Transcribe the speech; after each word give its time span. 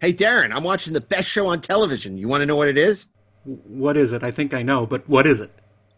Hey, 0.00 0.12
Darren, 0.12 0.54
I'm 0.54 0.62
watching 0.64 0.92
the 0.92 1.00
best 1.00 1.28
show 1.28 1.46
on 1.48 1.60
television. 1.60 2.16
You 2.16 2.28
want 2.28 2.42
to 2.42 2.46
know 2.46 2.56
what 2.56 2.68
it 2.68 2.78
is? 2.78 3.06
What 3.44 3.96
is 3.96 4.12
it? 4.12 4.22
I 4.22 4.30
think 4.30 4.54
I 4.54 4.62
know, 4.62 4.86
but 4.86 5.08
what 5.08 5.26
is 5.26 5.40
it? 5.40 5.50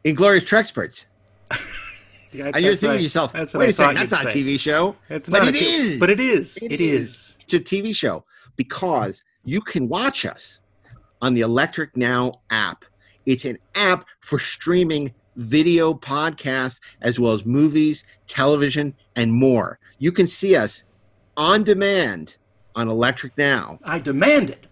Inglorious 0.04 0.44
Treksperts. 0.44 1.06
Yeah, 2.32 2.52
And 2.54 2.64
you're 2.64 2.76
thinking 2.76 2.98
to 2.98 3.02
yourself, 3.02 3.34
wait 3.34 3.40
I 3.40 3.42
a 3.42 3.72
second, 3.72 3.96
that's 3.96 4.12
not 4.12 4.26
a. 4.26 4.28
TV 4.28 4.56
show. 4.56 4.94
It's 5.08 5.28
But 5.28 5.40
not 5.40 5.48
it 5.48 5.56
t- 5.56 5.64
is. 5.64 5.98
But 5.98 6.10
it 6.10 6.20
is. 6.20 6.58
It 6.58 6.70
it 6.70 6.80
is. 6.80 7.00
is. 7.00 7.38
It's 7.40 7.54
a 7.54 7.58
TV 7.58 7.92
show 7.92 8.24
because 8.54 9.24
you 9.42 9.60
can 9.60 9.88
watch 9.88 10.24
us 10.24 10.60
on 11.22 11.34
the 11.34 11.40
Electric 11.40 11.96
Now 11.96 12.34
app. 12.50 12.84
It's 13.26 13.44
an 13.46 13.58
app 13.74 14.04
for 14.20 14.38
streaming 14.38 15.12
video 15.34 15.92
podcasts 15.92 16.78
as 17.00 17.18
well 17.18 17.32
as 17.32 17.44
movies, 17.44 18.04
television, 18.28 18.94
and 19.16 19.32
more. 19.32 19.80
You 19.98 20.12
can 20.12 20.28
see 20.28 20.54
us 20.54 20.84
on 21.36 21.64
demand 21.64 22.36
on 22.74 22.88
Electric 22.88 23.36
Now. 23.38 23.78
I 23.84 23.98
demand 23.98 24.50
it. 24.50 24.66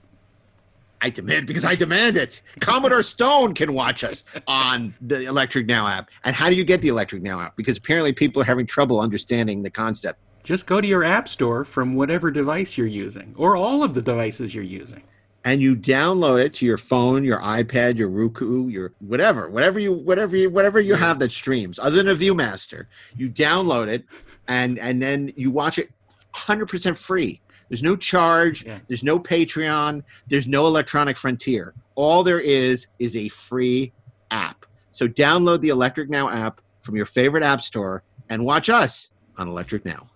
I 1.00 1.10
demand 1.10 1.46
because 1.46 1.64
I 1.64 1.76
demand 1.76 2.16
it. 2.16 2.42
Commodore 2.60 3.02
Stone 3.14 3.54
can 3.54 3.72
watch 3.72 4.02
us 4.02 4.24
on 4.48 4.94
the 5.00 5.26
Electric 5.26 5.66
Now 5.66 5.86
app. 5.86 6.08
And 6.24 6.34
how 6.34 6.50
do 6.50 6.56
you 6.56 6.64
get 6.64 6.82
the 6.82 6.88
Electric 6.88 7.22
Now 7.22 7.40
app? 7.40 7.56
Because 7.56 7.78
apparently 7.78 8.12
people 8.12 8.42
are 8.42 8.44
having 8.44 8.66
trouble 8.66 9.00
understanding 9.00 9.62
the 9.62 9.70
concept. 9.70 10.18
Just 10.42 10.66
go 10.66 10.80
to 10.80 10.86
your 10.86 11.04
app 11.04 11.28
store 11.28 11.64
from 11.64 11.94
whatever 11.94 12.30
device 12.30 12.76
you're 12.76 12.86
using, 12.86 13.34
or 13.36 13.54
all 13.56 13.84
of 13.84 13.94
the 13.94 14.02
devices 14.02 14.54
you're 14.54 14.64
using. 14.64 15.02
and 15.44 15.60
you 15.60 15.76
download 15.76 16.42
it 16.44 16.52
to 16.52 16.66
your 16.66 16.76
phone, 16.76 17.22
your 17.24 17.38
iPad, 17.40 17.96
your 17.96 18.08
Roku, 18.08 18.68
your 18.68 18.92
whatever, 18.98 19.48
whatever 19.48 19.78
you 19.78 19.92
whatever 19.92 20.36
you 20.36 20.50
whatever 20.50 20.80
you 20.80 20.94
have 20.94 21.18
that 21.20 21.30
streams, 21.30 21.78
other 21.78 22.02
than 22.02 22.08
a 22.08 22.14
ViewMaster. 22.14 22.86
You 23.16 23.30
download 23.30 23.88
it 23.88 24.04
and 24.48 24.78
and 24.80 25.00
then 25.00 25.32
you 25.36 25.50
watch 25.52 25.78
it 25.78 25.90
100% 26.34 26.96
free. 26.96 27.40
There's 27.68 27.82
no 27.82 27.96
charge, 27.96 28.64
Yeah. 28.64 28.78
there's 28.88 29.02
no 29.04 29.18
Patreon, 29.18 30.02
there's 30.28 30.46
no 30.46 30.66
electronic 30.66 31.16
frontier. 31.16 31.74
All 31.94 32.22
there 32.22 32.40
is 32.40 32.86
is 32.98 33.16
a 33.16 33.28
free 33.28 33.92
app. 34.30 34.64
So 34.92 35.06
download 35.06 35.60
the 35.60 35.68
Electric 35.68 36.08
Now 36.10 36.30
app 36.30 36.60
from 36.82 36.96
your 36.96 37.06
favorite 37.06 37.42
app 37.42 37.60
store 37.60 38.02
and 38.28 38.44
watch 38.44 38.68
us 38.68 39.10
on 39.36 39.48
Electric 39.48 39.84
Now. 39.84 40.08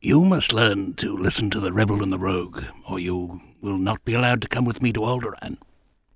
You 0.00 0.22
must 0.24 0.52
learn 0.52 0.94
to 0.94 1.16
listen 1.16 1.48
to 1.50 1.60
the 1.60 1.72
rebel 1.72 2.02
and 2.02 2.12
the 2.12 2.18
rogue, 2.18 2.62
or 2.90 2.98
you 2.98 3.40
will 3.62 3.78
not 3.78 4.04
be 4.04 4.12
allowed 4.14 4.42
to 4.42 4.48
come 4.48 4.64
with 4.66 4.82
me 4.82 4.92
to 4.92 5.00
Alderaan. 5.00 5.56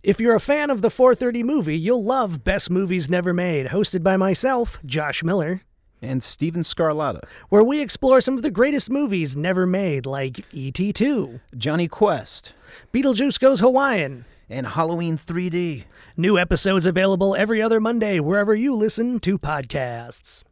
If 0.02 0.20
you're 0.20 0.34
a 0.36 0.40
fan 0.40 0.70
of 0.70 0.82
the 0.82 0.90
430 0.90 1.42
movie, 1.42 1.76
you'll 1.78 2.04
love 2.04 2.44
Best 2.44 2.68
Movies 2.70 3.08
Never 3.08 3.32
Made, 3.32 3.68
hosted 3.68 4.02
by 4.02 4.16
myself, 4.16 4.78
Josh 4.84 5.22
Miller, 5.24 5.62
and 6.00 6.22
Steven 6.22 6.62
Scarlatta, 6.62 7.24
where 7.48 7.64
we 7.64 7.80
explore 7.80 8.20
some 8.20 8.34
of 8.34 8.42
the 8.42 8.50
greatest 8.50 8.90
movies 8.90 9.36
never 9.36 9.66
made, 9.66 10.06
like 10.06 10.44
E.T. 10.52 10.92
2, 10.92 11.40
Johnny 11.56 11.88
Quest, 11.88 12.54
Beetlejuice 12.92 13.40
Goes 13.40 13.60
Hawaiian, 13.60 14.24
and 14.50 14.66
Halloween 14.66 15.16
3D. 15.16 15.84
New 16.16 16.38
episodes 16.38 16.86
available 16.86 17.36
every 17.36 17.60
other 17.60 17.80
Monday 17.80 18.20
wherever 18.20 18.54
you 18.54 18.74
listen 18.74 19.20
to 19.20 19.38
podcasts. 19.38 20.42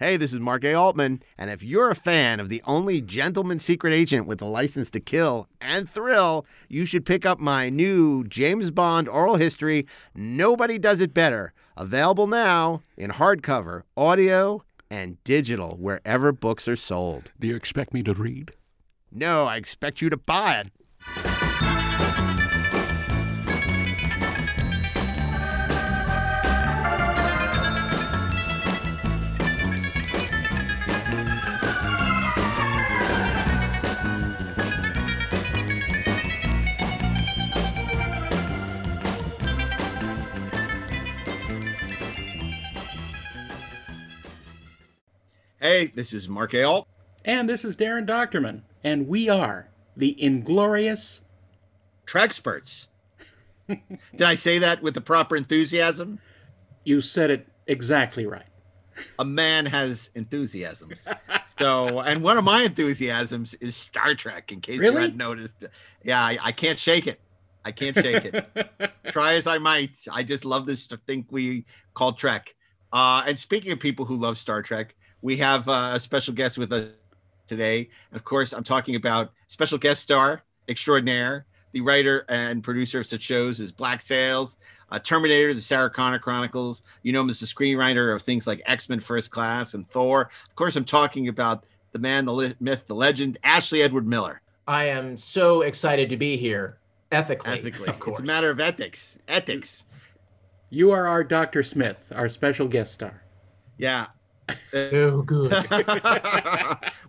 Hey, 0.00 0.16
this 0.16 0.32
is 0.32 0.40
Mark 0.40 0.64
A. 0.64 0.74
Altman, 0.74 1.22
and 1.38 1.50
if 1.50 1.62
you're 1.62 1.90
a 1.90 1.94
fan 1.94 2.40
of 2.40 2.48
the 2.48 2.60
only 2.66 3.00
gentleman 3.00 3.60
secret 3.60 3.92
agent 3.92 4.26
with 4.26 4.42
a 4.42 4.44
license 4.44 4.90
to 4.90 4.98
kill 4.98 5.48
and 5.60 5.88
thrill, 5.88 6.44
you 6.68 6.84
should 6.84 7.06
pick 7.06 7.24
up 7.24 7.38
my 7.38 7.70
new 7.70 8.24
James 8.24 8.72
Bond 8.72 9.08
oral 9.08 9.36
history, 9.36 9.86
Nobody 10.12 10.80
Does 10.80 11.00
It 11.00 11.14
Better, 11.14 11.52
available 11.76 12.26
now 12.26 12.82
in 12.96 13.10
hardcover, 13.12 13.82
audio, 13.96 14.62
and 14.90 15.22
digital 15.24 15.76
wherever 15.76 16.32
books 16.32 16.68
are 16.68 16.76
sold. 16.76 17.32
Do 17.38 17.46
you 17.46 17.56
expect 17.56 17.92
me 17.92 18.02
to 18.02 18.14
read? 18.14 18.52
No, 19.10 19.46
I 19.46 19.56
expect 19.56 20.00
you 20.00 20.10
to 20.10 20.16
buy 20.16 20.64
it. 20.64 21.63
Hey, 45.64 45.86
this 45.86 46.12
is 46.12 46.28
Mark 46.28 46.52
A. 46.52 46.62
Alt. 46.62 46.86
And 47.24 47.48
this 47.48 47.64
is 47.64 47.74
Darren 47.74 48.06
Dochterman, 48.06 48.64
and 48.84 49.08
we 49.08 49.30
are 49.30 49.70
the 49.96 50.14
Inglorious. 50.22 51.22
Treksperts. 52.04 52.88
Did 53.68 54.20
I 54.20 54.34
say 54.34 54.58
that 54.58 54.82
with 54.82 54.92
the 54.92 55.00
proper 55.00 55.36
enthusiasm? 55.36 56.18
You 56.84 57.00
said 57.00 57.30
it 57.30 57.48
exactly 57.66 58.26
right. 58.26 58.44
A 59.18 59.24
man 59.24 59.64
has 59.64 60.10
enthusiasms. 60.14 61.08
So, 61.58 62.00
and 62.00 62.22
one 62.22 62.36
of 62.36 62.44
my 62.44 62.60
enthusiasms 62.60 63.54
is 63.54 63.74
Star 63.74 64.14
Trek. 64.14 64.52
In 64.52 64.60
case 64.60 64.74
you 64.74 64.82
Really? 64.82 65.00
hadn't 65.00 65.16
noticed, 65.16 65.64
yeah, 66.02 66.20
I, 66.22 66.36
I 66.42 66.52
can't 66.52 66.78
shake 66.78 67.06
it. 67.06 67.22
I 67.64 67.72
can't 67.72 67.96
shake 67.96 68.26
it. 68.26 68.92
Try 69.12 69.32
as 69.32 69.46
I 69.46 69.56
might, 69.56 69.96
I 70.12 70.24
just 70.24 70.44
love 70.44 70.66
this 70.66 70.86
thing 71.06 71.24
we 71.30 71.64
call 71.94 72.12
Trek. 72.12 72.54
Uh, 72.92 73.24
and 73.26 73.38
speaking 73.38 73.72
of 73.72 73.80
people 73.80 74.04
who 74.04 74.18
love 74.18 74.36
Star 74.36 74.60
Trek, 74.60 74.94
we 75.24 75.38
have 75.38 75.66
uh, 75.70 75.92
a 75.94 75.98
special 76.00 76.34
guest 76.34 76.58
with 76.58 76.70
us 76.70 76.90
today. 77.46 77.88
Of 78.12 78.24
course, 78.24 78.52
I'm 78.52 78.62
talking 78.62 78.94
about 78.94 79.32
special 79.48 79.78
guest 79.78 80.02
star 80.02 80.42
extraordinaire, 80.68 81.46
the 81.72 81.80
writer 81.80 82.26
and 82.28 82.62
producer 82.62 83.00
of 83.00 83.06
such 83.06 83.22
shows 83.22 83.58
as 83.58 83.72
Black 83.72 84.02
Sails, 84.02 84.58
uh, 84.90 84.98
Terminator, 84.98 85.54
the 85.54 85.62
Sarah 85.62 85.88
Connor 85.88 86.18
Chronicles. 86.18 86.82
You 87.02 87.14
know 87.14 87.22
him 87.22 87.30
as 87.30 87.40
the 87.40 87.46
screenwriter 87.46 88.14
of 88.14 88.20
things 88.20 88.46
like 88.46 88.60
X 88.66 88.90
Men 88.90 89.00
First 89.00 89.30
Class 89.30 89.72
and 89.72 89.88
Thor. 89.88 90.28
Of 90.46 90.56
course, 90.56 90.76
I'm 90.76 90.84
talking 90.84 91.28
about 91.28 91.64
the 91.92 91.98
man, 91.98 92.26
the 92.26 92.32
li- 92.34 92.54
myth, 92.60 92.86
the 92.86 92.94
legend, 92.94 93.38
Ashley 93.42 93.80
Edward 93.80 94.06
Miller. 94.06 94.42
I 94.68 94.84
am 94.88 95.16
so 95.16 95.62
excited 95.62 96.10
to 96.10 96.18
be 96.18 96.36
here. 96.36 96.76
Ethically, 97.12 97.50
Ethically, 97.50 97.88
of 97.88 97.98
course. 97.98 98.18
it's 98.18 98.24
a 98.24 98.26
matter 98.26 98.50
of 98.50 98.60
ethics. 98.60 99.16
Ethics. 99.26 99.86
You 100.68 100.90
are 100.90 101.08
our 101.08 101.24
Dr. 101.24 101.62
Smith, 101.62 102.12
our 102.14 102.28
special 102.28 102.68
guest 102.68 102.92
star. 102.92 103.22
Yeah. 103.78 104.08
Oh, 104.74 105.22
good. 105.22 105.50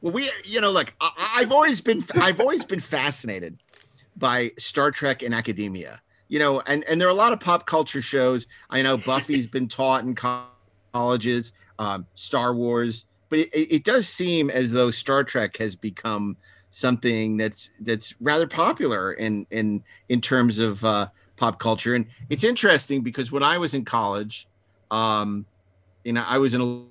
well, 0.01 0.13
we, 0.13 0.29
you 0.44 0.62
know, 0.62 0.72
look, 0.72 0.94
I, 1.01 1.35
I've 1.38 1.51
always 1.51 1.81
been, 1.81 2.03
I've 2.16 2.40
always 2.40 2.63
been 2.63 2.79
fascinated 2.79 3.57
by 4.16 4.51
Star 4.57 4.91
Trek 4.91 5.23
and 5.23 5.34
academia. 5.34 6.01
You 6.28 6.40
know, 6.40 6.59
and 6.62 6.84
and 6.85 7.00
there 7.00 7.07
are 7.07 7.12
a 7.12 7.16
lot 7.16 7.34
of 7.34 7.40
pop 7.40 7.68
culture 7.68 8.01
shows. 8.01 8.47
I 8.72 8.81
know 8.81 8.97
Buffy's 8.97 9.46
been 9.46 9.68
taught 9.68 10.03
in 10.06 10.16
colleges, 10.91 11.53
um, 11.78 12.07
Star 12.16 12.56
Wars, 12.56 13.06
but 13.29 13.40
it, 13.40 13.50
it 13.53 13.75
it 13.75 13.84
does 13.84 14.07
seem 14.07 14.50
as 14.50 14.72
though 14.72 14.90
Star 14.90 15.23
Trek 15.23 15.57
has 15.57 15.75
become 15.75 16.35
something 16.72 17.38
that's 17.38 17.69
that's 17.79 18.16
rather 18.19 18.47
popular 18.47 19.13
in 19.13 19.46
in 19.52 19.84
in 20.09 20.19
terms 20.19 20.57
of 20.57 20.84
uh, 20.84 21.07
pop 21.38 21.59
culture. 21.59 21.94
And 21.94 22.07
it's 22.29 22.44
interesting 22.44 23.02
because 23.02 23.31
when 23.31 23.44
I 23.44 23.59
was 23.59 23.75
in 23.75 23.85
college, 23.85 24.47
um, 24.90 25.46
you 26.03 26.13
know, 26.13 26.25
I 26.28 26.40
was 26.40 26.56
in 26.56 26.62
a 26.62 26.85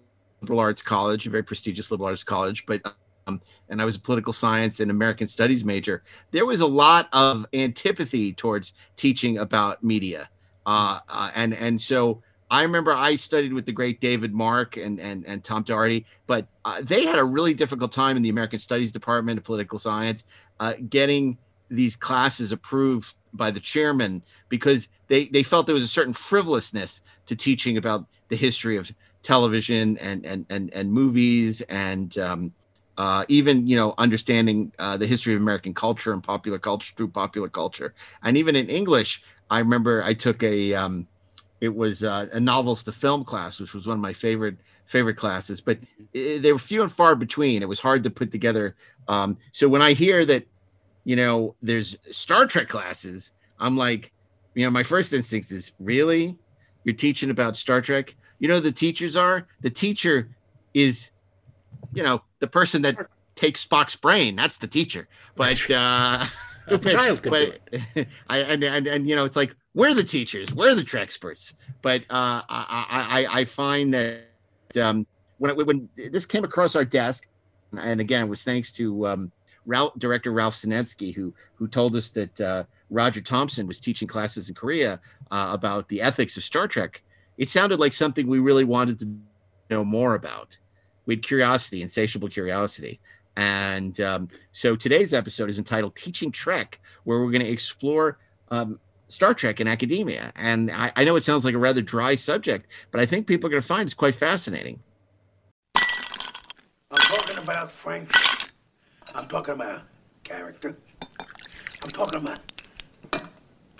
liberal 0.45 0.61
arts 0.61 0.83
college, 0.83 1.27
a 1.27 1.31
very 1.31 1.43
prestigious 1.43 1.91
liberal 1.91 2.11
arts 2.11 2.23
college, 2.23 2.67
but 2.67 2.83
um, 3.27 3.41
and 3.71 3.81
I 3.81 3.87
was 3.87 3.97
a 3.97 4.01
political 4.01 4.35
science 4.35 4.81
and 4.81 4.91
American 4.91 5.27
studies 5.27 5.65
major. 5.65 6.03
There 6.33 6.45
was 6.45 6.61
a 6.61 6.67
lot 6.67 7.09
of 7.15 7.47
antipathy 7.55 8.35
towards 8.35 8.75
teaching 8.97 9.39
about 9.39 9.83
media, 9.83 10.29
uh, 10.67 10.99
uh, 11.09 11.31
and 11.35 11.55
and 11.55 11.81
so 11.81 12.23
I 12.51 12.61
remember 12.63 12.93
I 12.93 13.17
studied 13.17 13.55
with 13.55 13.65
the 13.65 13.73
great 13.73 14.03
David 14.03 14.35
Marc 14.35 14.77
and 14.77 15.01
and 15.01 15.25
and 15.27 15.43
Tom 15.43 15.63
Doherty, 15.63 16.05
but 16.27 16.47
uh, 16.67 16.83
they 16.83 17.07
had 17.07 17.19
a 17.19 17.25
really 17.25 17.55
difficult 17.55 17.91
time 17.91 18.19
in 18.19 18.23
the 18.23 18.29
American 18.29 18.59
Studies 18.59 18.93
Department 18.93 19.39
of 19.39 19.45
Political 19.45 19.79
Science 19.79 20.25
uh, 20.61 20.75
getting 20.91 21.39
these 21.71 21.97
classes 21.97 22.53
approved 22.53 23.15
by 23.33 23.51
the 23.51 23.61
chairman 23.61 24.23
because 24.51 24.89
they 25.09 25.25
they 25.29 25.43
felt 25.43 25.65
there 25.65 25.75
was 25.75 25.83
a 25.83 25.89
certain 25.89 26.13
frivolousness 26.13 27.01
to 27.25 27.35
teaching 27.35 27.79
about 27.79 28.05
the 28.29 28.37
history 28.37 28.77
of 28.77 28.93
television 29.25 29.99
and 29.99 30.25
and 30.25 30.47
and 30.51 30.73
and 30.73 30.93
movies 30.93 31.63
and 31.63 32.17
um, 32.19 32.53
uh, 32.99 33.25
even 33.29 33.67
you 33.67 33.77
know 33.77 33.95
understanding 33.99 34.73
uh, 34.79 34.97
the 34.97 35.07
history 35.07 35.35
of 35.35 35.41
American 35.41 35.75
culture 35.75 36.13
and 36.13 36.23
popular 36.23 36.59
culture 36.59 36.93
through 36.97 37.09
popular 37.09 37.49
culture, 37.49 37.95
and 38.23 38.37
even 38.37 38.55
in 38.55 38.69
English, 38.69 39.23
I 39.51 39.59
remember 39.59 40.03
I 40.03 40.15
took 40.15 40.43
a 40.43 40.75
um, 40.75 41.09
it 41.61 41.75
was 41.75 42.05
uh, 42.05 42.27
a 42.33 42.41
novels 42.41 42.83
to 42.85 42.93
film 42.93 43.25
class, 43.25 43.59
which 43.59 43.75
was 43.75 43.87
one 43.87 43.97
of 43.97 44.01
my 44.01 44.13
favorite 44.13 44.59
favorite 44.87 45.17
classes, 45.17 45.61
but 45.61 45.79
i 46.15 46.39
they 46.41 46.53
were 46.53 46.59
few 46.59 46.83
and 46.83 46.93
far 46.93 47.17
between. 47.17 47.63
It 47.63 47.69
was 47.69 47.81
hard 47.81 48.03
to 48.05 48.11
put 48.11 48.31
together. 48.31 48.77
Um, 49.09 49.39
so 49.53 49.69
when 49.69 49.83
I 49.83 49.95
hear 49.95 50.25
that, 50.27 50.47
you 51.05 51.17
know, 51.17 51.55
there's 51.63 51.97
Star 52.11 52.47
Trek 52.47 52.69
classes, 52.69 53.33
I'm 53.59 53.77
like, 53.77 54.13
you 54.55 54.65
know, 54.65 54.71
my 54.71 54.83
first 54.83 55.13
instinct 55.13 55.51
is 55.53 55.73
really, 55.79 56.39
you're 56.85 56.95
teaching 56.95 57.31
about 57.31 57.57
Star 57.57 57.81
Trek. 57.81 58.15
You 58.39 58.49
know, 58.49 58.55
who 58.57 58.61
the 58.61 58.73
teachers 58.73 59.17
are 59.17 59.47
the 59.61 59.71
teacher 59.71 60.29
is, 60.73 61.11
you 61.95 62.03
know, 62.03 62.23
the 62.41 62.47
person 62.47 62.83
that 62.83 62.97
takes 63.35 63.65
Spock's 63.65 63.97
brain. 63.97 64.37
That's 64.37 64.59
the 64.59 64.67
teacher. 64.67 65.09
But 65.37 65.71
uh, 65.71 66.27
A 66.67 66.79
child 66.79 67.23
could 67.23 67.33
do 67.33 67.53
but 67.73 68.07
I 68.29 68.39
and, 68.39 68.65
and 68.65 68.87
and 68.87 69.09
you 69.09 69.17
know 69.17 69.25
it's 69.25 69.37
like 69.37 69.55
we're 69.75 69.95
the 69.95 70.05
teachers, 70.05 70.53
we're 70.53 70.75
the 70.75 70.99
experts. 70.99 71.53
But 71.83 72.03
uh, 72.03 72.43
I, 72.49 73.27
I 73.29 73.41
I 73.41 73.45
find 73.45 73.93
that 73.93 74.23
um, 74.81 75.07
when 75.39 75.51
it, 75.51 75.67
when 75.67 75.89
this 75.97 76.25
came 76.25 76.45
across 76.45 76.75
our 76.75 76.85
desk, 76.85 77.27
and 77.77 78.01
again 78.01 78.23
it 78.27 78.29
was 78.29 78.45
thanks 78.45 78.73
to 78.73 79.07
um, 79.07 79.33
Ralph, 79.67 79.93
director 79.99 80.33
Ralph 80.33 80.55
Senensky 80.55 81.15
who 81.15 81.35
who 81.57 81.69
told 81.69 81.97
us 81.97 82.09
that 82.11 82.41
uh, 82.41 82.65
Roger 82.89 83.21
Thompson 83.21 83.67
was 83.67 83.79
teaching 83.79 84.09
classes 84.09 84.49
in 84.49 84.55
Korea 84.55 85.01
uh, 85.31 85.51
about 85.53 85.89
the 85.89 86.01
ethics 86.01 86.37
of 86.37 86.45
Star 86.45 86.67
Trek. 86.67 87.03
It 87.37 87.49
sounded 87.49 87.81
like 87.81 87.93
something 87.93 88.27
we 88.27 88.39
really 88.39 88.65
wanted 88.65 88.99
to 89.01 89.19
know 89.71 89.85
more 89.85 90.15
about. 90.15 90.59
We 91.07 91.15
had 91.15 91.23
curiosity, 91.23 91.83
insatiable 91.83 92.29
curiosity. 92.29 93.01
And 93.37 94.01
um, 94.01 94.29
so 94.53 94.77
today's 94.77 95.13
episode 95.13 95.51
is 95.51 95.59
entitled 95.59 95.97
Teaching 95.97 96.31
Trek, 96.31 96.81
where 97.03 97.19
we're 97.19 97.31
going 97.31 97.45
to 97.45 97.51
explore 97.51 98.19
um, 98.51 98.79
Star 99.09 99.35
Trek 99.35 99.61
in 99.61 99.69
academia. 99.69 100.33
And 100.37 100.71
I, 100.71 100.93
I 100.97 101.05
know 101.05 101.17
it 101.17 101.25
sounds 101.25 101.45
like 101.45 101.55
a 101.55 101.59
rather 101.59 101.83
dry 101.83 102.15
subject, 102.15 102.67
but 102.91 103.01
I 103.01 103.07
think 103.07 103.27
people 103.27 103.49
are 103.49 103.51
going 103.51 103.63
to 103.63 103.67
find 103.67 103.87
it's 103.87 103.95
quite 103.95 104.15
fascinating. 104.15 104.81
I'm 105.75 105.83
talking 106.99 107.39
about 107.39 107.71
Frank. 107.71 108.11
I'm 109.15 109.27
talking 109.27 109.55
about 109.55 109.83
character. 110.23 110.77
I'm 111.11 111.91
talking 111.91 112.23
about. 112.23 112.39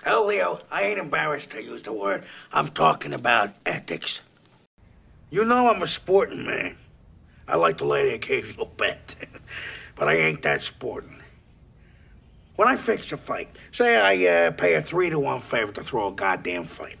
Hell, 0.05 0.27
Leo, 0.27 0.59
I 0.69 0.83
ain't 0.83 0.99
embarrassed 0.99 1.49
to 1.49 1.63
use 1.63 1.81
the 1.81 1.91
word. 1.91 2.25
I'm 2.53 2.67
talking 2.69 3.11
about 3.11 3.55
ethics. 3.65 4.21
You 5.31 5.43
know 5.43 5.67
I'm 5.67 5.81
a 5.81 5.87
sporting 5.87 6.45
man. 6.45 6.77
I 7.47 7.55
like 7.55 7.79
to 7.79 7.85
lay 7.85 8.09
the 8.09 8.13
occasional 8.13 8.67
bet, 8.77 9.15
but 9.95 10.07
I 10.07 10.13
ain't 10.13 10.43
that 10.43 10.61
sporting. 10.61 11.23
When 12.55 12.67
I 12.67 12.75
fix 12.75 13.11
a 13.13 13.17
fight, 13.17 13.57
say 13.71 13.95
I 13.97 14.45
uh, 14.45 14.51
pay 14.51 14.75
a 14.75 14.81
three 14.83 15.09
to 15.09 15.17
one 15.17 15.41
favor 15.41 15.71
to 15.71 15.83
throw 15.83 16.09
a 16.09 16.11
goddamn 16.11 16.65
fight, 16.65 16.99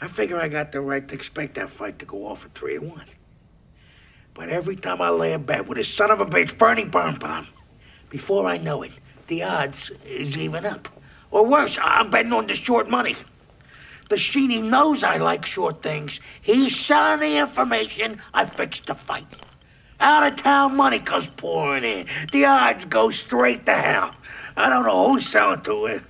I 0.00 0.06
figure 0.06 0.40
I 0.40 0.46
got 0.46 0.70
the 0.70 0.80
right 0.80 1.06
to 1.08 1.16
expect 1.16 1.54
that 1.54 1.68
fight 1.68 1.98
to 1.98 2.06
go 2.06 2.28
off 2.28 2.44
at 2.44 2.54
three 2.54 2.74
to 2.74 2.86
one. 2.86 3.06
But 4.34 4.50
every 4.50 4.76
time 4.76 5.02
I 5.02 5.08
lay 5.08 5.32
a 5.32 5.40
bet 5.40 5.66
with 5.66 5.78
a 5.78 5.84
son 5.84 6.12
of 6.12 6.20
a 6.20 6.26
bitch 6.26 6.56
Bernie 6.56 6.84
Bernbaum, 6.84 7.48
before 8.08 8.46
I 8.46 8.58
know 8.58 8.84
it, 8.84 8.92
the 9.26 9.42
odds 9.42 9.90
is 10.04 10.38
even 10.38 10.64
up. 10.64 10.95
Or 11.30 11.46
worse, 11.46 11.78
I'm 11.82 12.10
betting 12.10 12.32
on 12.32 12.46
the 12.46 12.54
short 12.54 12.88
money. 12.88 13.16
The 14.08 14.16
Sheeny 14.16 14.62
knows 14.62 15.02
I 15.02 15.16
like 15.16 15.44
short 15.44 15.82
things. 15.82 16.20
He's 16.40 16.76
selling 16.76 17.20
the 17.20 17.38
information. 17.38 18.20
I 18.32 18.46
fixed 18.46 18.86
the 18.86 18.94
fight. 18.94 19.26
Out 19.98 20.30
of 20.30 20.36
town 20.36 20.76
money 20.76 21.00
comes 21.00 21.28
pouring 21.28 21.82
in. 21.82 22.06
The 22.30 22.44
odds 22.44 22.84
go 22.84 23.10
straight 23.10 23.66
to 23.66 23.72
hell. 23.72 24.14
I 24.56 24.68
don't 24.68 24.86
know 24.86 25.12
who's 25.12 25.26
selling 25.26 25.62
to 25.62 25.86
it. 25.86 26.02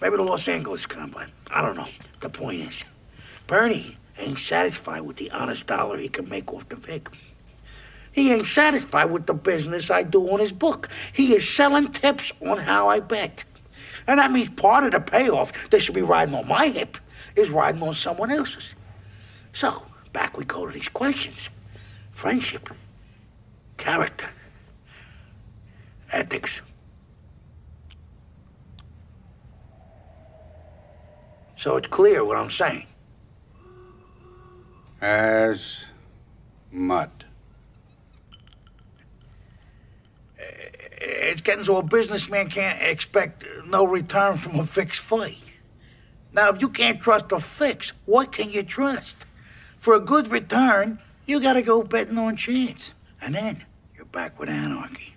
Maybe 0.00 0.16
the 0.16 0.22
Los 0.22 0.46
Angeles 0.46 0.86
Combine. 0.86 1.30
I 1.50 1.62
don't 1.62 1.76
know. 1.76 1.88
The 2.20 2.28
point 2.28 2.60
is, 2.60 2.84
Bernie 3.46 3.96
ain't 4.18 4.38
satisfied 4.38 5.00
with 5.02 5.16
the 5.16 5.30
honest 5.30 5.66
dollar 5.66 5.96
he 5.96 6.08
can 6.08 6.28
make 6.28 6.52
off 6.52 6.68
the 6.68 6.76
Vic. 6.76 7.08
He 8.12 8.32
ain't 8.32 8.46
satisfied 8.46 9.06
with 9.06 9.26
the 9.26 9.34
business 9.34 9.90
I 9.90 10.02
do 10.02 10.28
on 10.30 10.40
his 10.40 10.52
book. 10.52 10.88
He 11.12 11.34
is 11.34 11.48
selling 11.48 11.88
tips 11.88 12.32
on 12.40 12.58
how 12.58 12.88
I 12.88 13.00
bet. 13.00 13.44
And 14.08 14.18
that 14.18 14.32
means 14.32 14.48
part 14.48 14.84
of 14.84 14.92
the 14.92 15.00
payoff 15.00 15.68
that 15.68 15.80
should 15.80 15.94
be 15.94 16.02
riding 16.02 16.34
on 16.34 16.48
my 16.48 16.68
hip 16.68 16.96
is 17.36 17.50
riding 17.50 17.82
on 17.82 17.92
someone 17.92 18.30
else's. 18.30 18.74
So, 19.52 19.86
back 20.14 20.38
we 20.38 20.46
go 20.46 20.66
to 20.66 20.72
these 20.72 20.88
questions 20.88 21.50
friendship, 22.10 22.70
character, 23.76 24.28
ethics. 26.10 26.62
So 31.56 31.76
it's 31.76 31.88
clear 31.88 32.24
what 32.24 32.36
I'm 32.36 32.50
saying. 32.50 32.86
As 35.00 35.84
mud. 36.72 37.26
It's 41.00 41.37
getting 41.48 41.64
so 41.64 41.78
a 41.78 41.82
businessman 41.82 42.46
can't 42.50 42.82
expect 42.82 43.42
no 43.66 43.86
return 43.86 44.36
from 44.36 44.60
a 44.60 44.64
fixed 44.66 45.00
fight. 45.00 45.50
Now, 46.30 46.50
if 46.50 46.60
you 46.60 46.68
can't 46.68 47.00
trust 47.00 47.32
a 47.32 47.40
fix, 47.40 47.94
what 48.04 48.32
can 48.32 48.50
you 48.50 48.62
trust? 48.62 49.24
For 49.78 49.94
a 49.94 50.00
good 50.00 50.30
return, 50.30 50.98
you 51.24 51.40
gotta 51.40 51.62
go 51.62 51.82
betting 51.82 52.18
on 52.18 52.36
chance. 52.36 52.92
And 53.22 53.34
then 53.34 53.64
you're 53.96 54.04
back 54.04 54.38
with 54.38 54.50
anarchy. 54.50 55.14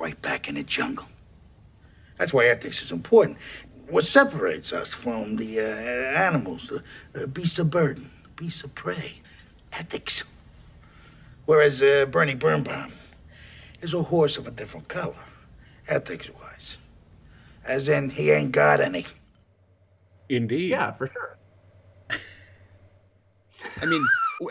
Right 0.00 0.20
back 0.20 0.48
in 0.48 0.56
the 0.56 0.64
jungle. 0.64 1.06
That's 2.18 2.32
why 2.32 2.46
ethics 2.46 2.82
is 2.82 2.90
important. 2.90 3.38
What 3.88 4.04
separates 4.04 4.72
us 4.72 4.88
from 4.88 5.36
the 5.36 5.60
uh, 5.60 6.20
animals, 6.28 6.66
the 6.66 7.22
uh, 7.22 7.26
beasts 7.28 7.60
of 7.60 7.70
burden, 7.70 8.10
beasts 8.34 8.64
of 8.64 8.74
prey? 8.74 9.20
Ethics. 9.72 10.24
Whereas 11.46 11.80
uh, 11.80 12.06
Bernie 12.10 12.34
Bernbaum 12.34 12.90
is 13.80 13.94
a 13.94 14.02
horse 14.02 14.36
of 14.36 14.48
a 14.48 14.50
different 14.50 14.88
color, 14.88 15.14
ethics 15.90 16.30
wise. 16.30 16.78
As 17.64 17.88
in, 17.88 18.10
he 18.10 18.30
ain't 18.30 18.52
got 18.52 18.80
any. 18.80 19.06
Indeed. 20.28 20.70
Yeah, 20.70 20.92
for 20.92 21.08
sure. 21.08 21.36
I 23.82 23.86
mean, 23.86 24.06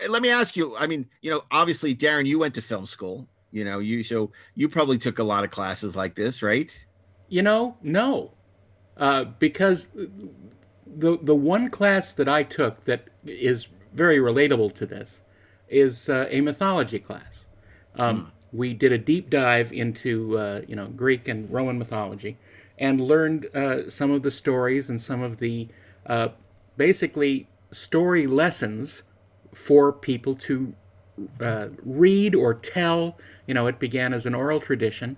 let 0.10 0.22
me 0.22 0.30
ask 0.30 0.56
you. 0.56 0.76
I 0.76 0.88
mean, 0.88 1.08
you 1.22 1.32
know, 1.32 1.44
obviously, 1.52 1.96
Darren, 1.96 2.26
you 2.26 2.40
went 2.40 2.54
to 2.56 2.62
film 2.62 2.86
school. 2.86 3.28
You 3.52 3.66
know, 3.66 3.80
you 3.80 4.04
so 4.04 4.32
you 4.56 4.70
probably 4.70 4.98
took 4.98 5.20
a 5.20 5.24
lot 5.24 5.44
of 5.44 5.52
classes 5.52 5.96
like 5.96 6.16
this, 6.16 6.44
right? 6.44 6.78
You 7.30 7.42
know, 7.42 7.78
no, 7.82 8.34
uh, 8.98 9.24
because 9.24 9.90
the 9.96 11.18
the 11.22 11.36
one 11.36 11.70
class 11.70 12.14
that 12.14 12.30
I 12.30 12.44
took 12.44 12.84
that 12.86 13.08
is 13.26 13.68
very 13.94 14.18
relatable 14.18 14.74
to 14.76 14.86
this 14.86 15.22
is 15.68 16.10
uh, 16.10 16.28
a 16.30 16.42
mythology 16.42 17.00
class. 17.00 17.48
Um, 17.96 18.32
We 18.52 18.74
did 18.74 18.92
a 18.92 18.98
deep 18.98 19.30
dive 19.30 19.72
into 19.72 20.38
uh, 20.38 20.62
you 20.68 20.76
know 20.76 20.88
Greek 20.88 21.28
and 21.28 21.50
Roman 21.52 21.78
mythology, 21.78 22.38
and 22.78 23.00
learned 23.00 23.50
uh, 23.56 23.90
some 23.90 24.12
of 24.12 24.24
the 24.24 24.32
stories 24.32 24.90
and 24.90 25.02
some 25.02 25.22
of 25.22 25.38
the 25.38 25.68
uh, 26.06 26.30
basically 26.78 27.48
story 27.72 28.26
lessons 28.26 29.04
for 29.54 29.92
people 29.92 30.36
to 30.36 30.74
uh, 31.42 31.68
read 31.84 32.34
or 32.36 32.54
tell. 32.54 33.18
You 33.46 33.54
know, 33.54 33.68
it 33.68 33.80
began 33.80 34.14
as 34.14 34.26
an 34.26 34.36
oral 34.36 34.60
tradition, 34.60 35.18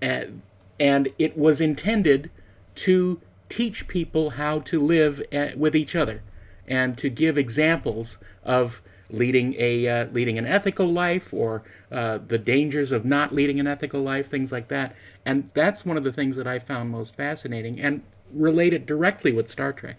and, 0.00 0.42
and 0.80 1.08
it 1.18 1.36
was 1.36 1.60
intended 1.60 2.30
to 2.76 3.20
teach 3.48 3.88
people 3.88 4.30
how 4.30 4.58
to 4.60 4.80
live 4.80 5.22
uh, 5.32 5.48
with 5.56 5.76
each 5.76 5.94
other 5.94 6.22
and 6.66 6.98
to 6.98 7.08
give 7.08 7.38
examples 7.38 8.18
of 8.44 8.82
leading 9.10 9.54
a 9.58 9.86
uh, 9.86 10.06
leading 10.12 10.38
an 10.38 10.46
ethical 10.46 10.86
life 10.86 11.32
or 11.32 11.62
uh, 11.90 12.18
the 12.26 12.38
dangers 12.38 12.92
of 12.92 13.04
not 13.04 13.32
leading 13.32 13.60
an 13.60 13.66
ethical 13.66 14.00
life, 14.00 14.26
things 14.26 14.52
like 14.52 14.68
that. 14.68 14.94
And 15.24 15.50
that's 15.54 15.84
one 15.84 15.96
of 15.96 16.04
the 16.04 16.12
things 16.12 16.36
that 16.36 16.46
I 16.46 16.58
found 16.58 16.90
most 16.90 17.14
fascinating 17.14 17.80
and 17.80 18.02
related 18.32 18.86
directly 18.86 19.32
with 19.32 19.48
Star 19.48 19.72
Trek. 19.72 19.96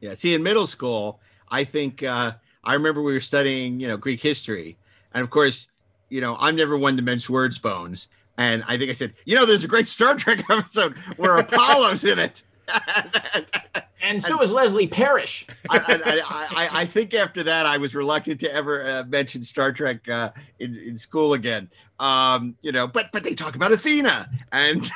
Yeah. 0.00 0.14
See, 0.14 0.34
in 0.34 0.42
middle 0.42 0.66
school, 0.66 1.20
I 1.48 1.64
think 1.64 2.02
uh, 2.02 2.32
I 2.62 2.74
remember 2.74 3.02
we 3.02 3.12
were 3.12 3.20
studying, 3.20 3.80
you 3.80 3.88
know, 3.88 3.96
Greek 3.96 4.20
history, 4.20 4.76
and 5.12 5.22
of 5.22 5.30
course, 5.30 5.68
you 6.08 6.20
know, 6.20 6.36
I'm 6.38 6.56
never 6.56 6.76
one 6.76 6.96
to 6.96 7.02
mince 7.02 7.28
words, 7.28 7.58
Bones. 7.58 8.08
And 8.36 8.64
I 8.66 8.76
think 8.76 8.90
I 8.90 8.94
said, 8.94 9.14
you 9.24 9.36
know, 9.36 9.46
there's 9.46 9.64
a 9.64 9.68
great 9.68 9.88
Star 9.88 10.14
Trek 10.14 10.44
episode 10.50 10.96
where 11.16 11.38
Apollo's 11.38 12.04
in 12.04 12.18
it. 12.18 12.42
And 14.04 14.22
so 14.22 14.40
is 14.42 14.52
Leslie 14.52 14.86
Parrish. 14.86 15.46
I, 15.70 15.78
I, 15.78 16.22
I, 16.50 16.80
I 16.82 16.86
think 16.86 17.14
after 17.14 17.42
that, 17.44 17.64
I 17.66 17.78
was 17.78 17.94
reluctant 17.94 18.38
to 18.40 18.52
ever 18.52 18.86
uh, 18.86 19.04
mention 19.04 19.42
Star 19.44 19.72
Trek 19.72 20.06
uh, 20.08 20.30
in, 20.58 20.76
in 20.76 20.98
school 20.98 21.32
again. 21.32 21.70
Um, 22.00 22.56
you 22.60 22.72
know, 22.72 22.86
but 22.86 23.10
but 23.12 23.22
they 23.22 23.34
talk 23.34 23.54
about 23.54 23.72
Athena 23.72 24.28
and 24.52 24.78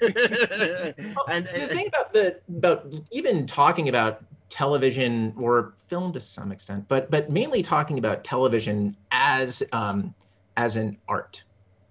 and, 0.00 1.46
the 1.46 1.68
thing 1.70 1.86
about 1.86 2.12
the 2.12 2.40
about 2.48 2.92
even 3.10 3.46
talking 3.46 3.88
about 3.88 4.22
television 4.48 5.32
or 5.38 5.74
film 5.88 6.12
to 6.12 6.20
some 6.20 6.50
extent, 6.50 6.84
but 6.88 7.10
but 7.10 7.30
mainly 7.30 7.62
talking 7.62 7.98
about 7.98 8.24
television 8.24 8.96
as 9.12 9.62
um, 9.72 10.12
as 10.56 10.76
an 10.76 10.98
art, 11.08 11.44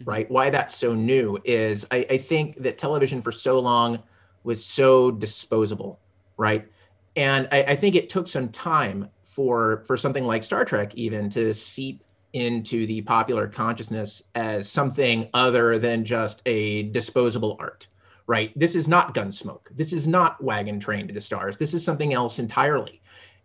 right? 0.03 0.29
Why 0.29 0.49
that's 0.49 0.75
so 0.75 0.93
new 0.93 1.39
is 1.45 1.85
I, 1.91 2.05
I 2.09 2.17
think 2.17 2.61
that 2.61 2.77
television 2.77 3.21
for 3.21 3.31
so 3.31 3.57
long 3.57 3.99
was 4.43 4.63
so 4.63 5.11
disposable, 5.11 5.99
right? 6.37 6.67
And 7.15 7.47
I, 7.51 7.63
I 7.63 7.75
think 7.75 7.95
it 7.95 8.09
took 8.09 8.27
some 8.27 8.49
time 8.49 9.09
for 9.23 9.83
for 9.85 9.97
something 9.97 10.25
like 10.25 10.43
Star 10.43 10.65
Trek 10.65 10.93
even 10.95 11.29
to 11.31 11.53
seep 11.53 12.03
into 12.33 12.85
the 12.85 13.01
popular 13.01 13.47
consciousness 13.47 14.23
as 14.35 14.69
something 14.69 15.29
other 15.33 15.77
than 15.77 16.05
just 16.05 16.41
a 16.45 16.83
disposable 16.83 17.57
art 17.59 17.87
right? 18.31 18.57
This 18.57 18.75
is 18.75 18.87
not 18.87 19.13
Gunsmoke. 19.13 19.67
This 19.71 19.91
is 19.91 20.07
not 20.07 20.41
Wagon 20.41 20.79
Train 20.79 21.05
to 21.07 21.13
the 21.13 21.19
Stars. 21.19 21.57
This 21.57 21.73
is 21.73 21.83
something 21.83 22.13
else 22.13 22.39
entirely. 22.39 23.01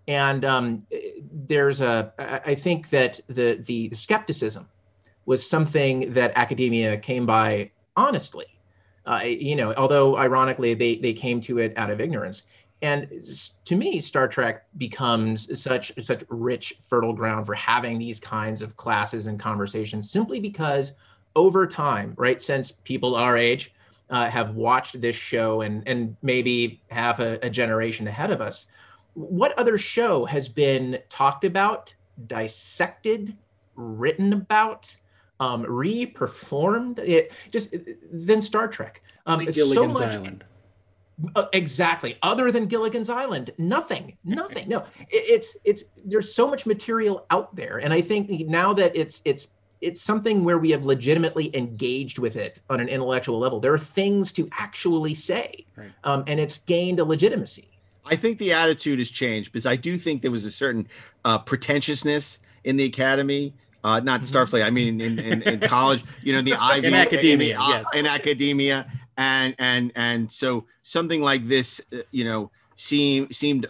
And 0.07 0.45
um, 0.45 0.87
there's 1.33 1.81
a, 1.81 2.13
I 2.47 2.55
think 2.55 2.91
that 2.91 3.19
the, 3.27 3.61
the 3.67 3.91
skepticism 3.91 4.69
was 5.25 5.49
something 5.49 6.13
that 6.13 6.33
academia 6.37 6.97
came 6.99 7.27
by 7.27 7.73
honestly 7.97 8.47
Uh, 9.07 9.21
you 9.25 9.55
know, 9.55 9.73
although 9.75 10.17
ironically 10.17 10.75
they 10.75 10.97
they 10.97 11.13
came 11.13 11.41
to 11.43 11.59
it 11.59 11.73
out 11.77 11.91
of 11.91 12.01
ignorance. 12.01 12.43
And 12.83 13.09
to 13.65 13.75
me, 13.75 14.01
Star 14.01 14.29
Trek 14.29 14.67
becomes 14.77 15.61
such 15.61 15.93
such 16.03 16.25
rich, 16.29 16.75
fertile 16.89 17.15
ground 17.15 17.47
for 17.47 17.55
having 17.55 17.99
these 17.99 18.21
kinds 18.21 18.61
of 18.63 18.77
classes 18.77 19.29
and 19.29 19.41
conversations, 19.41 20.11
simply 20.11 20.41
because 20.41 20.93
over 21.35 21.67
time, 21.67 22.15
right, 22.17 22.41
since 22.43 22.73
people 22.73 23.15
our 23.15 23.37
age 23.37 23.73
uh, 24.11 24.29
have 24.29 24.57
watched 24.57 25.01
this 25.01 25.17
show 25.17 25.63
and 25.63 25.87
and 25.87 26.17
maybe 26.23 26.83
have 26.91 27.21
a, 27.21 27.39
a 27.43 27.49
generation 27.49 28.07
ahead 28.09 28.31
of 28.31 28.41
us, 28.41 28.67
what 29.15 29.59
other 29.59 29.79
show 29.79 30.27
has 30.27 30.49
been 30.49 30.99
talked 31.09 31.45
about, 31.45 31.95
dissected, 32.27 33.35
written 33.75 34.33
about, 34.35 34.95
um, 35.41 35.63
re-performed? 35.69 36.99
It 37.01 37.33
just 37.51 37.75
than 38.13 38.41
Star 38.41 38.69
Trek. 38.69 39.03
Um, 39.27 39.41
Only 39.41 39.47
it's 39.49 39.57
so 39.59 39.65
Gilligan's 39.65 39.99
much- 39.99 40.15
Island. 40.15 40.45
uh, 41.35 41.47
exactly. 41.53 42.17
Other 42.23 42.53
than 42.53 42.67
Gilligan's 42.67 43.11
Island, 43.11 43.53
nothing, 43.59 44.17
nothing. 44.25 44.69
No, 44.69 44.81
it, 45.11 45.25
it's 45.29 45.57
it's 45.65 45.85
there's 46.05 46.33
so 46.35 46.49
much 46.49 46.67
material 46.67 47.27
out 47.31 47.55
there, 47.57 47.79
and 47.79 47.93
I 47.93 48.03
think 48.03 48.31
now 48.49 48.73
that 48.75 48.95
it's 48.97 49.23
it's 49.25 49.49
it's 49.83 50.01
something 50.01 50.43
where 50.43 50.57
we 50.59 50.71
have 50.71 50.85
legitimately 50.87 51.55
engaged 51.55 52.19
with 52.19 52.37
it 52.37 52.61
on 52.71 52.81
an 52.81 52.89
intellectual 52.89 53.39
level. 53.39 53.61
There 53.61 53.75
are 53.75 53.79
things 53.79 54.33
to 54.33 54.49
actually 54.53 55.15
say, 55.15 55.67
Right. 55.77 55.91
um, 56.05 56.25
and 56.27 56.41
it's 56.41 56.59
gained 56.61 56.99
a 56.99 57.05
legitimacy. 57.05 57.69
I 58.07 58.17
think 58.17 58.39
the 58.39 58.53
attitude 58.55 59.01
has 59.01 59.11
changed 59.11 59.53
because 59.53 59.67
I 59.67 59.77
do 59.77 59.99
think 59.99 60.23
there 60.23 60.31
was 60.31 60.47
a 60.47 60.51
certain 60.51 60.89
uh, 61.27 61.39
pretentiousness 61.41 62.39
in 62.65 62.77
the 62.77 62.85
academy. 62.85 63.53
Uh, 63.87 64.01
not 64.01 64.23
Mhm. 64.23 64.31
Starfleet. 64.31 64.65
I 64.65 64.71
mean, 64.71 65.01
in, 65.01 65.19
in, 65.21 65.43
in 65.43 65.61
college, 65.61 66.03
you 66.25 66.33
know, 66.33 66.43
the 66.43 66.55
Ivy 66.75 66.93
academia, 66.93 67.33
in, 67.35 67.39
the, 67.39 67.55
uh, 67.55 67.69
yes. 67.69 67.85
in 67.95 68.05
academia, 68.19 68.79
and 69.17 69.55
and 69.61 69.93
and 69.95 70.21
so 70.41 70.67
something 70.83 71.23
like 71.23 71.47
this, 71.47 71.81
uh, 71.93 71.99
you 72.11 72.25
know, 72.25 72.51
seemed 72.77 73.33
seemed 73.33 73.65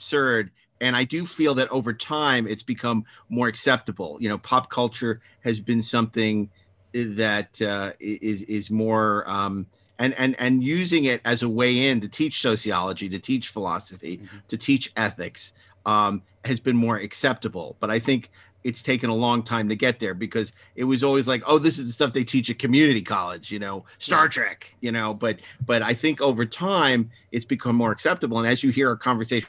absurd. 0.00 0.50
And 0.80 0.96
I 0.96 1.04
do 1.04 1.24
feel 1.24 1.54
that 1.54 1.68
over 1.70 1.92
time, 1.94 2.46
it's 2.48 2.64
become 2.64 3.04
more 3.28 3.46
acceptable. 3.46 4.18
You 4.20 4.28
know, 4.30 4.38
pop 4.38 4.68
culture 4.68 5.20
has 5.44 5.60
been 5.60 5.82
something 5.82 6.50
that 6.92 7.62
uh, 7.62 7.92
is 8.00 8.42
is 8.42 8.68
more 8.70 9.28
um, 9.30 9.66
and 10.00 10.12
and 10.18 10.34
and 10.40 10.62
using 10.64 11.04
it 11.04 11.20
as 11.24 11.44
a 11.44 11.48
way 11.48 11.86
in 11.88 12.00
to 12.00 12.08
teach 12.08 12.42
sociology, 12.42 13.08
to 13.08 13.20
teach 13.20 13.48
philosophy, 13.50 14.18
Mhm. 14.18 14.46
to 14.48 14.56
teach 14.56 14.92
ethics 14.96 15.52
um, 15.86 16.22
has 16.44 16.58
been 16.58 16.76
more 16.76 16.96
acceptable. 16.96 17.76
But 17.80 17.90
I 17.90 18.00
think 18.00 18.30
it's 18.66 18.82
taken 18.82 19.08
a 19.10 19.14
long 19.14 19.44
time 19.44 19.68
to 19.68 19.76
get 19.76 20.00
there 20.00 20.12
because 20.12 20.52
it 20.74 20.82
was 20.82 21.04
always 21.04 21.28
like, 21.28 21.40
oh, 21.46 21.56
this 21.56 21.78
is 21.78 21.86
the 21.86 21.92
stuff 21.92 22.12
they 22.12 22.24
teach 22.24 22.50
at 22.50 22.58
community 22.58 23.00
college, 23.00 23.52
you 23.52 23.60
know, 23.60 23.84
Star 23.98 24.28
Trek, 24.28 24.74
you 24.80 24.90
know. 24.90 25.14
But 25.14 25.38
but 25.64 25.82
I 25.82 25.94
think 25.94 26.20
over 26.20 26.44
time 26.44 27.08
it's 27.30 27.44
become 27.44 27.76
more 27.76 27.92
acceptable. 27.92 28.38
And 28.38 28.48
as 28.48 28.64
you 28.64 28.70
hear 28.70 28.90
a 28.90 28.98
conversation 28.98 29.48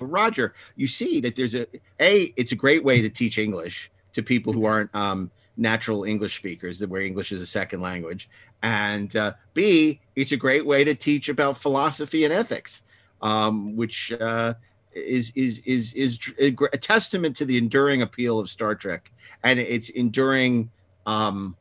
with 0.00 0.08
Roger, 0.08 0.54
you 0.74 0.88
see 0.88 1.20
that 1.20 1.36
there's 1.36 1.54
a 1.54 1.66
a 2.00 2.32
it's 2.36 2.52
a 2.52 2.56
great 2.56 2.82
way 2.82 3.02
to 3.02 3.10
teach 3.10 3.36
English 3.36 3.90
to 4.14 4.22
people 4.22 4.54
who 4.54 4.64
aren't 4.64 4.94
um, 4.96 5.30
natural 5.58 6.04
English 6.04 6.38
speakers, 6.38 6.84
where 6.86 7.02
English 7.02 7.32
is 7.32 7.42
a 7.42 7.46
second 7.46 7.82
language, 7.82 8.30
and 8.62 9.14
uh, 9.16 9.34
B, 9.52 10.00
it's 10.14 10.32
a 10.32 10.36
great 10.38 10.64
way 10.64 10.82
to 10.82 10.94
teach 10.94 11.28
about 11.28 11.58
philosophy 11.58 12.24
and 12.24 12.32
ethics, 12.32 12.80
um, 13.20 13.76
which 13.76 14.12
uh, 14.12 14.54
is 14.96 15.30
is 15.34 15.60
is 15.66 15.92
is 15.92 16.18
a, 16.38 16.50
testament 16.78 17.36
to 17.36 17.44
the 17.44 17.58
enduring 17.58 18.02
appeal 18.02 18.38
of 18.38 18.48
Star 18.48 18.74
Trek 18.74 19.12
and 19.42 19.58
its 19.58 19.90
enduring 19.90 20.70
um, 21.04 21.56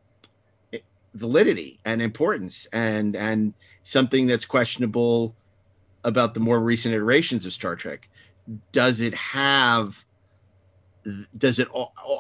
validity 1.13 1.79
and 1.85 2.01
importance, 2.01 2.67
and 2.71 3.15
and 3.15 3.53
something 3.83 4.25
that's 4.25 4.45
questionable 4.45 5.35
about 6.03 6.33
the 6.33 6.39
more 6.39 6.59
recent 6.59 6.95
iterations 6.95 7.45
of 7.45 7.53
Star 7.53 7.75
Trek. 7.75 8.09
Does 8.71 9.01
it 9.01 9.13
have 9.13 10.03
does 11.37 11.59
it 11.59 11.67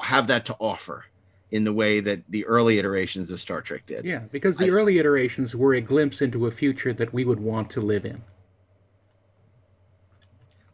have 0.01 0.27
that 0.27 0.45
to 0.45 0.55
offer 0.59 1.05
in 1.51 1.63
the 1.63 1.73
way 1.73 1.99
that 2.01 2.21
the 2.29 2.45
early 2.45 2.77
iterations 2.77 3.31
of 3.31 3.39
Star 3.39 3.61
Trek 3.61 3.85
did? 3.85 4.03
Yeah, 4.03 4.23
because 4.31 4.57
the 4.57 4.65
I- 4.65 4.69
early 4.69 4.99
iterations 4.99 5.55
were 5.55 5.75
a 5.75 5.81
glimpse 5.81 6.21
into 6.21 6.47
a 6.47 6.51
future 6.51 6.93
that 6.93 7.13
we 7.13 7.23
would 7.23 7.39
want 7.39 7.69
to 7.71 7.81
live 7.81 8.05
in. 8.05 8.21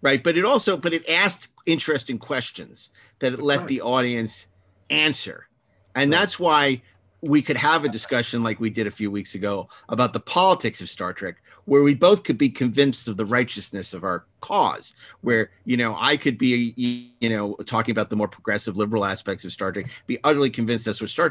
Right 0.02 0.24
but 0.24 0.38
it 0.38 0.46
also 0.46 0.78
but 0.78 0.94
it 0.94 1.08
asked 1.10 1.50
interesting 1.66 2.18
questions 2.18 2.90
that 3.20 3.34
it 3.34 3.42
let 3.42 3.68
the 3.68 3.82
audience 3.82 4.48
answer 4.90 5.48
and 5.96 6.12
that's 6.12 6.40
why 6.40 6.82
we 7.22 7.42
could 7.42 7.58
have 7.58 7.86
a 7.86 7.90
discussion 7.90 8.42
like 8.42 8.60
we 8.60 8.70
did 8.70 8.88
a 8.88 8.92
few 8.92 9.12
weeks 9.12 9.36
ago 9.36 9.70
about 9.90 10.14
the 10.14 10.20
politics 10.20 10.82
of 10.82 10.90
Star 10.90 11.14
Trek, 11.14 11.36
where 11.66 11.84
we 11.84 11.94
both 11.94 12.24
could 12.24 12.38
be 12.38 12.50
convinced 12.50 13.08
of 13.08 13.16
the 13.16 13.26
righteousness 13.26 13.94
of 13.94 14.04
our 14.04 14.26
cause. 14.42 14.96
Where 15.22 15.52
you 15.66 15.78
know 15.78 15.96
I 16.00 16.18
could 16.18 16.38
be, 16.38 16.74
you 17.20 17.30
know, 17.30 17.54
talking 17.66 17.92
about 17.92 18.10
the 18.10 18.16
more 18.16 18.28
progressive 18.28 18.76
liberal 18.76 19.06
aspects 19.06 19.46
of 19.46 19.52
Star 19.52 19.72
Trek, 19.72 19.88
be 20.08 20.18
utterly 20.24 20.50
convinced 20.50 20.86
that's 20.86 21.00
what 21.00 21.12
Star 21.12 21.30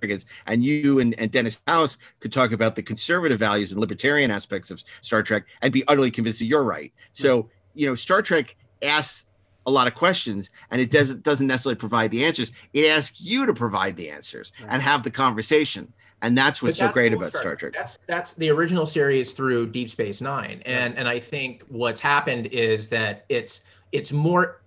Trek 0.00 0.10
is, 0.10 0.26
and 0.46 0.62
you 0.62 1.00
and, 1.00 1.18
and 1.18 1.30
Dennis 1.30 1.62
House 1.66 1.96
could 2.20 2.32
talk 2.32 2.52
about 2.52 2.76
the 2.76 2.82
conservative 2.82 3.38
values 3.38 3.72
and 3.72 3.80
libertarian 3.80 4.30
aspects 4.30 4.70
of 4.70 4.84
Star 5.00 5.22
Trek, 5.22 5.44
and 5.62 5.72
be 5.72 5.86
utterly 5.88 6.10
convinced 6.10 6.40
that 6.40 6.46
you're 6.46 6.64
right. 6.64 6.92
So 7.14 7.48
you 7.74 7.86
know, 7.86 7.94
Star 7.94 8.22
Trek 8.22 8.56
asks 8.82 9.26
a 9.66 9.70
lot 9.70 9.86
of 9.86 9.94
questions 9.94 10.50
and 10.70 10.80
it 10.80 10.90
doesn't 10.90 11.22
doesn't 11.22 11.46
necessarily 11.46 11.76
provide 11.76 12.10
the 12.10 12.24
answers. 12.24 12.50
It 12.72 12.86
asks 12.86 13.20
you 13.20 13.46
to 13.46 13.54
provide 13.54 13.96
the 13.96 14.10
answers 14.10 14.52
Right. 14.60 14.72
and 14.72 14.82
have 14.82 15.02
the 15.04 15.10
conversation. 15.10 15.92
And 16.22 16.36
that's 16.38 16.62
what's 16.62 16.78
But 16.78 16.88
so 16.88 16.92
great 16.92 17.12
old 17.12 17.22
about 17.22 17.32
star 17.32 17.56
trek. 17.56 17.72
That's 17.74 17.98
that's 18.06 18.32
the 18.34 18.48
original 18.50 18.86
series 18.86 19.32
through 19.32 19.68
Deep 19.68 19.88
Space 19.88 20.20
Nine, 20.20 20.62
and 20.66 20.96
and 20.96 21.08
I 21.08 21.18
think 21.18 21.64
what's 21.68 22.00
happened 22.00 22.46
is 22.46 22.86
that 22.88 23.24
it's 23.28 23.60
it's 23.90 24.12
more, 24.12 24.60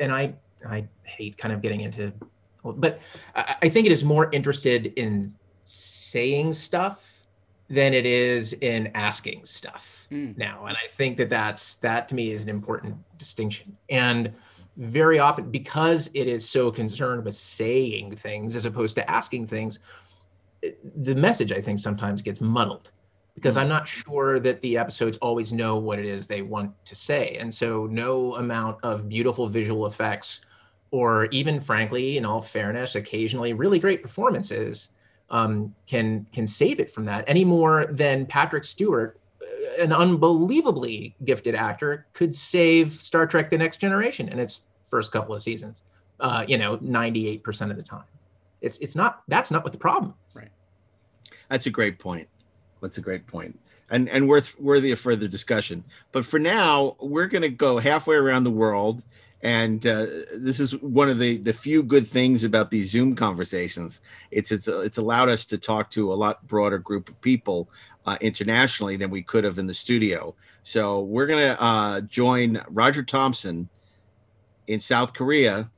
and 0.00 0.12
I 0.12 0.32
I 0.68 0.86
hate 1.02 1.38
kind 1.38 1.52
of 1.52 1.60
getting 1.60 1.80
into, 1.80 2.12
but 2.62 3.00
I, 3.34 3.56
I 3.62 3.68
think 3.68 3.86
it 3.86 3.92
is 3.92 4.04
more 4.04 4.30
interested 4.32 4.92
in 4.96 5.32
saying 5.64 6.52
stuff 6.52 7.15
than 7.68 7.94
it 7.94 8.06
is 8.06 8.52
in 8.54 8.90
asking 8.94 9.44
stuff 9.44 10.06
Mm. 10.10 10.36
now, 10.38 10.66
and 10.66 10.76
I 10.76 10.88
think 10.88 11.16
that 11.18 11.28
that's 11.28 11.76
that 11.76 12.08
to 12.08 12.14
me 12.14 12.30
is 12.30 12.42
an 12.44 12.48
important 12.48 12.96
distinction, 13.18 13.76
and 13.90 14.32
very 14.76 15.18
often 15.18 15.50
because 15.50 16.10
it 16.14 16.28
is 16.28 16.48
so 16.48 16.70
concerned 16.70 17.24
with 17.24 17.34
saying 17.34 18.14
things 18.16 18.54
as 18.54 18.66
opposed 18.66 18.94
to 18.96 19.10
asking 19.10 19.46
things 19.46 19.80
the 20.96 21.14
message 21.14 21.52
I 21.52 21.60
think 21.60 21.78
sometimes 21.78 22.22
gets 22.22 22.40
muddled 22.40 22.90
because 23.34 23.56
I'm 23.56 23.68
not 23.68 23.86
sure 23.86 24.40
that 24.40 24.60
the 24.62 24.78
episodes 24.78 25.18
always 25.18 25.52
know 25.52 25.76
what 25.76 25.98
it 25.98 26.06
is 26.06 26.26
they 26.26 26.42
want 26.42 26.72
to 26.86 26.94
say. 26.94 27.36
And 27.38 27.52
so 27.52 27.86
no 27.86 28.34
amount 28.36 28.78
of 28.82 29.08
beautiful 29.08 29.46
visual 29.46 29.86
effects 29.86 30.40
or 30.90 31.26
even 31.26 31.60
frankly, 31.60 32.16
in 32.16 32.24
all 32.24 32.40
fairness, 32.40 32.94
occasionally 32.94 33.52
really 33.52 33.78
great 33.78 34.02
performances 34.02 34.88
um, 35.30 35.74
can 35.86 36.26
can 36.32 36.46
save 36.46 36.80
it 36.80 36.90
from 36.90 37.04
that 37.06 37.24
any 37.26 37.44
more 37.44 37.86
than 37.86 38.26
Patrick 38.26 38.64
Stewart, 38.64 39.18
uh, 39.42 39.82
an 39.82 39.92
unbelievably 39.92 41.14
gifted 41.24 41.54
actor, 41.54 42.06
could 42.12 42.34
save 42.34 42.92
Star 42.92 43.26
Trek: 43.26 43.50
The 43.50 43.58
Next 43.58 43.78
Generation 43.78 44.28
in 44.28 44.38
its 44.38 44.62
first 44.84 45.12
couple 45.12 45.34
of 45.34 45.42
seasons. 45.42 45.82
Uh, 46.18 46.44
you 46.48 46.56
know, 46.56 46.78
98% 46.78 47.70
of 47.70 47.76
the 47.76 47.82
time. 47.82 48.04
It's 48.62 48.78
it's 48.78 48.94
not 48.94 49.22
that's 49.28 49.50
not 49.50 49.64
what 49.64 49.72
the 49.72 49.78
problem 49.78 50.14
is. 50.28 50.36
Right. 50.36 50.48
that's 51.50 51.66
a 51.66 51.70
great 51.70 51.98
point 51.98 52.28
that's 52.80 52.98
a 52.98 53.00
great 53.00 53.26
point 53.26 53.58
and 53.90 54.08
and 54.08 54.28
worth 54.28 54.58
worthy 54.58 54.92
of 54.92 54.98
further 54.98 55.28
discussion 55.28 55.84
but 56.12 56.24
for 56.24 56.38
now 56.38 56.96
we're 56.98 57.28
to 57.28 57.48
go 57.48 57.78
halfway 57.78 58.16
around 58.16 58.44
the 58.44 58.50
world 58.50 59.02
and 59.42 59.86
uh, 59.86 60.06
this 60.34 60.60
is 60.60 60.76
one 60.80 61.08
of 61.08 61.18
the 61.18 61.36
the 61.38 61.52
few 61.52 61.82
good 61.82 62.08
things 62.08 62.42
about 62.44 62.70
these 62.70 62.90
zoom 62.90 63.14
conversations 63.14 64.00
it's 64.30 64.50
it's 64.50 64.66
it's 64.66 64.98
allowed 64.98 65.28
us 65.28 65.44
to 65.44 65.58
talk 65.58 65.90
to 65.90 66.12
a 66.12 66.14
lot 66.14 66.46
broader 66.46 66.78
group 66.78 67.08
of 67.08 67.20
people 67.20 67.68
uh, 68.06 68.16
internationally 68.20 68.96
than 68.96 69.10
we 69.10 69.22
could 69.22 69.44
have 69.44 69.58
in 69.58 69.66
the 69.66 69.74
studio 69.74 70.34
so 70.62 71.00
we're 71.02 71.26
going 71.26 71.54
to 71.54 71.62
uh, 71.62 72.00
join 72.02 72.60
roger 72.70 73.02
thompson 73.02 73.68
in 74.68 74.80
south 74.80 75.12
korea 75.12 75.70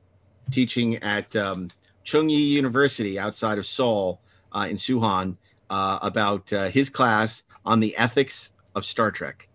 teaching 0.49 0.95
at 0.97 1.35
um, 1.35 1.69
Chungyi 2.09 2.49
University 2.49 3.19
outside 3.19 3.57
of 3.57 3.65
Seoul 3.65 4.19
uh, 4.51 4.67
in 4.67 4.77
Suwon 4.77 5.37
uh, 5.69 5.99
about 6.01 6.51
uh, 6.51 6.69
his 6.69 6.89
class 6.89 7.43
on 7.65 7.79
the 7.79 7.95
ethics 7.97 8.51
of 8.75 8.83
Star 8.83 9.11
Trek. 9.11 9.47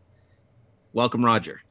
Welcome, 0.92 1.25
Roger. 1.25 1.63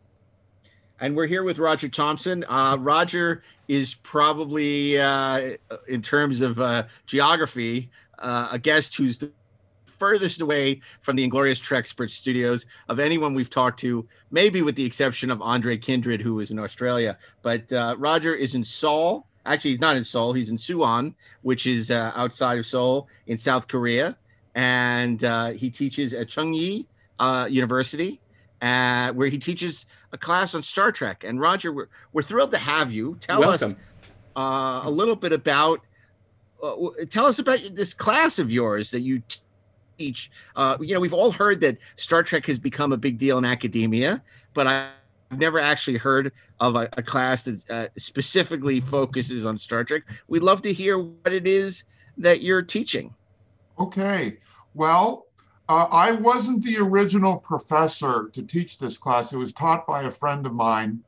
And 1.03 1.17
we're 1.17 1.27
here 1.27 1.43
with 1.43 1.59
Roger 1.59 1.89
Thompson. 1.89 2.45
Uh, 2.47 2.77
Roger 2.79 3.43
is 3.67 3.93
probably, 3.93 4.97
uh, 4.97 5.57
in 5.89 6.01
terms 6.01 6.39
of 6.39 6.61
uh, 6.61 6.83
geography, 7.07 7.89
uh, 8.19 8.47
a 8.53 8.57
guest 8.57 8.95
who's 8.95 9.17
the 9.17 9.29
furthest 9.85 10.39
away 10.39 10.79
from 11.01 11.17
the 11.17 11.25
Inglorious 11.25 11.59
Treksperts 11.59 12.11
studios 12.11 12.65
of 12.87 12.99
anyone 12.99 13.33
we've 13.33 13.49
talked 13.49 13.81
to, 13.81 14.07
maybe 14.31 14.61
with 14.61 14.77
the 14.77 14.85
exception 14.85 15.29
of 15.29 15.41
Andre 15.41 15.75
Kindred, 15.75 16.21
who 16.21 16.39
is 16.39 16.51
in 16.51 16.59
Australia. 16.59 17.17
But 17.41 17.69
uh, 17.73 17.97
Roger 17.99 18.33
is 18.33 18.55
in 18.55 18.63
Seoul. 18.63 19.27
Actually, 19.45 19.71
he's 19.71 19.81
not 19.81 19.97
in 19.97 20.05
Seoul. 20.05 20.31
He's 20.31 20.51
in 20.51 20.55
Suwon, 20.55 21.15
which 21.41 21.67
is 21.67 21.91
uh, 21.91 22.13
outside 22.15 22.59
of 22.59 22.65
Seoul 22.65 23.09
in 23.27 23.37
South 23.37 23.67
Korea. 23.67 24.15
and 24.55 25.19
he 25.59 25.69
teaches 25.69 26.13
at 26.13 26.29
Chung 26.29 26.53
Yi 26.53 26.87
uh, 27.19 27.47
University, 27.49 28.19
uh, 28.63 29.11
where 29.11 29.27
he 29.27 29.37
teaches 29.37 29.85
a 30.13 30.17
class 30.17 30.55
on 30.55 30.61
Star 30.61 30.91
Trek. 30.91 31.23
And 31.25 31.39
Roger, 31.39 31.73
we're, 31.73 31.89
we're 32.13 32.21
thrilled 32.21 32.51
to 32.51 32.57
have 32.57 32.93
you. 32.93 33.17
Tell 33.19 33.41
Welcome. 33.41 33.71
us 33.71 33.75
uh, 34.37 34.87
a 34.87 34.89
little 34.89 35.17
bit 35.17 35.33
about. 35.33 35.81
Uh, 36.61 36.75
tell 37.09 37.25
us 37.25 37.39
about 37.39 37.59
this 37.73 37.93
class 37.93 38.39
of 38.39 38.49
yours 38.49 38.89
that 38.91 39.01
you 39.01 39.21
teach. 39.97 40.31
Uh, 40.55 40.77
you 40.79 40.93
know, 40.93 41.01
we've 41.01 41.13
all 41.13 41.31
heard 41.31 41.59
that 41.59 41.77
Star 41.97 42.23
Trek 42.23 42.45
has 42.45 42.57
become 42.57 42.93
a 42.93 42.97
big 42.97 43.17
deal 43.17 43.37
in 43.37 43.45
academia, 43.45 44.23
but 44.53 44.65
I. 44.65 44.89
I've 45.31 45.39
never 45.39 45.59
actually 45.59 45.97
heard 45.97 46.31
of 46.59 46.75
a, 46.75 46.87
a 46.93 47.01
class 47.01 47.41
that 47.43 47.67
uh, 47.67 47.87
specifically 47.97 48.79
focuses 48.79 49.47
on 49.47 49.57
Star 49.57 49.83
Trek. 49.83 50.03
We'd 50.27 50.43
love 50.43 50.61
to 50.61 50.71
hear 50.71 50.99
what 50.99 51.33
it 51.33 51.47
is 51.47 51.85
that 52.17 52.43
you're 52.43 52.61
teaching. 52.61 53.15
Okay. 53.79 54.37
Well, 54.75 55.25
uh, 55.69 55.87
I 55.91 56.11
wasn't 56.11 56.63
the 56.63 56.77
original 56.81 57.37
professor 57.37 58.29
to 58.33 58.41
teach 58.41 58.77
this 58.77 58.97
class. 58.97 59.31
It 59.31 59.37
was 59.37 59.53
taught 59.53 59.87
by 59.87 60.03
a 60.03 60.11
friend 60.11 60.45
of 60.45 60.53
mine. 60.53 61.03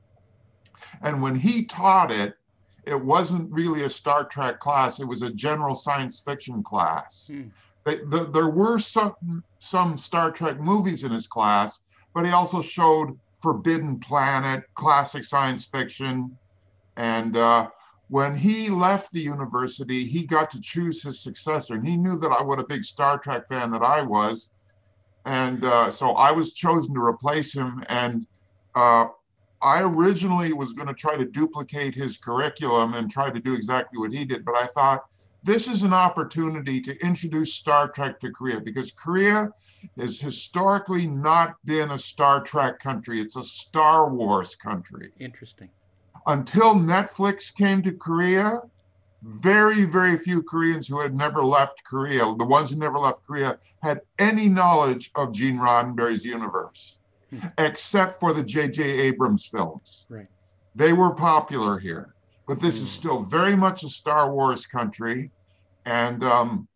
And 1.02 1.22
when 1.22 1.36
he 1.36 1.66
taught 1.66 2.12
it, 2.12 2.38
it 2.86 3.00
wasn't 3.00 3.52
really 3.52 3.84
a 3.84 3.90
Star 3.90 4.26
Trek 4.26 4.60
class, 4.60 5.00
it 5.00 5.08
was 5.08 5.22
a 5.24 5.32
general 5.32 5.76
science 5.76 6.20
fiction 6.20 6.64
class. 6.64 7.30
Hmm. 7.32 7.48
They, 7.84 7.98
the, 7.98 8.30
there 8.32 8.50
were 8.50 8.80
some, 8.80 9.44
some 9.58 9.98
Star 9.98 10.32
Trek 10.32 10.60
movies 10.60 11.04
in 11.04 11.12
his 11.12 11.28
class, 11.28 11.82
but 12.14 12.26
he 12.26 12.32
also 12.32 12.62
showed 12.62 13.18
Forbidden 13.34 14.00
Planet, 14.00 14.64
classic 14.74 15.24
science 15.24 15.66
fiction. 15.66 16.36
And 16.98 17.36
uh, 17.36 17.70
when 18.10 18.36
he 18.36 18.70
left 18.70 19.12
the 19.12 19.22
university, 19.22 20.06
he 20.06 20.26
got 20.26 20.50
to 20.52 20.62
choose 20.62 21.02
his 21.02 21.20
successor. 21.20 21.76
And 21.76 21.88
he 21.88 21.98
knew 21.98 22.18
that 22.20 22.32
I 22.32 22.44
what 22.44 22.60
a 22.60 22.66
big 22.66 22.84
Star 22.84 23.18
Trek 23.18 23.48
fan 23.48 23.72
that 23.72 23.82
I 23.82 24.02
was. 24.04 24.52
And 25.26 25.66
uh, 25.66 25.90
so 25.90 26.12
I 26.12 26.32
was 26.32 26.54
chosen 26.54 26.94
to 26.96 27.02
replace 27.02 27.56
him. 27.56 27.84
And 27.90 28.28
uh, 28.76 29.08
I 29.62 29.82
originally 29.82 30.54
was 30.54 30.74
going 30.74 30.88
to 30.88 30.94
try 30.94 31.18
to 31.18 31.26
duplicate 31.26 31.96
his 31.96 32.18
curriculum 32.18 32.94
and 32.94 33.10
try 33.10 33.32
to 33.32 33.40
do 33.40 33.56
exactly 33.56 33.98
what 33.98 34.14
he 34.14 34.24
did. 34.24 34.46
But 34.46 34.56
I 34.56 34.66
thought 34.68 35.06
this 35.44 35.68
is 35.68 35.84
an 35.84 35.94
opportunity 35.94 36.82
to 36.82 37.06
introduce 37.06 37.54
Star 37.54 37.88
Trek 37.90 38.20
to 38.20 38.32
Korea 38.32 38.60
because 38.60 38.92
Korea 38.92 39.50
has 39.98 40.20
historically 40.20 41.08
not 41.08 41.56
been 41.66 41.92
a 41.92 41.98
Star 41.98 42.42
Trek 42.42 42.78
country. 42.78 43.20
It's 43.20 43.36
a 43.36 43.44
Star 43.44 44.12
Wars 44.12 44.56
country 44.56 45.12
Interesting. 45.20 45.70
Until 46.28 46.76
Netflix 46.76 47.54
came 47.56 47.82
to 47.84 47.92
Korea, 47.94 48.60
very, 49.24 49.86
very 49.86 50.18
few 50.18 50.44
Koreans 50.44 50.88
who 50.88 51.00
had 51.00 51.16
never 51.16 51.44
left 51.44 51.84
Korea, 51.84 52.20
the 52.38 52.46
ones 52.46 52.70
who 52.72 52.78
never 52.78 53.00
left 53.00 53.26
Korea, 53.26 53.58
had 53.82 54.02
any 54.20 54.48
knowledge 54.50 55.12
of 55.16 55.34
Gene 55.34 55.58
Roddenberry's 55.58 56.26
universe, 56.26 57.00
Hmm. 57.32 57.40
except 57.58 58.20
for 58.20 58.34
the 58.34 58.44
J.J. 58.44 58.84
Abrams 58.84 59.48
films. 59.48 60.06
Right. 60.10 60.28
They 60.76 60.94
were 60.94 61.14
popular 61.14 61.80
here, 61.80 62.14
but 62.48 62.60
this 62.60 62.76
is 62.76 62.94
Hmm. 62.96 63.00
still 63.02 63.24
very 63.24 63.56
much 63.56 63.84
a 63.84 63.90
Star 63.90 64.32
Wars 64.32 64.68
country. 64.68 65.32
And 65.86 66.24
um, 66.24 66.68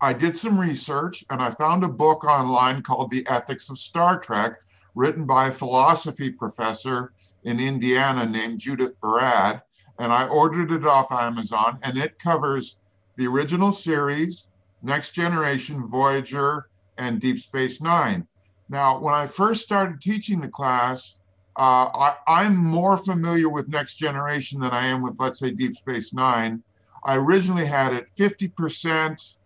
I 0.00 0.12
did 0.12 0.36
some 0.36 0.58
research 0.58 1.24
and 1.30 1.40
I 1.42 1.50
found 1.50 1.84
a 1.84 1.88
book 1.88 2.24
online 2.24 2.82
called 2.82 3.10
The 3.10 3.26
Ethics 3.28 3.70
of 3.70 3.78
Star 3.78 4.18
Trek, 4.18 4.54
written 4.94 5.26
by 5.26 5.48
a 5.48 5.52
philosophy 5.52 6.30
professor 6.30 7.12
in 7.44 7.60
Indiana 7.60 8.26
named 8.26 8.58
Judith 8.58 8.98
Barad. 9.00 9.62
And 9.98 10.12
I 10.12 10.28
ordered 10.28 10.70
it 10.70 10.86
off 10.86 11.10
Amazon, 11.10 11.78
and 11.82 11.98
it 11.98 12.18
covers 12.18 12.76
the 13.16 13.26
original 13.26 13.72
series, 13.72 14.48
Next 14.82 15.10
Generation, 15.10 15.88
Voyager, 15.88 16.68
and 16.98 17.20
Deep 17.20 17.38
Space 17.38 17.80
Nine. 17.80 18.26
Now, 18.68 18.98
when 18.98 19.14
I 19.14 19.26
first 19.26 19.62
started 19.62 20.00
teaching 20.00 20.40
the 20.40 20.48
class, 20.48 21.18
uh, 21.56 21.90
I, 21.92 22.16
I'm 22.28 22.56
more 22.56 22.96
familiar 22.96 23.48
with 23.48 23.68
Next 23.68 23.96
Generation 23.96 24.60
than 24.60 24.70
I 24.70 24.86
am 24.86 25.02
with, 25.02 25.18
let's 25.18 25.40
say, 25.40 25.50
Deep 25.50 25.74
Space 25.74 26.12
Nine. 26.12 26.62
I 27.04 27.16
originally 27.16 27.64
had 27.64 27.92
it 27.92 28.06
50% 28.06 29.36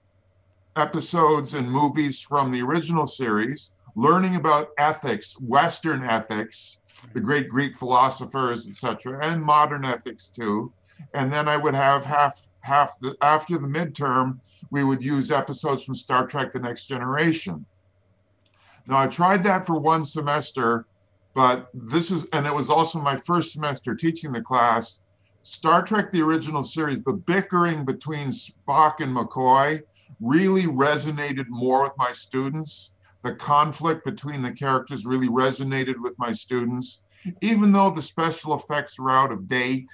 episodes 0.77 1.55
and 1.55 1.71
movies 1.71 2.21
from 2.21 2.51
the 2.51 2.63
original 2.63 3.07
series, 3.07 3.73
learning 3.95 4.37
about 4.37 4.71
ethics, 4.79 5.39
Western 5.41 6.03
ethics, 6.03 6.81
the 7.13 7.21
great 7.21 7.49
Greek 7.49 7.77
philosophers, 7.77 8.69
etc., 8.69 9.19
and 9.23 9.43
modern 9.43 9.85
ethics 9.85 10.29
too. 10.29 10.73
And 11.15 11.33
then 11.33 11.49
I 11.49 11.57
would 11.57 11.75
have 11.75 12.05
half 12.05 12.49
half 12.61 12.99
the 13.01 13.17
after 13.23 13.59
the 13.59 13.67
midterm, 13.67 14.39
we 14.71 14.85
would 14.85 15.05
use 15.05 15.31
episodes 15.31 15.85
from 15.85 15.95
Star 15.95 16.27
Trek: 16.27 16.53
The 16.53 16.61
Next 16.61 16.87
Generation. 16.87 17.67
Now 18.87 18.99
I 18.99 19.07
tried 19.07 19.45
that 19.45 19.67
for 19.67 19.79
one 19.79 20.05
semester, 20.05 20.87
but 21.35 21.69
this 21.75 22.11
is 22.11 22.27
and 22.33 22.47
it 22.47 22.55
was 22.55 22.71
also 22.71 23.01
my 23.01 23.17
first 23.17 23.53
semester 23.53 23.95
teaching 23.95 24.33
the 24.33 24.43
class. 24.43 25.01
Star 25.43 25.83
Trek: 25.83 26.11
The 26.11 26.23
Original 26.23 26.63
Series, 26.63 27.03
the 27.03 27.15
bickering 27.15 27.85
between 27.85 28.29
Spock 28.29 29.01
and 29.01 29.17
McCoy 29.17 29.83
really 30.21 30.63
resonated 30.63 31.49
more 31.49 31.83
with 31.83 31.93
my 31.97 32.13
students 32.13 32.93
the 33.23 33.35
conflict 33.35 34.05
between 34.05 34.43
the 34.43 34.53
characters 34.53 35.07
really 35.07 35.29
resonated 35.29 35.95
with 36.01 36.19
my 36.19 36.33
students, 36.33 37.03
even 37.41 37.73
though 37.73 37.91
the 37.91 38.03
special 38.03 38.55
effects 38.55 38.99
were 38.99 39.11
out 39.11 39.33
of 39.33 39.49
date 39.49 39.89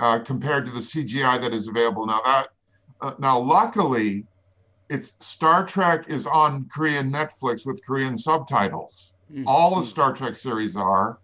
uh, 0.00 0.18
compared 0.18 0.66
to 0.66 0.72
the 0.72 0.80
CGI 0.80 1.40
that 1.40 1.54
is 1.54 1.68
available 1.68 2.06
now. 2.06 2.20
That 2.24 2.48
uh, 3.00 3.12
now, 3.18 3.38
luckily, 3.38 4.24
it's 4.88 5.14
Star 5.24 5.64
Trek 5.66 6.06
is 6.08 6.26
on 6.26 6.68
Korean 6.72 7.12
Netflix 7.12 7.66
with 7.66 7.84
Korean 7.84 8.16
subtitles. 8.16 9.14
Mm. 9.32 9.44
All 9.46 9.76
the 9.76 9.82
Star 9.82 10.12
Trek 10.12 10.34
series 10.34 10.76
are. 10.76 11.18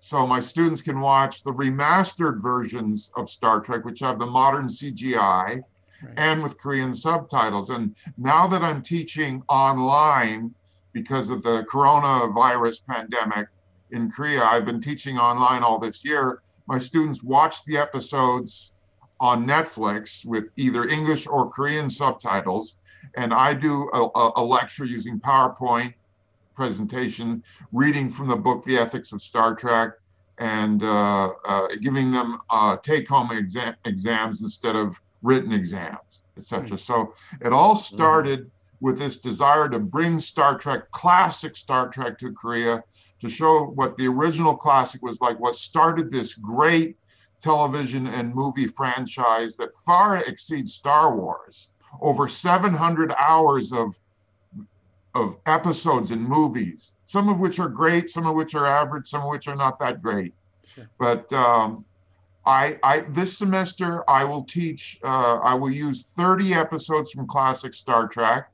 So 0.00 0.26
my 0.26 0.40
students 0.40 0.80
can 0.80 1.00
watch 1.00 1.42
the 1.42 1.52
remastered 1.52 2.40
versions 2.40 3.10
of 3.16 3.28
Star 3.28 3.60
Trek, 3.60 3.84
which 3.84 4.00
have 4.00 4.18
the 4.18 4.26
modern 4.26 4.66
CGI 4.66 5.60
Right. 6.02 6.14
and 6.16 6.42
with 6.42 6.58
Korean 6.58 6.94
subtitles. 6.94 7.70
And 7.70 7.96
now 8.16 8.46
that 8.46 8.62
I'm 8.62 8.82
teaching 8.82 9.42
online 9.48 10.54
because 10.92 11.30
of 11.30 11.42
the 11.42 11.64
coronavirus 11.70 12.86
pandemic 12.86 13.48
in 13.90 14.10
Korea, 14.10 14.42
I've 14.44 14.64
been 14.64 14.80
teaching 14.80 15.18
online 15.18 15.62
all 15.62 15.78
this 15.78 16.04
year. 16.04 16.42
My 16.66 16.78
students 16.78 17.24
watch 17.24 17.64
the 17.64 17.78
episodes 17.78 18.72
on 19.20 19.46
Netflix 19.46 20.24
with 20.24 20.52
either 20.56 20.86
English 20.88 21.26
or 21.26 21.50
Korean 21.50 21.88
subtitles. 21.88 22.76
And 23.16 23.32
I 23.32 23.54
do 23.54 23.88
a, 23.92 24.08
a- 24.36 24.44
lecture 24.44 24.84
using 24.84 25.18
PowerPoint 25.18 25.94
presentation, 26.54 27.42
reading 27.72 28.08
from 28.08 28.28
the 28.28 28.36
book, 28.36 28.64
The 28.64 28.76
Ethics 28.76 29.12
of 29.12 29.22
Star 29.22 29.54
Trek, 29.54 29.90
and 30.38 30.82
uh, 30.82 31.32
uh, 31.44 31.68
giving 31.80 32.10
them 32.10 32.38
uh, 32.50 32.76
take 32.76 33.08
home 33.08 33.30
exam- 33.32 33.76
exams 33.84 34.42
instead 34.42 34.76
of 34.76 35.00
written 35.22 35.52
exams, 35.52 36.22
etc. 36.36 36.76
So 36.78 37.12
it 37.40 37.52
all 37.52 37.76
started 37.76 38.50
with 38.80 38.98
this 38.98 39.16
desire 39.16 39.68
to 39.68 39.78
bring 39.78 40.18
Star 40.18 40.56
Trek, 40.56 40.90
classic 40.90 41.56
Star 41.56 41.88
Trek, 41.88 42.16
to 42.18 42.32
Korea 42.32 42.82
to 43.20 43.28
show 43.28 43.64
what 43.74 43.96
the 43.96 44.06
original 44.06 44.56
classic 44.56 45.02
was 45.02 45.20
like, 45.20 45.40
what 45.40 45.54
started 45.54 46.10
this 46.10 46.34
great 46.34 46.96
television 47.40 48.06
and 48.06 48.34
movie 48.34 48.66
franchise 48.66 49.56
that 49.56 49.74
far 49.86 50.22
exceeds 50.24 50.74
Star 50.74 51.16
Wars. 51.16 51.70
Over 52.00 52.28
700 52.28 53.12
hours 53.18 53.72
of 53.72 53.98
of 55.14 55.36
episodes 55.46 56.10
and 56.10 56.22
movies, 56.22 56.94
some 57.04 57.28
of 57.28 57.40
which 57.40 57.58
are 57.58 57.68
great, 57.68 58.08
some 58.08 58.26
of 58.26 58.34
which 58.36 58.54
are 58.54 58.66
average, 58.66 59.08
some 59.08 59.22
of 59.22 59.30
which 59.30 59.48
are 59.48 59.56
not 59.56 59.78
that 59.80 60.02
great. 60.02 60.34
Sure. 60.66 60.88
But 60.98 61.32
um, 61.32 61.84
I, 62.46 62.78
I 62.82 63.00
this 63.00 63.36
semester 63.36 64.08
I 64.08 64.24
will 64.24 64.42
teach. 64.42 64.98
Uh, 65.02 65.38
I 65.42 65.54
will 65.54 65.70
use 65.70 66.02
30 66.02 66.54
episodes 66.54 67.12
from 67.12 67.26
classic 67.26 67.74
Star 67.74 68.08
Trek, 68.08 68.50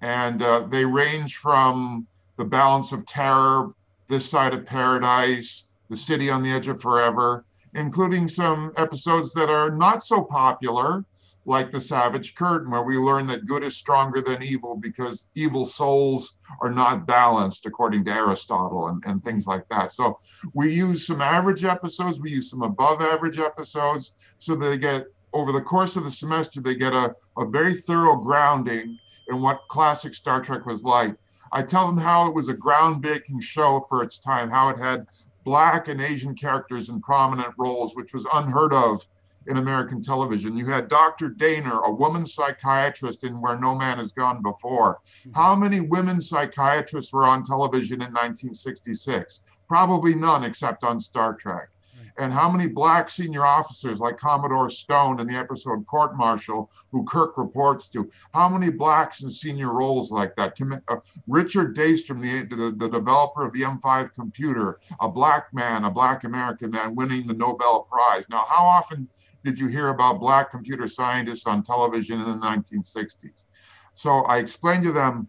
and 0.00 0.42
uh, 0.42 0.60
they 0.68 0.84
range 0.84 1.36
from 1.36 2.06
the 2.36 2.44
Balance 2.44 2.92
of 2.92 3.06
Terror, 3.06 3.72
This 4.08 4.28
Side 4.28 4.52
of 4.54 4.66
Paradise, 4.66 5.68
The 5.88 5.96
City 5.96 6.30
on 6.30 6.42
the 6.42 6.50
Edge 6.50 6.68
of 6.68 6.80
Forever, 6.80 7.44
including 7.74 8.26
some 8.26 8.72
episodes 8.76 9.32
that 9.34 9.50
are 9.50 9.70
not 9.70 10.02
so 10.02 10.22
popular, 10.22 11.04
like 11.46 11.70
The 11.70 11.80
Savage 11.80 12.34
Curtain, 12.34 12.70
where 12.70 12.82
we 12.82 12.96
learn 12.96 13.26
that 13.26 13.46
good 13.46 13.62
is 13.62 13.76
stronger 13.76 14.20
than 14.20 14.42
evil 14.42 14.76
because 14.76 15.30
evil 15.34 15.64
souls 15.64 16.36
are 16.60 16.72
not 16.72 17.06
balanced, 17.06 17.66
according 17.66 18.04
to 18.06 18.12
Aristotle, 18.12 18.88
and, 18.88 19.02
and 19.06 19.22
things 19.22 19.46
like 19.46 19.68
that. 19.68 19.92
So 19.92 20.16
we 20.54 20.72
use 20.72 21.06
some 21.06 21.20
average 21.20 21.64
episodes, 21.64 22.20
we 22.20 22.30
use 22.30 22.50
some 22.50 22.62
above 22.62 23.02
average 23.02 23.38
episodes, 23.38 24.14
so 24.38 24.54
they 24.54 24.78
get 24.78 25.06
over 25.32 25.52
the 25.52 25.60
course 25.60 25.96
of 25.96 26.04
the 26.04 26.10
semester, 26.10 26.60
they 26.60 26.76
get 26.76 26.94
a, 26.94 27.14
a 27.38 27.46
very 27.46 27.74
thorough 27.74 28.16
grounding 28.16 28.98
in 29.28 29.42
what 29.42 29.60
classic 29.68 30.14
Star 30.14 30.40
Trek 30.40 30.64
was 30.64 30.84
like. 30.84 31.16
I 31.52 31.62
tell 31.62 31.86
them 31.86 31.98
how 31.98 32.26
it 32.28 32.34
was 32.34 32.48
a 32.48 32.54
groundbreaking 32.54 33.42
show 33.42 33.84
for 33.88 34.02
its 34.02 34.18
time, 34.18 34.50
how 34.50 34.70
it 34.70 34.78
had 34.78 35.06
black 35.44 35.88
and 35.88 36.00
Asian 36.00 36.34
characters 36.34 36.88
in 36.88 37.00
prominent 37.00 37.52
roles, 37.58 37.94
which 37.94 38.14
was 38.14 38.26
unheard 38.32 38.72
of 38.72 39.06
in 39.46 39.58
American 39.58 40.02
television. 40.02 40.56
You 40.56 40.66
had 40.66 40.88
Dr. 40.88 41.30
Dehner, 41.30 41.86
a 41.86 41.92
woman 41.92 42.26
psychiatrist 42.26 43.24
in 43.24 43.40
Where 43.40 43.58
No 43.58 43.74
Man 43.74 43.98
Has 43.98 44.12
Gone 44.12 44.42
Before. 44.42 44.98
How 45.34 45.54
many 45.54 45.80
women 45.80 46.20
psychiatrists 46.20 47.12
were 47.12 47.24
on 47.24 47.42
television 47.42 47.96
in 47.96 48.08
1966? 48.08 49.42
Probably 49.68 50.14
none 50.14 50.44
except 50.44 50.84
on 50.84 50.98
Star 50.98 51.34
Trek. 51.34 51.68
And 52.16 52.32
how 52.32 52.48
many 52.48 52.68
black 52.68 53.10
senior 53.10 53.44
officers 53.44 53.98
like 53.98 54.16
Commodore 54.16 54.70
Stone 54.70 55.20
in 55.20 55.26
the 55.26 55.34
episode 55.34 55.84
Court 55.86 56.16
Martial, 56.16 56.70
who 56.92 57.04
Kirk 57.04 57.36
reports 57.36 57.88
to? 57.88 58.08
How 58.32 58.48
many 58.48 58.70
blacks 58.70 59.22
in 59.22 59.30
senior 59.30 59.74
roles 59.74 60.12
like 60.12 60.36
that? 60.36 60.56
Uh, 60.88 60.96
Richard 61.26 61.74
Daystrom, 61.74 62.22
the, 62.22 62.44
the, 62.54 62.70
the 62.70 62.88
developer 62.88 63.44
of 63.44 63.52
the 63.52 63.62
M5 63.62 64.14
computer, 64.14 64.78
a 65.00 65.08
black 65.08 65.52
man, 65.52 65.84
a 65.84 65.90
black 65.90 66.22
American 66.22 66.70
man 66.70 66.94
winning 66.94 67.26
the 67.26 67.34
Nobel 67.34 67.82
Prize. 67.90 68.28
Now, 68.28 68.44
how 68.48 68.64
often 68.64 69.08
did 69.44 69.58
you 69.58 69.68
hear 69.68 69.90
about 69.90 70.18
black 70.18 70.50
computer 70.50 70.88
scientists 70.88 71.46
on 71.46 71.62
television 71.62 72.18
in 72.18 72.26
the 72.26 72.34
1960s? 72.36 73.44
So 73.92 74.20
I 74.22 74.38
explained 74.38 74.82
to 74.84 74.92
them, 74.92 75.28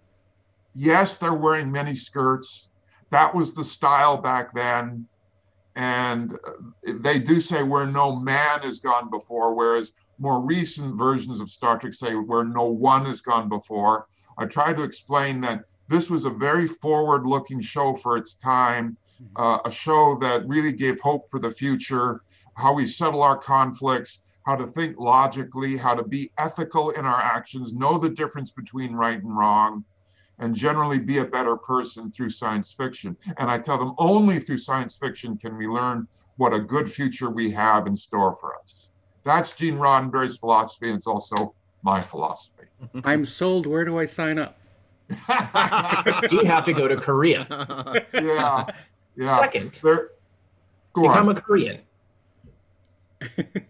yes, 0.74 1.18
they're 1.18 1.34
wearing 1.34 1.72
mini 1.72 1.94
skirts. 1.94 2.70
That 3.10 3.36
was 3.36 3.54
the 3.54 3.64
style 3.64 4.18
back 4.18 4.56
then. 4.56 5.08
And 5.76 6.34
uh, 6.34 6.52
they 6.86 7.20
do 7.20 7.42
say 7.42 7.62
where 7.62 7.86
no 7.86 8.16
man 8.16 8.62
has 8.62 8.80
gone 8.80 9.10
before, 9.10 9.54
whereas 9.54 9.92
more 10.18 10.44
recent 10.44 10.98
versions 10.98 11.42
of 11.42 11.50
Star 11.50 11.78
Trek 11.78 11.94
say 11.94 12.16
where 12.16 12.46
no 12.46 12.64
one 12.64 13.06
has 13.06 13.20
gone 13.20 13.50
before. 13.50 14.08
I 14.38 14.46
tried 14.46 14.78
to 14.78 14.84
explain 14.84 15.42
that 15.42 15.66
this 15.88 16.10
was 16.10 16.26
a 16.26 16.30
very 16.30 16.68
forward 16.68 17.28
looking 17.28 17.62
show 17.62 17.94
for 17.94 18.18
its 18.18 18.34
time, 18.36 18.98
uh, 19.36 19.60
a 19.66 19.72
show 19.72 20.18
that 20.22 20.48
really 20.48 20.72
gave 20.72 21.00
hope 21.00 21.30
for 21.30 21.40
the 21.40 21.52
future, 21.52 22.22
how 22.56 22.74
we 22.74 22.86
settle 22.86 23.22
our 23.22 23.38
conflicts, 23.38 24.22
how 24.46 24.56
to 24.56 24.66
think 24.66 24.98
logically, 25.00 25.78
how 25.78 25.94
to 25.94 26.04
be 26.04 26.32
ethical 26.38 26.90
in 26.92 27.06
our 27.06 27.22
actions, 27.22 27.74
know 27.74 27.98
the 27.98 28.10
difference 28.10 28.52
between 28.52 28.94
right 28.94 29.22
and 29.22 29.38
wrong, 29.38 29.84
and 30.40 30.56
generally 30.56 31.00
be 31.00 31.20
a 31.20 31.26
better 31.26 31.56
person 31.56 32.12
through 32.12 32.30
science 32.30 32.74
fiction. 32.74 33.16
And 33.38 33.50
I 33.50 33.58
tell 33.60 33.78
them 33.78 33.94
only 33.98 34.40
through 34.40 34.58
science 34.58 34.98
fiction 34.98 35.38
can 35.38 35.58
we 35.58 35.68
learn 35.68 36.08
what 36.38 36.54
a 36.54 36.60
good 36.60 36.90
future 36.90 37.30
we 37.30 37.52
have 37.52 37.88
in 37.88 37.96
store 37.96 38.34
for 38.34 38.56
us. 38.58 38.90
That's 39.24 39.54
Gene 39.54 39.78
Roddenberry's 39.78 40.38
philosophy, 40.38 40.88
and 40.88 40.96
it's 40.96 41.08
also 41.08 41.56
my 41.84 42.02
philosophy. 42.02 42.66
I'm 43.04 43.26
sold. 43.26 43.66
Where 43.66 43.86
do 43.86 43.98
I 44.00 44.06
sign 44.06 44.38
up? 44.40 44.58
you 45.10 46.46
have 46.46 46.64
to 46.66 46.74
go 46.74 46.88
to 46.88 46.96
Korea. 46.98 47.46
yeah, 48.14 48.66
yeah. 49.16 49.40
Second, 49.40 49.72
There, 49.84 50.10
go 50.94 51.04
become 51.04 51.30
on. 51.30 51.38
a 51.38 51.42
Korean. 51.42 51.80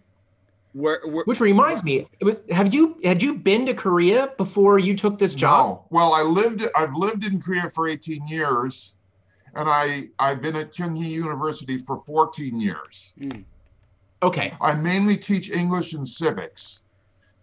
Where, 0.76 1.00
where, 1.06 1.24
Which 1.24 1.40
reminds 1.40 1.82
me, 1.82 2.06
it 2.20 2.24
was, 2.24 2.42
have 2.50 2.74
you 2.74 3.00
had 3.02 3.22
you 3.22 3.34
been 3.34 3.64
to 3.64 3.72
Korea 3.72 4.32
before 4.36 4.78
you 4.78 4.94
took 4.94 5.18
this 5.18 5.34
job? 5.34 5.68
No. 5.68 5.86
Well, 5.88 6.12
I 6.12 6.20
lived. 6.20 6.62
I've 6.76 6.94
lived 6.94 7.24
in 7.24 7.40
Korea 7.40 7.70
for 7.70 7.88
18 7.88 8.26
years, 8.26 8.96
and 9.54 9.70
I 9.70 10.08
I've 10.18 10.42
been 10.42 10.54
at 10.54 10.72
Kyunghee 10.72 11.08
University 11.08 11.78
for 11.78 11.96
14 11.96 12.60
years. 12.60 13.14
Hmm. 13.18 13.40
Okay. 14.22 14.52
I 14.60 14.74
mainly 14.74 15.16
teach 15.16 15.50
English 15.50 15.94
and 15.94 16.06
civics. 16.06 16.84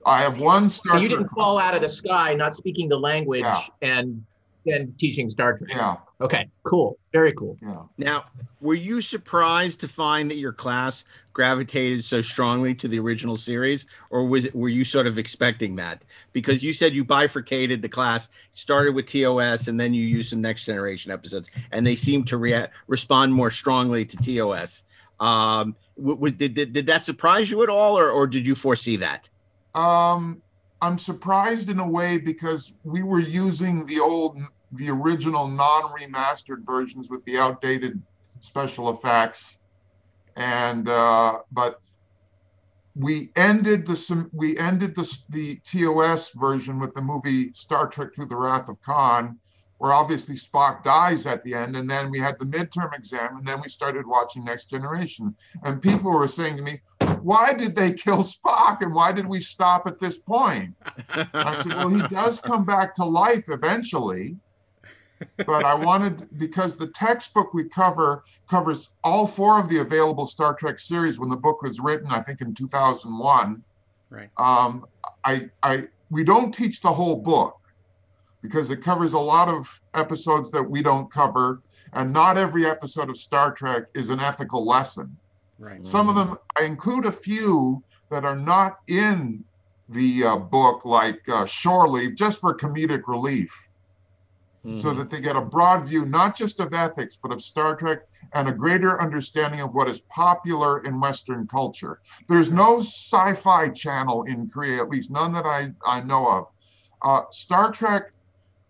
I 0.06 0.22
have 0.22 0.40
one 0.40 0.70
So 0.70 0.98
you 0.98 1.08
didn't 1.08 1.30
fall 1.30 1.58
out 1.58 1.74
of 1.74 1.82
the 1.82 1.90
sky 1.90 2.36
not 2.36 2.54
speaking 2.54 2.88
the 2.88 3.00
language 3.00 3.42
Yeah. 3.42 3.62
and 3.82 4.24
then 4.66 4.94
teaching 4.98 5.30
Star 5.30 5.58
Trek. 5.58 5.70
Yeah, 5.72 5.96
Okay, 6.22 6.48
cool. 6.64 6.98
Very 7.12 7.34
cool. 7.34 7.58
yeah. 7.62 7.80
Now, 7.98 8.26
were 8.62 8.76
you 8.76 9.02
surprised 9.02 9.80
to 9.82 9.88
find 9.88 10.32
that 10.32 10.38
your 10.38 10.54
class 10.54 11.04
gravitated 11.34 12.06
so 12.06 12.22
strongly 12.22 12.74
to 12.76 12.88
the 12.88 12.98
original 13.00 13.36
series, 13.36 13.86
or 14.10 14.26
was 14.26 14.46
it, 14.46 14.56
were 14.56 14.70
you 14.70 14.86
sort 14.86 15.06
of 15.08 15.18
expecting 15.18 15.76
that? 15.76 16.04
Because 16.32 16.64
you 16.64 16.74
said 16.74 16.94
you 16.94 17.04
bifurcated 17.04 17.82
the 17.82 17.90
class, 17.90 18.30
started 18.54 18.96
with 18.96 19.06
TOS, 19.06 19.68
and 19.68 19.80
then 19.80 19.94
you 19.94 20.06
used 20.06 20.30
some 20.30 20.42
next 20.42 20.64
generation 20.64 21.12
episodes, 21.12 21.50
and 21.72 21.86
they 21.86 21.96
seemed 21.96 22.28
to 22.28 22.38
react 22.38 22.74
respond 22.88 23.34
more 23.34 23.52
strongly 23.52 24.06
to 24.06 24.18
TOS. 24.18 24.84
Um, 25.20 25.76
w- 25.98 26.18
was, 26.18 26.34
did, 26.34 26.54
did 26.54 26.74
did 26.74 26.88
that 26.88 27.04
surprise 27.04 27.52
you 27.52 27.62
at 27.64 27.70
all, 27.70 27.98
or 27.98 28.10
or 28.10 28.28
did 28.28 28.48
you 28.48 28.56
foresee 28.56 28.96
that? 28.98 29.30
Um, 29.76 30.42
I'm 30.84 30.98
surprised 30.98 31.70
in 31.70 31.80
a 31.80 31.88
way 31.88 32.18
because 32.18 32.74
we 32.84 33.04
were 33.04 33.22
using 33.22 33.86
the 33.86 34.02
old, 34.02 34.38
the 34.74 34.90
original 34.90 35.48
non-remastered 35.48 36.66
versions 36.66 37.10
with 37.10 37.24
the 37.24 37.38
outdated 37.38 38.02
special 38.42 38.90
effects, 38.90 39.60
and 40.36 40.90
uh, 40.90 41.40
but 41.54 41.80
we 42.96 43.30
ended 43.38 43.88
the 43.88 44.30
we 44.34 44.58
ended 44.58 44.94
the 44.94 45.08
the 45.30 45.58
TOS 45.64 46.34
version 46.34 46.80
with 46.80 46.94
the 46.94 47.02
movie 47.02 47.54
Star 47.54 47.88
Trek 47.88 48.10
Through 48.14 48.26
the 48.26 48.36
Wrath 48.36 48.68
of 48.68 48.82
Khan, 48.82 49.40
where 49.78 49.94
obviously 49.94 50.36
Spock 50.36 50.84
dies 50.84 51.26
at 51.26 51.46
the 51.46 51.54
end, 51.54 51.78
and 51.78 51.90
then 51.90 52.12
we 52.12 52.20
had 52.20 52.38
the 52.40 52.46
midterm 52.46 52.94
exam, 52.94 53.38
and 53.38 53.48
then 53.48 53.62
we 53.62 53.70
started 53.70 54.06
watching 54.06 54.44
Next 54.44 54.70
Generation, 54.70 55.34
and 55.64 55.82
people 55.82 56.12
were 56.12 56.28
saying 56.28 56.58
to 56.58 56.64
me, 56.64 56.82
"Why 57.22 57.54
did 57.54 57.76
they 57.76 57.94
kill 57.94 58.24
Spock, 58.24 58.82
and 58.82 58.94
why 58.94 59.12
did 59.12 59.28
we 59.28 59.40
stop 59.40 59.88
at 59.88 60.00
this 60.00 60.20
point?" 60.20 60.76
I 61.10 61.62
said, 61.62 61.74
"Well, 61.74 61.90
he 61.90 62.02
does 62.10 62.40
come 62.40 62.66
back 62.66 62.94
to 62.96 63.06
life 63.06 63.46
eventually." 63.50 64.38
But 65.38 65.64
I 65.64 65.74
wanted 65.74 66.28
because 66.38 66.78
the 66.78 66.88
textbook 66.88 67.54
we 67.54 67.66
cover 67.70 68.24
covers 68.50 68.94
all 69.04 69.26
four 69.26 69.60
of 69.60 69.70
the 69.70 69.80
available 69.80 70.26
Star 70.26 70.54
Trek 70.54 70.80
series 70.80 71.20
when 71.20 71.30
the 71.30 71.38
book 71.38 71.62
was 71.62 71.80
written, 71.80 72.08
I 72.10 72.22
think 72.22 72.42
in 72.42 72.54
2001 72.54 73.64
Right. 74.14 74.30
um, 74.38 74.86
I, 75.26 75.50
I, 75.64 75.88
we 76.12 76.24
don't 76.24 76.54
teach 76.54 76.82
the 76.82 76.94
whole 76.94 77.16
book 77.16 77.60
because 78.44 78.70
it 78.70 78.82
covers 78.82 79.14
a 79.14 79.20
lot 79.20 79.48
of 79.48 79.82
episodes 79.96 80.52
that 80.52 80.62
we 80.62 80.84
don't 80.84 81.10
cover, 81.10 81.64
and 81.94 82.14
not 82.14 82.38
every 82.38 82.66
episode 82.66 83.10
of 83.10 83.18
Star 83.18 83.52
Trek 83.52 83.86
is 83.96 84.12
an 84.12 84.20
ethical 84.20 84.66
lesson. 84.66 85.18
Right. 85.64 85.86
Some 85.86 86.10
of 86.10 86.16
them, 86.16 86.38
I 86.58 86.64
include 86.64 87.06
a 87.06 87.12
few 87.12 87.82
that 88.12 88.26
are 88.26 88.36
not 88.36 88.80
in 88.90 89.46
the 89.88 90.24
uh, 90.26 90.38
book, 90.38 90.84
like 90.84 91.22
uh, 91.30 91.46
Shore 91.46 91.88
Leave, 91.88 92.18
just 92.18 92.42
for 92.42 92.54
comedic 92.54 93.04
relief, 93.08 93.70
so 94.76 94.94
that 94.94 95.10
they 95.10 95.20
get 95.20 95.36
a 95.36 95.42
broad 95.42 95.84
view, 95.84 96.06
not 96.06 96.36
just 96.38 96.60
of 96.60 96.74
ethics, 96.74 97.18
but 97.22 97.34
of 97.34 97.42
Star 97.42 97.76
Trek 97.76 98.00
and 98.34 98.48
a 98.48 98.54
greater 98.54 99.02
understanding 99.02 99.60
of 99.60 99.76
what 99.76 99.90
is 99.90 100.00
popular 100.02 100.84
in 100.84 101.00
Western 101.00 101.48
culture. 101.48 102.00
There's 102.28 102.50
no 102.50 102.80
sci 102.80 103.34
fi 103.34 103.70
channel 103.70 104.24
in 104.24 104.50
Korea, 104.50 104.82
at 104.82 104.90
least 104.90 105.12
none 105.12 105.34
that 105.34 105.46
I, 105.46 105.74
I 105.86 106.02
know 106.02 106.30
of. 106.30 106.48
Uh, 107.02 107.24
Star 107.30 107.72
Trek, 107.72 108.12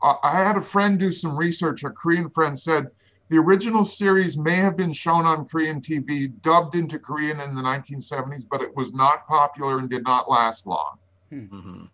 uh, 0.01 0.15
I 0.23 0.43
had 0.43 0.57
a 0.57 0.61
friend 0.61 0.99
do 0.99 1.11
some 1.11 1.37
research, 1.37 1.83
a 1.83 1.89
Korean 1.89 2.27
friend 2.27 2.57
said 2.57 2.87
the 3.33 3.39
original 3.39 3.83
series 3.83 4.37
may 4.37 4.57
have 4.57 4.77
been 4.77 4.93
shown 4.93 5.25
on 5.25 5.47
Korean 5.47 5.81
TV, 5.81 6.31
dubbed 6.43 6.75
into 6.75 6.99
Korean 6.99 7.39
in 7.39 7.55
the 7.55 7.63
1970s, 7.63 8.45
but 8.47 8.61
it 8.61 8.75
was 8.75 8.93
not 8.93 9.27
popular 9.27 9.79
and 9.79 9.89
did 9.89 10.03
not 10.03 10.29
last 10.29 10.67
long. 10.67 10.99
Mhm. 11.31 11.89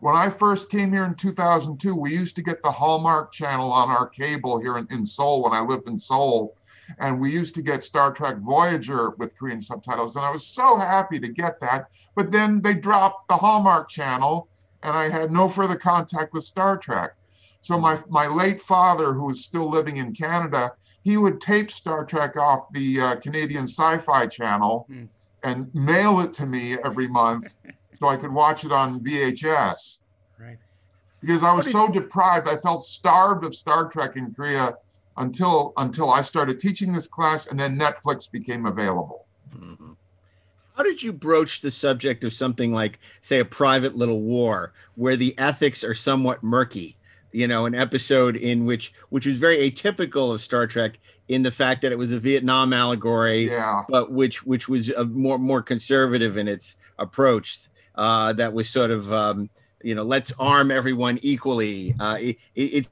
When 0.00 0.14
I 0.14 0.28
first 0.28 0.68
came 0.68 0.92
here 0.92 1.04
in 1.04 1.14
2002, 1.14 1.96
we 1.96 2.12
used 2.12 2.36
to 2.36 2.42
get 2.42 2.62
the 2.62 2.70
Hallmark 2.70 3.32
channel 3.32 3.72
on 3.72 3.88
our 3.88 4.06
cable 4.06 4.58
here 4.58 4.76
in, 4.76 4.86
in 4.90 5.02
Seoul 5.02 5.42
when 5.42 5.54
I 5.54 5.62
lived 5.62 5.88
in 5.88 5.96
Seoul. 5.96 6.54
And 6.98 7.18
we 7.18 7.32
used 7.32 7.54
to 7.54 7.62
get 7.62 7.82
Star 7.82 8.12
Trek 8.12 8.36
Voyager 8.40 9.12
with 9.16 9.38
Korean 9.38 9.62
subtitles. 9.62 10.16
And 10.16 10.26
I 10.26 10.30
was 10.30 10.46
so 10.46 10.76
happy 10.76 11.18
to 11.20 11.28
get 11.28 11.58
that. 11.60 11.90
But 12.14 12.32
then 12.32 12.60
they 12.60 12.74
dropped 12.74 13.28
the 13.28 13.36
Hallmark 13.38 13.88
channel, 13.88 14.48
and 14.82 14.94
I 14.94 15.08
had 15.08 15.32
no 15.32 15.48
further 15.48 15.76
contact 15.76 16.34
with 16.34 16.44
Star 16.44 16.76
Trek. 16.76 17.14
So 17.60 17.78
my, 17.78 17.98
my 18.08 18.26
late 18.26 18.58
father, 18.60 19.12
who 19.12 19.24
was 19.26 19.44
still 19.44 19.68
living 19.68 19.98
in 19.98 20.14
Canada, 20.14 20.72
he 21.04 21.16
would 21.18 21.40
tape 21.40 21.70
Star 21.70 22.04
Trek 22.04 22.36
off 22.38 22.64
the 22.72 23.00
uh, 23.00 23.16
Canadian 23.16 23.64
Sci-Fi 23.64 24.26
channel 24.26 24.86
Hmm. 24.88 25.04
and 25.42 25.74
mail 25.74 26.20
it 26.20 26.32
to 26.34 26.46
me 26.46 26.76
every 26.84 27.06
month 27.06 27.56
so 27.94 28.08
I 28.08 28.16
could 28.16 28.32
watch 28.32 28.64
it 28.64 28.72
on 28.72 29.00
VHS 29.00 30.00
Right. 30.38 30.58
because 31.20 31.42
I 31.42 31.52
was 31.52 31.70
so 31.70 31.88
deprived. 31.90 32.48
I 32.48 32.56
felt 32.56 32.82
starved 32.82 33.44
of 33.44 33.54
Star 33.54 33.88
Trek 33.88 34.16
in 34.16 34.32
Korea 34.32 34.72
until 35.18 35.74
until 35.76 36.10
I 36.10 36.22
started 36.22 36.58
teaching 36.58 36.92
this 36.92 37.06
class, 37.06 37.46
and 37.48 37.60
then 37.60 37.78
Netflix 37.78 38.30
became 38.30 38.64
available. 38.64 39.26
Mhm. 39.54 39.96
How 40.76 40.82
did 40.82 41.02
you 41.02 41.12
broach 41.12 41.60
the 41.60 41.70
subject 41.70 42.24
of 42.24 42.32
something 42.32 42.72
like, 42.72 42.98
say, 43.20 43.38
a 43.38 43.44
private 43.44 43.94
little 43.96 44.22
war, 44.22 44.72
where 44.94 45.16
the 45.16 45.38
ethics 45.38 45.84
are 45.84 45.92
somewhat 45.94 46.42
murky? 46.42 46.96
You 47.32 47.46
know, 47.46 47.66
an 47.66 47.74
episode 47.74 48.36
in 48.36 48.66
which, 48.66 48.92
which 49.10 49.26
was 49.26 49.38
very 49.38 49.70
atypical 49.70 50.32
of 50.32 50.40
Star 50.40 50.66
Trek, 50.66 50.98
in 51.28 51.42
the 51.42 51.50
fact 51.50 51.82
that 51.82 51.92
it 51.92 51.98
was 51.98 52.12
a 52.12 52.18
Vietnam 52.18 52.72
allegory, 52.72 53.48
Yeah, 53.48 53.82
but 53.88 54.10
which 54.10 54.44
which 54.44 54.68
was 54.68 54.90
a 54.90 55.04
more 55.04 55.38
more 55.38 55.62
conservative 55.62 56.36
in 56.36 56.48
its 56.48 56.76
approach. 56.98 57.68
Uh, 57.94 58.32
that 58.32 58.52
was 58.52 58.68
sort 58.68 58.90
of, 58.90 59.12
um, 59.12 59.50
you 59.82 59.94
know, 59.94 60.02
let's 60.02 60.32
arm 60.38 60.70
everyone 60.70 61.18
equally. 61.22 61.94
Uh, 62.00 62.16
it, 62.18 62.38
it, 62.54 62.62
it 62.62 62.88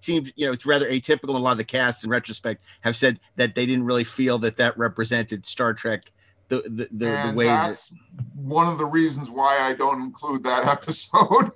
seems, 0.00 0.30
you 0.36 0.44
know, 0.44 0.52
it's 0.52 0.66
rather 0.66 0.90
atypical. 0.90 1.30
A 1.30 1.38
lot 1.38 1.52
of 1.52 1.58
the 1.58 1.64
cast, 1.64 2.04
in 2.04 2.10
retrospect, 2.10 2.62
have 2.82 2.94
said 2.94 3.18
that 3.36 3.54
they 3.54 3.64
didn't 3.66 3.84
really 3.84 4.04
feel 4.04 4.38
that 4.38 4.56
that 4.58 4.76
represented 4.76 5.46
Star 5.46 5.72
Trek 5.72 6.10
the 6.52 6.60
the, 6.62 6.88
the, 6.92 7.30
the 7.30 7.32
way 7.34 7.46
that 7.46 7.68
that's 7.68 7.94
one 8.34 8.68
of 8.68 8.78
the 8.78 8.84
reasons 8.84 9.30
why 9.30 9.58
I 9.60 9.72
don't 9.72 10.02
include 10.02 10.44
that 10.44 10.66
episode. 10.76 11.50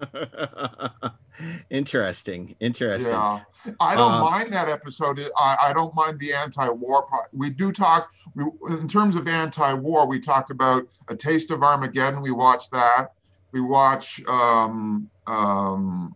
interesting 1.70 2.54
interesting 2.60 3.06
Yeah, 3.10 3.40
I 3.80 3.94
don't 3.96 4.12
Um, 4.12 4.20
mind 4.20 4.52
that 4.52 4.68
episode. 4.68 5.20
I, 5.38 5.56
I 5.62 5.72
don't 5.72 5.94
mind 5.94 6.18
the 6.20 6.32
anti-war 6.32 7.06
part. 7.06 7.28
We 7.32 7.50
do 7.50 7.72
talk. 7.72 8.10
We, 8.34 8.44
in 8.70 8.86
terms 8.88 9.16
of 9.16 9.26
anti-war, 9.28 10.06
we 10.06 10.20
talk 10.20 10.50
about 10.50 10.86
a 11.08 11.16
taste 11.16 11.50
of 11.50 11.62
Armageddon. 11.62 12.20
We 12.20 12.30
watch 12.30 12.70
that. 12.70 13.12
We 13.52 13.60
watch 13.60 14.22
um, 14.26 15.08
um, 15.26 16.14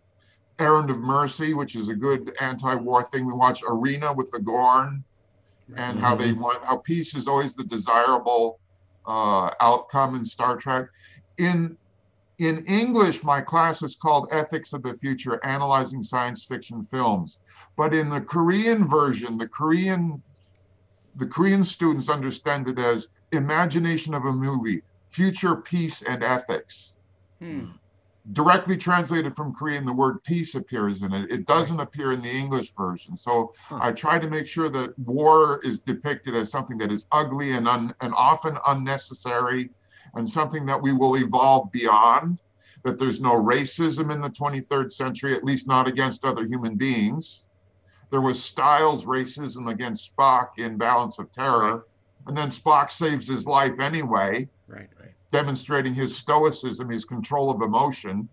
Errand 0.59 0.89
of 0.89 0.99
Mercy, 0.99 1.53
which 1.53 1.75
is 1.75 1.89
a 1.89 1.95
good 1.95 2.31
anti-war 2.41 3.03
thing. 3.03 3.25
We 3.25 3.33
watch 3.33 3.63
Arena 3.67 4.13
with 4.13 4.31
the 4.31 4.39
Gorn, 4.39 5.03
and 5.75 5.99
how 5.99 6.15
they 6.15 6.33
want 6.33 6.63
how 6.63 6.77
peace 6.77 7.15
is 7.15 7.27
always 7.27 7.55
the 7.55 7.63
desirable 7.63 8.59
uh, 9.07 9.51
outcome 9.59 10.15
in 10.15 10.23
Star 10.23 10.55
Trek. 10.57 10.85
In 11.37 11.77
in 12.39 12.63
English, 12.65 13.23
my 13.23 13.41
class 13.41 13.81
is 13.81 13.95
called 13.95 14.27
Ethics 14.31 14.73
of 14.73 14.83
the 14.83 14.95
Future, 14.95 15.39
Analyzing 15.45 16.03
Science 16.03 16.43
Fiction 16.43 16.83
Films. 16.83 17.39
But 17.77 17.93
in 17.93 18.09
the 18.09 18.21
Korean 18.21 18.87
version, 18.87 19.37
the 19.37 19.47
Korean 19.47 20.21
the 21.17 21.25
Korean 21.25 21.63
students 21.63 22.09
understand 22.09 22.67
it 22.67 22.77
as 22.77 23.07
imagination 23.31 24.13
of 24.13 24.25
a 24.25 24.33
movie, 24.33 24.81
future 25.07 25.55
peace 25.55 26.01
and 26.01 26.23
ethics. 26.23 26.95
Hmm. 27.39 27.67
Directly 28.33 28.75
translated 28.75 29.33
from 29.33 29.53
Korean, 29.53 29.85
the 29.85 29.93
word 29.93 30.23
peace 30.23 30.55
appears 30.55 31.03
in 31.03 31.13
it. 31.13 31.31
It 31.31 31.45
doesn't 31.45 31.79
appear 31.79 32.11
in 32.11 32.21
the 32.21 32.31
English 32.31 32.73
version. 32.75 33.15
So 33.15 33.53
Huh. 33.67 33.79
I 33.81 33.91
try 33.91 34.19
to 34.19 34.29
make 34.29 34.47
sure 34.47 34.67
that 34.69 34.97
war 34.99 35.61
is 35.63 35.79
depicted 35.79 36.35
as 36.35 36.51
something 36.51 36.77
that 36.79 36.91
is 36.91 37.07
ugly 37.11 37.53
and, 37.53 37.67
un, 37.67 37.93
and 38.01 38.13
often 38.15 38.57
unnecessary 38.67 39.69
and 40.15 40.27
something 40.27 40.65
that 40.65 40.81
we 40.81 40.93
will 40.93 41.15
evolve 41.15 41.71
beyond, 41.71 42.41
that 42.83 42.97
there's 42.97 43.21
no 43.21 43.33
racism 43.41 44.13
in 44.13 44.21
the 44.21 44.29
23rd 44.29 44.91
century, 44.91 45.33
at 45.33 45.43
least 45.43 45.67
not 45.67 45.87
against 45.87 46.25
other 46.25 46.45
human 46.45 46.75
beings. 46.75 47.47
There 48.11 48.21
was 48.21 48.41
Stiles 48.41 49.05
racism 49.05 49.69
against 49.69 50.15
Spock 50.15 50.49
in 50.57 50.77
Balance 50.77 51.19
of 51.19 51.31
Terror, 51.31 51.85
and 52.27 52.37
then 52.37 52.47
Spock 52.47 52.89
saves 52.89 53.27
his 53.27 53.45
life 53.45 53.79
anyway, 53.79 54.47
Right. 54.67 54.89
demonstrating 55.31 55.93
his 55.93 56.15
stoicism, 56.15 56.89
his 56.89 57.05
control 57.05 57.51
of 57.51 57.61
emotion. 57.61 58.29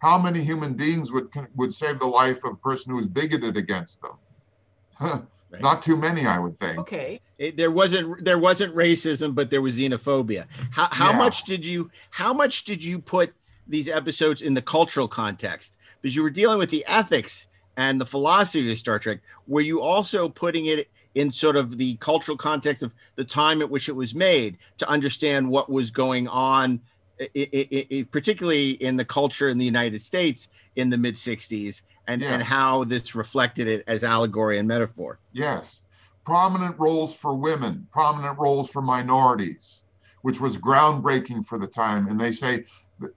How 0.00 0.18
many 0.18 0.42
human 0.42 0.74
beings 0.74 1.12
would 1.12 1.28
would 1.56 1.74
save 1.74 1.98
the 1.98 2.06
life 2.06 2.42
of 2.44 2.52
a 2.52 2.56
person 2.56 2.92
who 2.94 2.98
is 2.98 3.06
bigoted 3.06 3.56
against 3.56 4.00
them? 4.00 5.26
Right. 5.50 5.62
Not 5.62 5.82
too 5.82 5.96
many, 5.96 6.26
I 6.26 6.38
would 6.38 6.56
think. 6.56 6.78
Okay. 6.78 7.20
it, 7.38 7.56
there 7.56 7.70
wasn't 7.72 8.24
there 8.24 8.38
wasn't 8.38 8.74
racism 8.74 9.34
but 9.34 9.50
there 9.50 9.60
was 9.62 9.76
xenophobia 9.76 10.46
how, 10.70 10.88
how 10.92 11.10
Yeah. 11.10 11.18
much 11.18 11.42
did 11.44 11.66
you 11.66 11.90
how 12.10 12.32
much 12.32 12.64
did 12.64 12.82
you 12.84 12.98
put 13.00 13.32
these 13.66 13.88
episodes 13.88 14.42
in 14.42 14.54
the 14.54 14.62
cultural 14.62 15.08
context 15.08 15.76
because 16.00 16.14
you 16.14 16.22
were 16.22 16.30
dealing 16.30 16.58
with 16.58 16.70
the 16.70 16.84
ethics 16.86 17.48
and 17.76 18.00
the 18.00 18.06
philosophy 18.06 18.70
of 18.70 18.78
star 18.78 18.98
trek 19.00 19.20
were 19.48 19.60
you 19.60 19.80
also 19.80 20.28
putting 20.28 20.66
it 20.66 20.88
in 21.16 21.30
sort 21.30 21.56
of 21.56 21.78
the 21.78 21.96
cultural 21.96 22.36
context 22.36 22.82
of 22.84 22.92
the 23.16 23.24
time 23.24 23.60
at 23.60 23.68
which 23.70 23.88
it 23.88 23.96
was 23.96 24.14
made 24.14 24.56
to 24.78 24.88
understand 24.88 25.48
what 25.50 25.68
was 25.68 25.90
going 25.90 26.28
on 26.28 26.80
i- 27.20 27.28
i- 27.36 27.86
i- 27.92 28.06
particularly 28.10 28.70
in 28.82 28.96
the 28.96 29.04
culture 29.04 29.48
in 29.48 29.58
the 29.58 29.64
united 29.64 30.00
states 30.00 30.48
in 30.76 30.88
the 30.90 30.96
mid 30.96 31.14
60s 31.16 31.82
and, 32.06 32.22
and 32.22 32.42
how 32.42 32.84
this 32.84 33.14
reflected 33.14 33.66
it 33.68 33.84
as 33.86 34.02
allegory 34.04 34.58
and 34.58 34.66
metaphor 34.66 35.18
Yes. 35.32 35.82
Prominent 36.24 36.76
roles 36.78 37.14
for 37.16 37.34
women, 37.34 37.86
prominent 37.90 38.38
roles 38.38 38.70
for 38.70 38.82
minorities, 38.82 39.82
which 40.22 40.40
was 40.40 40.56
groundbreaking 40.58 41.44
for 41.46 41.58
the 41.58 41.66
time. 41.66 42.06
And 42.08 42.20
they 42.20 42.30
say, 42.30 42.64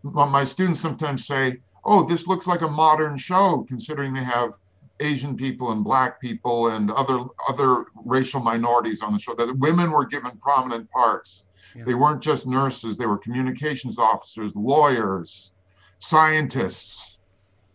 my 0.03 0.43
students 0.45 0.79
sometimes 0.79 1.27
say, 1.27 1.57
oh, 1.83 2.03
this 2.07 2.27
looks 2.27 2.47
like 2.47 2.61
a 2.61 2.67
modern 2.67 3.17
show, 3.17 3.65
considering 3.67 4.13
they 4.13 4.23
have 4.23 4.53
Asian 4.99 5.35
people 5.35 5.71
and 5.71 5.83
black 5.83 6.21
people 6.21 6.69
and 6.69 6.91
other 6.91 7.19
other 7.49 7.85
racial 8.05 8.41
minorities 8.41 9.01
on 9.01 9.13
the 9.13 9.19
show. 9.19 9.33
That 9.33 9.57
women 9.59 9.91
were 9.91 10.05
given 10.05 10.37
prominent 10.37 10.89
parts. 10.91 11.47
Yeah. 11.75 11.83
They 11.85 11.93
weren't 11.93 12.21
just 12.21 12.47
nurses; 12.47 12.97
they 12.97 13.05
were 13.05 13.17
communications 13.17 13.97
officers, 13.97 14.55
lawyers, 14.55 15.51
scientists, 15.97 17.21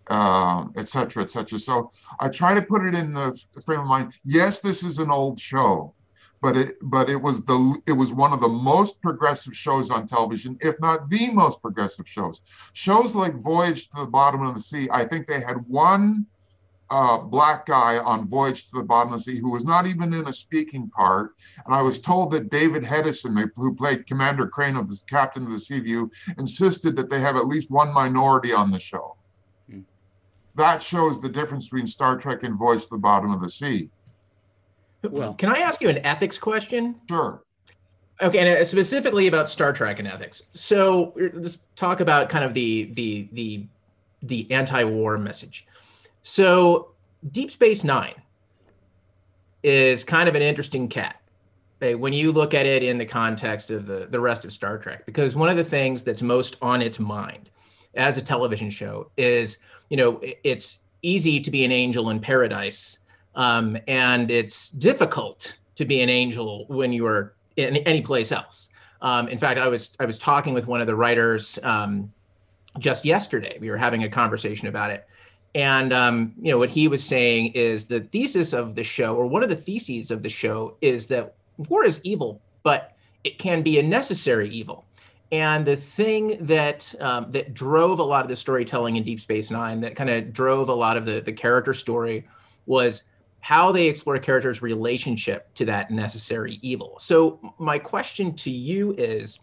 um, 0.08 0.72
et 0.76 0.88
cetera, 0.88 1.24
et. 1.24 1.28
So 1.28 1.90
I 2.20 2.28
try 2.28 2.54
to 2.54 2.62
put 2.64 2.82
it 2.82 2.94
in 2.94 3.12
the 3.12 3.38
frame 3.64 3.80
of 3.80 3.86
mind. 3.86 4.12
Yes, 4.24 4.60
this 4.60 4.82
is 4.82 4.98
an 4.98 5.10
old 5.10 5.40
show, 5.40 5.92
but 6.40 6.56
it 6.56 6.76
but 6.82 7.10
it 7.10 7.20
was 7.20 7.44
the 7.44 7.80
it 7.86 7.92
was 7.92 8.14
one 8.14 8.32
of 8.32 8.40
the 8.40 8.48
most 8.48 9.02
progressive 9.02 9.54
shows 9.54 9.90
on 9.90 10.06
television, 10.06 10.56
if 10.60 10.80
not 10.80 11.10
the 11.10 11.32
most 11.32 11.60
progressive 11.60 12.08
shows. 12.08 12.40
Shows 12.72 13.16
like 13.16 13.34
Voyage 13.34 13.88
to 13.88 14.00
the 14.00 14.06
Bottom 14.06 14.42
of 14.42 14.54
the 14.54 14.60
Sea. 14.60 14.88
I 14.92 15.04
think 15.04 15.26
they 15.26 15.40
had 15.40 15.56
one 15.66 16.26
uh, 16.90 17.18
black 17.18 17.66
guy 17.66 17.98
on 17.98 18.26
Voyage 18.26 18.70
to 18.70 18.78
the 18.78 18.82
Bottom 18.82 19.12
of 19.12 19.18
the 19.18 19.24
Sea 19.24 19.38
who 19.38 19.52
was 19.52 19.64
not 19.64 19.86
even 19.86 20.14
in 20.14 20.26
a 20.26 20.32
speaking 20.32 20.88
part. 20.90 21.34
And 21.66 21.74
I 21.74 21.82
was 21.82 22.00
told 22.00 22.30
that 22.32 22.50
David 22.50 22.82
Hedison, 22.82 23.50
who 23.56 23.74
played 23.74 24.06
Commander 24.06 24.46
Crane 24.46 24.76
of 24.76 24.88
the 24.88 24.98
Captain 25.06 25.44
of 25.44 25.50
the 25.50 25.60
Seaview, 25.60 26.08
insisted 26.38 26.96
that 26.96 27.10
they 27.10 27.20
have 27.20 27.36
at 27.36 27.46
least 27.46 27.70
one 27.70 27.92
minority 27.92 28.52
on 28.52 28.70
the 28.70 28.78
show. 28.78 29.16
Hmm. 29.70 29.80
That 30.54 30.82
shows 30.82 31.20
the 31.20 31.28
difference 31.28 31.68
between 31.68 31.86
Star 31.86 32.16
Trek 32.16 32.42
and 32.42 32.58
Voyage 32.58 32.84
to 32.84 32.90
the 32.92 32.98
Bottom 32.98 33.30
of 33.32 33.42
the 33.42 33.50
Sea. 33.50 33.90
Well- 35.02 35.34
Can 35.34 35.54
I 35.54 35.58
ask 35.58 35.80
you 35.82 35.88
an 35.88 36.04
ethics 36.04 36.38
question? 36.38 36.96
Sure. 37.08 37.42
Okay, 38.20 38.38
and 38.38 38.48
uh, 38.48 38.64
specifically 38.64 39.28
about 39.28 39.48
Star 39.48 39.72
Trek 39.72 40.00
and 40.00 40.08
ethics. 40.08 40.42
So 40.52 41.14
let's 41.34 41.58
talk 41.76 42.00
about 42.00 42.28
kind 42.28 42.44
of 42.44 42.52
the 42.52 42.90
the 42.94 43.28
the 43.32 43.66
the 44.22 44.50
anti-war 44.50 45.18
message. 45.18 45.66
So 46.22 46.92
Deep 47.32 47.50
Space 47.50 47.84
Nine 47.84 48.14
is 49.62 50.04
kind 50.04 50.28
of 50.28 50.34
an 50.34 50.42
interesting 50.42 50.88
cat 50.88 51.20
when 51.80 52.12
you 52.12 52.32
look 52.32 52.54
at 52.54 52.66
it 52.66 52.82
in 52.82 52.98
the 52.98 53.06
context 53.06 53.70
of 53.70 53.86
the 53.86 54.06
the 54.10 54.20
rest 54.20 54.44
of 54.44 54.52
Star 54.52 54.78
Trek, 54.78 55.06
because 55.06 55.36
one 55.36 55.48
of 55.48 55.56
the 55.56 55.64
things 55.64 56.02
that's 56.02 56.22
most 56.22 56.56
on 56.60 56.82
its 56.82 56.98
mind 56.98 57.50
as 57.94 58.18
a 58.18 58.22
television 58.22 58.70
show 58.70 59.10
is, 59.16 59.58
you 59.88 59.96
know, 59.96 60.20
it's 60.44 60.78
easy 61.02 61.40
to 61.40 61.50
be 61.50 61.64
an 61.64 61.72
angel 61.72 62.10
in 62.10 62.20
paradise, 62.20 62.98
um, 63.34 63.76
and 63.86 64.30
it's 64.30 64.70
difficult 64.70 65.58
to 65.76 65.84
be 65.84 66.00
an 66.02 66.08
angel 66.08 66.64
when 66.68 66.92
you 66.92 67.06
are 67.06 67.34
in 67.56 67.76
any 67.78 68.00
place 68.00 68.32
else. 68.32 68.68
Um, 69.00 69.28
in 69.28 69.38
fact, 69.38 69.58
I 69.58 69.68
was 69.68 69.92
I 70.00 70.04
was 70.04 70.18
talking 70.18 70.54
with 70.54 70.66
one 70.66 70.80
of 70.80 70.86
the 70.86 70.96
writers 70.96 71.58
um, 71.62 72.12
just 72.78 73.04
yesterday. 73.04 73.56
We 73.60 73.70
were 73.70 73.76
having 73.76 74.02
a 74.02 74.08
conversation 74.08 74.68
about 74.68 74.90
it, 74.90 75.06
and 75.54 75.92
um, 75.92 76.34
you 76.40 76.52
know 76.52 76.58
what 76.58 76.70
he 76.70 76.88
was 76.88 77.02
saying 77.02 77.52
is 77.54 77.86
the 77.86 78.00
thesis 78.00 78.52
of 78.52 78.74
the 78.74 78.84
show, 78.84 79.14
or 79.16 79.26
one 79.26 79.42
of 79.42 79.48
the 79.48 79.56
theses 79.56 80.10
of 80.10 80.22
the 80.22 80.28
show, 80.28 80.76
is 80.80 81.06
that 81.06 81.34
war 81.68 81.84
is 81.84 82.00
evil, 82.04 82.40
but 82.62 82.96
it 83.24 83.38
can 83.38 83.62
be 83.62 83.78
a 83.78 83.82
necessary 83.82 84.48
evil. 84.50 84.84
And 85.30 85.66
the 85.66 85.76
thing 85.76 86.38
that 86.40 86.94
um, 87.00 87.32
that 87.32 87.54
drove 87.54 87.98
a 87.98 88.02
lot 88.02 88.22
of 88.24 88.28
the 88.28 88.36
storytelling 88.36 88.96
in 88.96 89.04
Deep 89.04 89.20
Space 89.20 89.50
Nine, 89.50 89.80
that 89.82 89.96
kind 89.96 90.10
of 90.10 90.32
drove 90.32 90.68
a 90.68 90.74
lot 90.74 90.96
of 90.96 91.04
the 91.04 91.20
the 91.20 91.32
character 91.32 91.74
story, 91.74 92.26
was 92.66 93.04
how 93.40 93.70
they 93.72 93.86
explore 93.86 94.18
character's 94.18 94.62
relationship 94.62 95.52
to 95.54 95.64
that 95.64 95.90
necessary 95.90 96.58
evil. 96.62 96.98
So 97.00 97.38
my 97.58 97.78
question 97.78 98.34
to 98.36 98.50
you 98.50 98.94
is 98.98 99.38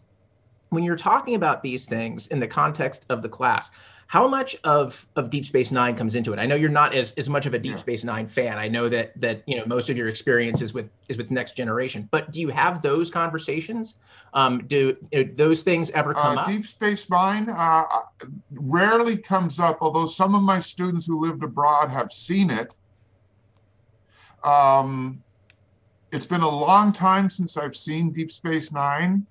when 0.70 0.84
you're 0.84 0.96
talking 0.96 1.36
about 1.36 1.64
these 1.64 1.86
things 1.86 2.28
in 2.28 2.40
the 2.40 2.48
context 2.48 3.06
of 3.10 3.22
the 3.22 3.30
class, 3.30 3.72
how 4.08 4.28
much 4.28 4.56
of 4.64 5.08
of 5.16 5.30
Deep 5.30 5.46
Space 5.46 5.72
Nine 5.72 5.96
comes 5.96 6.16
into 6.16 6.32
it? 6.32 6.40
I 6.40 6.46
know 6.46 6.56
you're 6.56 6.70
not 6.70 6.94
as, 6.94 7.14
as 7.14 7.28
much 7.28 7.46
of 7.48 7.54
a 7.54 7.60
Deep 7.60 7.80
Space 7.80 8.04
Nine 8.04 8.28
fan. 8.28 8.58
I 8.58 8.68
know 8.68 8.88
that 8.88 9.20
that 9.20 9.42
you 9.48 9.58
know 9.58 9.66
most 9.66 9.90
of 9.90 9.98
your 9.98 10.08
experience 10.10 10.62
is 10.62 10.74
with 10.74 10.90
is 11.10 11.18
with 11.18 11.32
Next 11.32 11.56
Generation. 11.56 12.08
But 12.12 12.32
do 12.32 12.40
you 12.40 12.50
have 12.50 12.82
those 12.82 13.10
conversations? 13.10 13.96
Um, 14.34 14.64
do, 14.68 14.96
do 15.12 15.24
those 15.24 15.64
things 15.64 15.90
ever 15.92 16.14
come 16.14 16.38
Uh, 16.38 16.42
up? 16.42 16.48
Deep 16.48 16.66
Space 16.66 17.10
Nine 17.10 17.50
uh, 17.50 17.84
rarely 18.52 19.18
comes 19.18 19.60
up, 19.60 19.80
although 19.82 20.06
some 20.06 20.36
of 20.36 20.44
my 20.44 20.60
students 20.60 21.08
who 21.08 21.20
lived 21.20 21.44
abroad 21.44 21.90
have 21.90 22.12
seen 22.12 22.52
it. 22.52 22.78
Um, 24.44 25.24
it's 26.12 26.26
been 26.26 26.42
a 26.42 26.50
long 26.50 26.94
time 26.94 27.30
since 27.30 27.58
I've 27.58 27.76
seen 27.76 28.12
Deep 28.12 28.30
Space 28.30 28.72
Nine. 28.72 29.26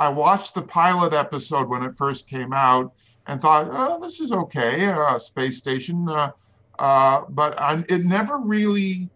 I 0.00 0.08
watched 0.08 0.54
the 0.54 0.62
pilot 0.62 1.12
episode 1.12 1.68
when 1.68 1.82
it 1.82 1.94
first 1.94 2.26
came 2.26 2.54
out 2.54 2.94
and 3.26 3.38
thought, 3.38 3.66
oh, 3.68 4.00
this 4.00 4.18
is 4.18 4.32
okay, 4.32 4.86
uh, 4.86 5.18
space 5.18 5.58
station. 5.58 6.08
Uh, 6.08 6.30
uh, 6.78 7.24
but 7.28 7.60
I, 7.60 7.84
it 7.86 8.06
never 8.06 8.40
really 8.42 9.10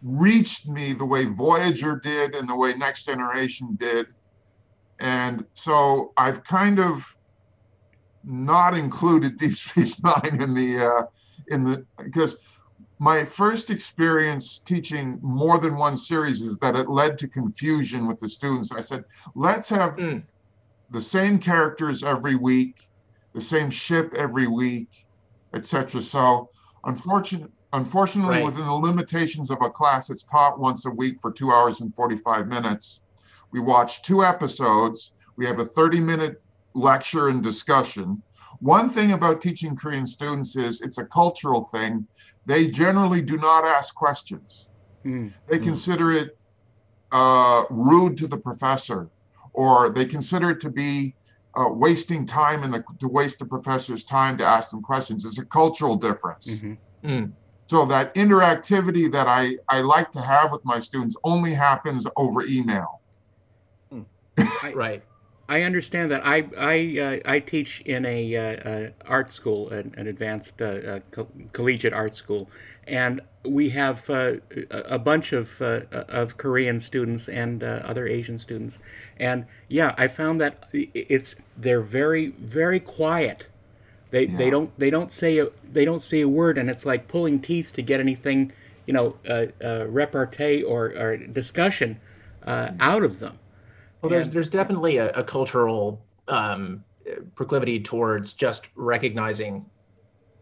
reached 0.00 0.68
me 0.68 0.92
the 0.92 1.04
way 1.04 1.24
Voyager 1.24 1.96
did 1.96 2.36
and 2.36 2.48
the 2.48 2.54
way 2.54 2.74
Next 2.74 3.06
Generation 3.06 3.74
did. 3.74 4.06
And 5.00 5.44
so 5.50 6.12
I've 6.16 6.44
kind 6.44 6.78
of 6.78 7.16
not 8.22 8.74
included 8.74 9.36
Deep 9.38 9.54
Space 9.54 10.00
Nine 10.00 10.40
in 10.40 10.54
the 10.54 10.78
uh, 10.78 11.02
in 11.48 11.64
the 11.64 11.84
because 11.96 12.38
my 12.98 13.24
first 13.24 13.70
experience 13.70 14.58
teaching 14.60 15.18
more 15.22 15.58
than 15.58 15.76
one 15.76 15.96
series 15.96 16.40
is 16.40 16.58
that 16.58 16.74
it 16.76 16.88
led 16.88 17.16
to 17.18 17.28
confusion 17.28 18.06
with 18.06 18.18
the 18.18 18.28
students. 18.28 18.72
I 18.72 18.80
said, 18.80 19.04
let's 19.34 19.68
have 19.68 19.92
Mm. 19.96 20.26
the 20.90 21.00
same 21.00 21.38
characters 21.38 22.02
every 22.02 22.34
week, 22.34 22.76
the 23.34 23.40
same 23.40 23.70
ship 23.70 24.14
every 24.14 24.48
week, 24.48 24.88
etc. 25.54 26.00
So, 26.02 26.48
unfortunately, 26.84 27.52
unfortunately, 27.72 28.36
Right. 28.38 28.44
within 28.44 28.64
the 28.64 28.72
limitations 28.72 29.50
of 29.50 29.58
a 29.62 29.70
class 29.70 30.08
that's 30.08 30.24
taught 30.24 30.58
once 30.58 30.84
a 30.86 30.90
week 30.90 31.16
for 31.20 31.30
two 31.30 31.52
hours 31.52 31.80
and 31.80 31.94
45 31.94 32.48
minutes, 32.48 33.02
we 33.52 33.60
watch 33.60 34.02
two 34.02 34.24
episodes. 34.24 35.12
We 35.36 35.46
have 35.46 35.60
a 35.60 35.64
30 35.64 36.00
minute 36.00 36.42
lecture 36.74 37.28
and 37.28 37.42
discussion. 37.42 38.22
One 38.60 38.88
thing 38.88 39.12
about 39.12 39.40
teaching 39.40 39.76
Korean 39.76 40.06
students 40.06 40.56
is 40.56 40.80
it's 40.80 40.98
a 40.98 41.06
cultural 41.06 41.62
thing. 41.62 42.08
They 42.46 42.70
generally 42.70 43.22
do 43.22 43.36
not 43.36 43.64
ask 43.64 43.94
questions. 43.94 44.68
Mm. 45.06 45.32
They 45.46 45.58
Mm. 45.58 45.64
consider 45.64 46.12
it 46.12 46.30
uh, 47.10 47.64
rude 47.70 48.18
to 48.18 48.26
the 48.26 48.36
professor, 48.38 49.08
or 49.54 49.88
they 49.88 50.04
consider 50.04 50.50
it 50.50 50.60
to 50.60 50.70
be 50.70 51.16
uh, 51.56 51.68
wasting 51.70 52.26
time 52.26 52.62
and 52.62 52.84
to 53.00 53.08
waste 53.08 53.38
the 53.38 53.46
professor's 53.46 54.04
time 54.04 54.36
to 54.36 54.44
ask 54.44 54.70
them 54.70 54.82
questions. 54.82 55.24
It's 55.24 55.38
a 55.38 55.46
cultural 55.46 55.96
difference. 55.96 56.46
Mhm. 56.46 56.78
Mm. 57.04 57.32
So 57.70 57.86
that 57.86 58.14
interactivity 58.14 59.10
that 59.12 59.26
I, 59.26 59.56
I 59.68 59.80
like 59.80 60.10
to 60.12 60.20
have 60.20 60.52
with 60.52 60.64
my 60.64 60.80
students 60.80 61.16
only 61.24 61.54
happens 61.54 62.06
over 62.16 62.42
email. 62.44 63.02
Right. 64.74 65.02
I 65.48 65.62
understand 65.62 66.10
that. 66.12 66.26
I 66.26 66.46
I 66.58 67.00
uh, 67.00 67.30
I 67.30 67.40
teach 67.40 67.80
in 67.80 68.04
a 68.04 68.36
uh, 68.36 68.42
uh, 68.70 68.90
art 69.06 69.32
school, 69.32 69.70
an, 69.70 69.94
an 69.96 70.06
advanced 70.06 70.60
uh, 70.60 70.64
uh, 70.64 71.00
co- 71.10 71.28
collegiate 71.52 71.94
art 71.94 72.16
school, 72.16 72.50
and 72.86 73.22
we 73.44 73.70
have 73.70 74.08
uh, 74.10 74.34
a 74.70 74.98
bunch 74.98 75.32
of 75.32 75.62
uh, 75.62 75.80
of 75.90 76.36
Korean 76.36 76.80
students 76.80 77.28
and 77.28 77.64
uh, 77.64 77.80
other 77.84 78.06
Asian 78.06 78.38
students, 78.38 78.78
and 79.18 79.46
yeah, 79.68 79.94
I 79.96 80.08
found 80.08 80.40
that 80.42 80.68
it's 80.72 81.34
they're 81.56 81.80
very 81.80 82.28
very 82.38 82.80
quiet. 82.80 83.46
They 84.10 84.26
they 84.26 84.50
don't 84.50 84.78
they 84.78 84.90
don't 84.90 85.12
say 85.12 85.38
a 85.38 85.48
they 85.64 85.86
don't 85.86 86.02
say 86.02 86.20
a 86.20 86.28
word, 86.28 86.58
and 86.58 86.68
it's 86.68 86.84
like 86.84 87.08
pulling 87.08 87.40
teeth 87.40 87.72
to 87.74 87.82
get 87.82 88.00
anything 88.00 88.52
you 88.86 88.92
know 88.92 89.16
uh, 89.26 89.46
uh, 89.64 89.86
repartee 89.88 90.62
or, 90.62 90.86
or 90.86 91.16
discussion 91.16 92.00
uh, 92.46 92.72
out 92.80 93.02
of 93.02 93.18
them. 93.18 93.38
Well, 94.02 94.10
there's 94.10 94.26
And- 94.26 94.34
there's 94.36 94.50
definitely 94.50 94.96
a, 94.98 95.10
a 95.12 95.24
cultural 95.24 96.04
um, 96.28 96.84
proclivity 97.34 97.80
towards 97.80 98.32
just 98.32 98.68
recognizing 98.76 99.64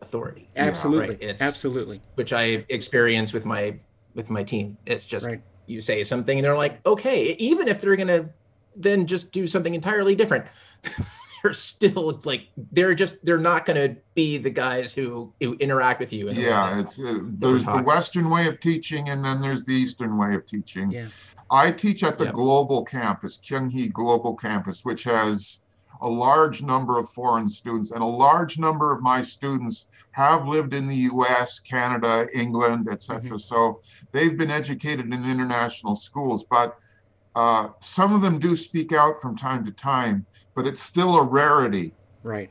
authority, 0.02 0.48
Absolutely, 0.56 1.08
right, 1.10 1.22
it's- 1.22 1.40
absolutely. 1.40 2.00
which 2.16 2.32
I 2.32 2.64
experience 2.68 3.32
with 3.32 3.44
my 3.46 3.78
with 4.14 4.30
my 4.30 4.42
team. 4.42 4.76
It's 4.86 5.04
just 5.04 5.26
Right. 5.26 5.42
you 5.66 5.80
say 5.80 6.02
something 6.02 6.38
and 6.38 6.44
they're 6.44 6.56
like, 6.56 6.84
okay, 6.86 7.34
even 7.38 7.68
if 7.68 7.80
they're 7.80 7.96
gonna 7.96 8.28
then 8.74 9.06
just 9.06 9.30
do 9.32 9.46
something 9.46 9.74
entirely 9.74 10.14
different, 10.14 10.44
they're 11.46 11.52
still 11.52 12.20
like 12.24 12.48
they're 12.72 12.94
just 12.94 13.24
they're 13.24 13.38
not 13.38 13.64
gonna 13.64 13.94
be 14.14 14.36
the 14.36 14.50
guys 14.50 14.92
who 14.92 15.32
who 15.40 15.54
interact 15.54 16.00
with 16.00 16.12
you. 16.12 16.28
in 16.28 16.34
the 16.34 16.40
way 16.40 16.46
Yeah, 16.48 16.80
it's 16.80 16.98
uh, 16.98 17.20
there's 17.22 17.66
the. 17.66 17.82
Western 17.82 18.28
way 18.28 18.48
of 18.48 18.58
teaching, 18.58 19.08
and 19.10 19.24
then 19.24 19.40
there's 19.40 19.64
the 19.64 19.74
Eastern 19.74 20.18
way 20.18 20.34
of 20.34 20.44
teaching. 20.46 20.90
Yeah. 20.90 21.06
I 21.50 21.70
teach 21.70 22.02
at 22.02 22.18
the 22.18 22.24
Yep. 22.24 22.34
global 22.34 22.84
campus, 22.84 23.38
Kyunghee 23.38 23.92
Global 23.92 24.34
Campus, 24.34 24.84
which 24.84 25.04
has 25.04 25.60
a 26.02 26.08
large 26.08 26.62
number 26.62 26.98
of 26.98 27.08
foreign 27.08 27.48
students, 27.48 27.92
and 27.92 28.02
a 28.02 28.06
large 28.06 28.58
number 28.58 28.92
of 28.92 29.00
my 29.00 29.22
students 29.22 29.86
have 30.10 30.46
lived 30.48 30.74
in 30.74 30.86
the 30.86 30.96
U.S., 31.14 31.60
Canada, 31.60 32.26
England, 32.34 32.88
etc. 32.90 33.38
So 33.38 33.80
they've 34.10 34.36
been 34.36 34.50
educated 34.50 35.06
in 35.06 35.24
international 35.24 35.94
schools, 35.94 36.44
but 36.50 36.76
uh, 37.36 37.68
some 37.80 38.12
of 38.14 38.22
them 38.22 38.38
do 38.40 38.56
speak 38.56 38.92
out 38.92 39.14
from 39.20 39.36
time 39.36 39.64
to 39.64 39.70
time. 39.70 40.26
But 40.56 40.66
it's 40.66 40.80
still 40.82 41.16
a 41.18 41.22
rarity 41.24 41.92
Right, 42.22 42.50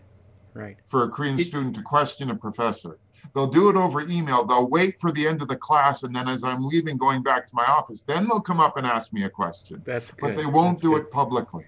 right. 0.54 0.78
for 0.86 1.04
a 1.04 1.10
Korean 1.10 1.36
Did- 1.36 1.48
student 1.48 1.76
to 1.76 1.82
question 1.82 2.30
a 2.32 2.36
professor. 2.36 3.00
They'll 3.34 3.48
do 3.48 3.70
it 3.72 3.76
over 3.76 4.02
email. 4.02 4.46
They'll 4.46 4.70
wait 4.70 5.00
for 5.00 5.12
the 5.12 5.28
end 5.28 5.42
of 5.42 5.48
the 5.48 5.56
class, 5.56 6.04
and 6.04 6.16
then 6.16 6.30
as 6.30 6.44
I'm 6.44 6.64
leaving, 6.64 6.96
going 6.98 7.24
back 7.24 7.48
to 7.48 7.56
my 7.56 7.66
office, 7.66 8.04
then 8.04 8.26
they'll 8.28 8.40
come 8.40 8.60
up 8.60 8.78
and 8.78 8.86
ask 8.86 9.12
me 9.12 9.24
a 9.24 9.30
question. 9.30 9.82
That's 9.84 10.12
good. 10.12 10.22
But 10.22 10.36
they 10.36 10.46
won't 10.46 10.76
That's 10.78 10.84
do 10.84 10.92
good. 10.92 11.02
it 11.04 11.12
publicly. 11.12 11.66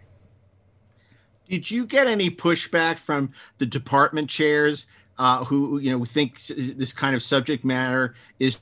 Did 1.50 1.72
you 1.72 1.86
get 1.88 2.06
any 2.06 2.30
pushback 2.30 3.00
from 3.00 3.32
the 3.58 3.66
department 3.66 4.30
chairs 4.30 4.86
uh, 5.18 5.44
who 5.46 5.80
you 5.80 5.90
know 5.98 6.06
think 6.06 6.40
this 6.46 6.94
kind 6.94 7.16
of 7.16 7.24
subject 7.24 7.66
matter 7.66 8.14
is 8.40 8.60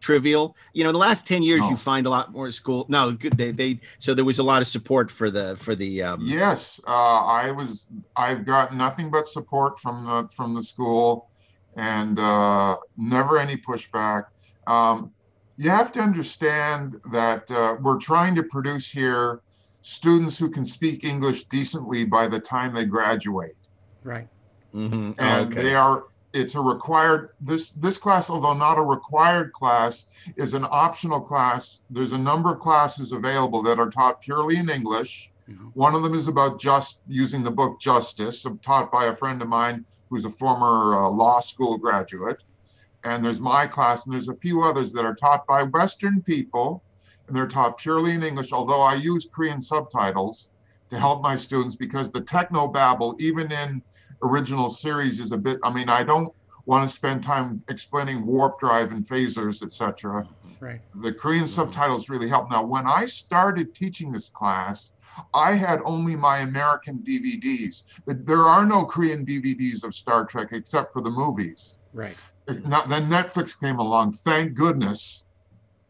trivial? 0.00 0.56
You 0.72 0.84
know, 0.84 0.90
in 0.90 0.94
the 0.94 0.98
last 0.98 1.26
ten 1.26 1.42
years, 1.42 1.60
No. 1.60 1.70
you 1.70 1.76
find 1.76 2.06
a 2.06 2.10
lot 2.10 2.32
more 2.32 2.50
school. 2.50 2.86
No, 2.88 3.12
good. 3.12 3.36
They, 3.36 3.52
they 3.52 3.80
so 3.98 4.14
there 4.14 4.24
was 4.24 4.38
a 4.38 4.42
lot 4.42 4.62
of 4.62 4.68
support 4.68 5.10
for 5.10 5.30
the 5.30 5.56
for 5.56 5.74
the. 5.74 6.02
Um, 6.02 6.18
Yes, 6.22 6.80
uh, 6.86 7.24
I 7.24 7.50
was. 7.52 7.92
I've 8.16 8.44
got 8.44 8.74
nothing 8.74 9.10
but 9.10 9.26
support 9.26 9.78
from 9.78 10.04
the 10.04 10.28
from 10.34 10.54
the 10.54 10.62
school, 10.62 11.28
and 11.76 12.18
uh, 12.18 12.76
never 12.96 13.38
any 13.38 13.56
pushback. 13.56 14.24
Um, 14.66 15.12
you 15.56 15.70
have 15.70 15.92
to 15.92 16.00
understand 16.00 16.98
that 17.12 17.50
uh, 17.50 17.76
we're 17.82 17.98
trying 17.98 18.34
to 18.36 18.42
produce 18.42 18.90
here 18.90 19.42
students 19.82 20.38
who 20.38 20.48
can 20.48 20.64
speak 20.64 21.04
English 21.04 21.44
decently 21.44 22.04
by 22.04 22.26
the 22.26 22.40
time 22.40 22.74
they 22.74 22.84
graduate. 22.84 23.56
Right. 24.02 24.28
Mm-hmm. 24.74 25.12
Oh, 25.18 25.22
and 25.22 25.52
okay. 25.52 25.62
they 25.62 25.74
are 25.74 26.04
it's 26.32 26.54
a 26.54 26.60
required 26.60 27.30
this 27.40 27.72
this 27.72 27.98
class 27.98 28.30
although 28.30 28.54
not 28.54 28.78
a 28.78 28.82
required 28.82 29.52
class 29.52 30.06
is 30.36 30.54
an 30.54 30.66
optional 30.70 31.20
class. 31.20 31.82
There's 31.90 32.12
a 32.12 32.18
number 32.18 32.52
of 32.52 32.60
classes 32.60 33.12
available 33.12 33.62
that 33.62 33.78
are 33.78 33.90
taught 33.90 34.20
purely 34.20 34.56
in 34.56 34.70
english. 34.70 35.32
Mhm. 35.48 35.72
one 35.74 35.94
of 35.96 36.02
them 36.04 36.14
is 36.14 36.28
about 36.28 36.60
just 36.60 37.02
using 37.08 37.42
the 37.42 37.50
book 37.50 37.80
justice 37.80 38.46
taught 38.62 38.92
by 38.92 39.06
a 39.06 39.12
friend 39.12 39.42
of 39.42 39.48
mine 39.48 39.84
who's 40.08 40.24
a 40.24 40.30
former 40.30 40.94
uh, 40.94 41.08
law 41.08 41.40
school 41.40 41.76
graduate. 41.76 42.44
And 43.02 43.24
there's 43.24 43.40
my 43.40 43.66
class 43.66 44.04
and 44.04 44.12
there's 44.12 44.28
a 44.28 44.36
few 44.36 44.62
others 44.62 44.92
that 44.92 45.04
are 45.04 45.14
taught 45.14 45.46
by 45.46 45.64
western 45.64 46.22
people 46.22 46.84
and 47.26 47.36
they're 47.36 47.46
taught 47.46 47.78
purely 47.78 48.12
in 48.12 48.22
english 48.24 48.52
although 48.52 48.80
i 48.80 48.94
use 48.94 49.26
korean 49.32 49.60
subtitles 49.60 50.50
to 50.88 50.98
help 50.98 51.22
my 51.22 51.36
students 51.36 51.76
because 51.76 52.10
the 52.10 52.20
techno 52.20 52.66
babble 52.66 53.16
even 53.20 53.50
in 53.52 53.80
original 54.22 54.68
series 54.70 55.20
is 55.20 55.32
a 55.32 55.38
bit 55.38 55.58
i 55.64 55.72
mean 55.72 55.88
i 55.88 56.02
don't 56.02 56.28
want 56.66 56.86
to 56.88 56.94
spend 56.94 57.22
time 57.22 57.60
explaining 57.68 58.24
warp 58.26 58.58
drive 58.60 58.92
and 58.92 59.06
phasers 59.06 59.62
etc 59.62 60.26
Right. 60.60 60.80
the 60.94 61.12
korean 61.12 61.46
subtitles 61.46 62.08
really 62.10 62.28
help 62.28 62.50
now 62.50 62.62
when 62.64 62.86
i 62.86 63.06
started 63.06 63.74
teaching 63.74 64.12
this 64.12 64.28
class 64.28 64.92
i 65.32 65.52
had 65.52 65.80
only 65.84 66.16
my 66.16 66.38
american 66.38 66.98
dvds 66.98 67.82
there 68.06 68.38
are 68.42 68.66
no 68.66 68.84
korean 68.84 69.24
dvds 69.24 69.84
of 69.84 69.94
star 69.94 70.26
trek 70.26 70.48
except 70.52 70.92
for 70.92 71.02
the 71.02 71.10
movies 71.10 71.76
Right. 71.92 72.16
If 72.46 72.64
not, 72.64 72.88
then 72.88 73.10
netflix 73.10 73.58
came 73.58 73.78
along 73.78 74.12
thank 74.12 74.54
goodness 74.54 75.24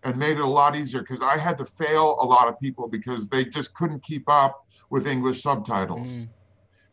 and 0.03 0.17
made 0.17 0.39
it 0.39 0.45
a 0.45 0.47
lot 0.47 0.77
easier 0.77 1.01
because 1.01 1.21
i 1.23 1.37
had 1.37 1.59
to 1.59 1.65
fail 1.65 2.17
a 2.21 2.27
lot 2.27 2.49
of 2.49 2.59
people 2.61 2.89
because 2.89 3.29
they 3.29 3.45
just 3.45 3.75
couldn't 3.75 4.03
keep 4.05 4.25
up 4.31 4.57
with 4.91 5.07
english 5.09 5.43
subtitles 5.43 6.13
Mm. 6.13 6.29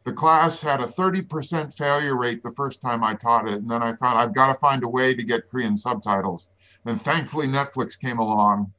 The 0.08 0.14
class 0.14 0.62
had 0.62 0.80
a 0.80 0.86
30% 0.86 1.78
failure 1.78 2.18
rate 2.18 2.42
the 2.42 2.52
first 2.52 2.82
time 2.82 3.04
I 3.04 3.14
taught 3.14 3.46
it. 3.46 3.56
And 3.56 3.70
then 3.70 3.84
I 3.84 3.92
found 3.92 4.18
I've 4.18 4.34
got 4.34 4.48
to 4.48 4.54
find 4.54 4.86
a 4.86 4.88
way 4.88 5.14
to 5.14 5.22
get 5.22 5.50
Korean 5.50 5.76
subtitles. 5.76 6.48
And 6.86 7.00
thankfully, 7.00 7.46
Netflix 7.46 8.00
came 8.00 8.18
along 8.18 8.72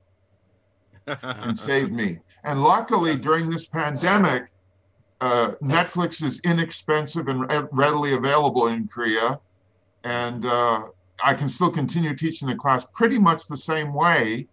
and 1.07 1.57
saved 1.57 1.93
me. 1.93 2.21
And 2.45 2.63
luckily, 2.63 3.15
during 3.15 3.51
this 3.51 3.67
pandemic, 3.67 4.45
uh, 5.21 5.53
Netflix 5.63 6.23
is 6.23 6.41
inexpensive 6.45 7.29
and 7.29 7.69
readily 7.73 8.15
available 8.15 8.69
in 8.69 8.89
Korea. 8.89 9.39
And 10.05 10.47
uh, 10.47 10.87
I 11.23 11.35
can 11.35 11.49
still 11.49 11.71
continue 11.71 12.15
teaching 12.15 12.49
the 12.49 12.57
class 12.57 12.87
pretty 12.95 13.19
much 13.19 13.49
the 13.49 13.57
same 13.59 13.93
way 13.93 14.49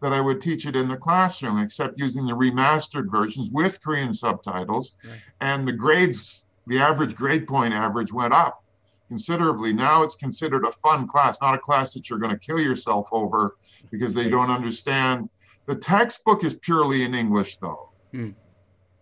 that 0.00 0.12
I 0.12 0.20
would 0.20 0.40
teach 0.40 0.66
it 0.66 0.76
in 0.76 0.88
the 0.88 0.96
classroom, 0.96 1.58
except 1.58 1.98
using 1.98 2.26
the 2.26 2.32
remastered 2.32 3.10
versions 3.10 3.50
with 3.52 3.80
Korean 3.82 4.12
subtitles. 4.12 4.94
Right. 5.04 5.22
And 5.40 5.66
the 5.66 5.72
grades, 5.72 6.44
the 6.66 6.78
average 6.78 7.14
grade 7.14 7.46
point 7.46 7.74
average 7.74 8.12
went 8.12 8.32
up 8.32 8.62
considerably. 9.08 9.72
Now 9.72 10.02
it's 10.02 10.14
considered 10.14 10.64
a 10.64 10.70
fun 10.70 11.08
class, 11.08 11.40
not 11.40 11.54
a 11.54 11.58
class 11.58 11.94
that 11.94 12.08
you're 12.08 12.18
going 12.18 12.32
to 12.32 12.38
kill 12.38 12.60
yourself 12.60 13.08
over 13.10 13.56
because 13.90 14.14
they 14.14 14.28
don't 14.28 14.50
understand. 14.50 15.28
The 15.66 15.74
textbook 15.74 16.44
is 16.44 16.54
purely 16.54 17.02
in 17.02 17.14
English, 17.14 17.56
though. 17.56 17.90
Hmm. 18.12 18.30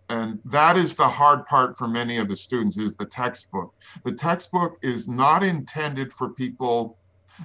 And 0.09 0.39
that 0.45 0.77
is 0.77 0.95
the 0.95 1.07
hard 1.07 1.45
part 1.47 1.77
for 1.77 1.87
many 1.87 2.17
of 2.17 2.29
the 2.29 2.35
students 2.35 2.77
is 2.77 2.95
the 2.95 3.05
textbook. 3.05 3.73
The 4.05 4.13
textbook 4.13 4.77
is 4.81 5.07
not 5.09 5.43
intended 5.43 6.13
for 6.13 6.29
people, 6.29 6.97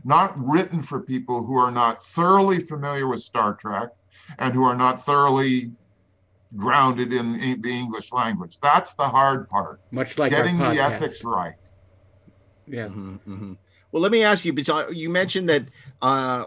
not 0.05 0.34
written 0.36 0.80
for 0.82 1.01
people 1.01 1.45
who 1.45 1.57
are 1.57 1.70
not 1.72 2.03
thoroughly 2.03 2.59
familiar 2.59 3.07
with 3.07 3.20
Star 3.20 3.55
Trek 3.55 3.90
and 4.38 4.55
who 4.55 4.64
are 4.64 4.76
not 4.76 5.03
thoroughly 5.05 5.72
grounded 6.57 7.12
in 7.12 7.32
the 7.32 7.57
the 7.61 7.70
English 7.70 8.12
language. 8.12 8.59
That's 8.61 8.95
the 8.95 9.05
hard 9.05 9.49
part. 9.49 9.80
Much 9.90 10.18
like 10.18 10.30
Getting 10.30 10.59
the 10.59 10.78
ethics 10.78 11.24
right. 11.24 11.55
Yes. 12.66 12.93
Mhm, 12.93 13.20
mhm. 13.26 13.57
Well, 13.90 14.03
let 14.03 14.12
me 14.12 14.22
ask 14.22 14.45
you, 14.45 14.53
because 14.53 14.86
you 14.95 15.11
mentioned 15.11 15.49
that 15.51 15.66
uh, 16.01 16.45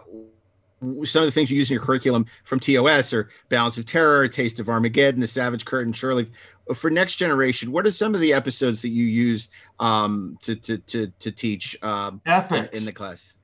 some 1.04 1.22
of 1.22 1.26
the 1.26 1.30
things 1.30 1.50
you 1.50 1.56
use 1.56 1.70
in 1.70 1.74
your 1.74 1.82
curriculum 1.82 2.26
from 2.44 2.58
TOS 2.58 3.12
are 3.12 3.30
Balance 3.48 3.78
of 3.78 3.86
Terror, 3.86 4.26
Taste 4.28 4.58
of 4.58 4.68
Armageddon, 4.68 5.20
The 5.20 5.28
Savage 5.28 5.64
Curtain, 5.64 5.92
Shirley. 5.92 6.30
For 6.74 6.90
next 6.90 7.16
generation, 7.16 7.70
what 7.70 7.86
are 7.86 7.92
some 7.92 8.14
of 8.14 8.20
the 8.20 8.32
episodes 8.32 8.82
that 8.82 8.88
you 8.88 9.04
use 9.04 9.48
um, 9.78 10.36
to, 10.42 10.56
to 10.56 10.78
to 10.78 11.06
to 11.20 11.30
teach 11.30 11.80
um, 11.82 12.20
ethics 12.26 12.78
in 12.78 12.84
the 12.84 12.92
class? 12.92 13.35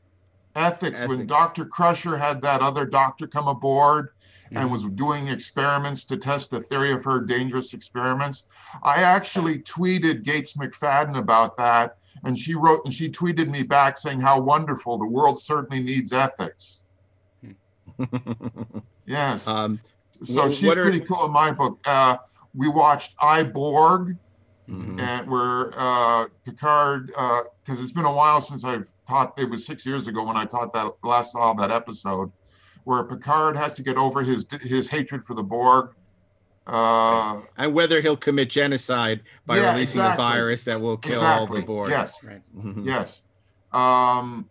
Ethics. 0.55 1.07
When 1.07 1.27
Dr. 1.27 1.65
Crusher 1.65 2.17
had 2.17 2.43
that 2.43 2.61
other 2.61 2.85
doctor 2.85 3.27
come 3.27 3.49
aboard 3.49 4.11
and 4.55 4.71
was 4.71 4.85
doing 4.91 5.29
experiments 5.29 6.05
to 6.05 6.17
test 6.19 6.51
the 6.51 6.61
theory 6.61 6.93
of 6.93 7.03
her 7.05 7.23
dangerous 7.23 7.73
experiments, 7.73 8.45
I 8.83 8.97
actually 9.03 9.61
tweeted 9.61 10.25
Gates 10.25 10.53
McFadden 10.59 11.17
about 11.17 11.57
that, 11.57 11.97
and 12.25 12.37
she 12.37 12.55
wrote 12.55 12.83
and 12.85 12.93
she 12.93 13.09
tweeted 13.09 13.49
me 13.49 13.63
back 13.63 13.97
saying 13.97 14.21
how 14.21 14.41
wonderful 14.41 14.99
the 14.99 15.07
world 15.07 15.39
certainly 15.39 15.83
needs 15.83 16.13
ethics. 16.13 16.83
yes. 19.07 19.47
Um, 19.49 19.81
so 20.23 20.49
she's 20.49 20.69
what 20.69 20.79
are- 20.79 20.83
pretty 20.85 21.01
cool 21.01 21.25
in 21.27 21.33
my 21.33 21.51
book. 21.53 21.79
Uh, 21.87 22.19
we 22.55 22.69
watched 22.69 23.15
I 23.21 23.43
Borg, 23.43 24.17
Mm-hmm. 24.71 25.01
and 25.01 25.29
where 25.29 25.73
uh, 25.77 26.27
Picard, 26.45 27.09
because 27.09 27.83
it's 27.83 27.91
been 27.91 28.05
a 28.05 28.13
while 28.13 28.41
since 28.41 28.65
I've 28.65 28.92
taught. 29.07 29.39
It 29.39 29.49
was 29.51 29.67
six 29.67 29.85
years 29.87 30.07
ago 30.09 30.25
when 30.25 30.37
I 30.37 30.45
taught 30.45 30.73
that 30.75 30.93
last 31.05 31.33
saw 31.33 31.53
that 31.55 31.71
episode, 31.71 32.31
where 32.85 33.05
Picard 33.05 33.57
has 33.57 33.75
to 33.75 33.83
get 33.83 33.97
over 33.97 34.23
his 34.23 34.47
his 34.63 34.89
hatred 34.89 35.25
for 35.25 35.35
the 35.35 35.43
Borg. 35.43 35.91
Uh, 36.67 37.41
and 37.59 37.75
whether 37.75 38.01
he'll 38.01 38.17
commit 38.17 38.49
genocide 38.49 39.23
by 39.47 39.57
Yeah, 39.57 39.73
releasing 39.73 40.01
exactly. 40.01 40.25
a 40.25 40.29
virus 40.31 40.65
that 40.67 40.81
will 40.81 40.97
kill 40.97 41.21
all 41.21 41.47
the 41.47 41.61
Borg. 41.63 41.91
Yes. 41.91 42.23
Right. 42.23 42.41
Mhm. 42.57 42.87
Yes. 42.87 43.23
Um, 43.73 44.49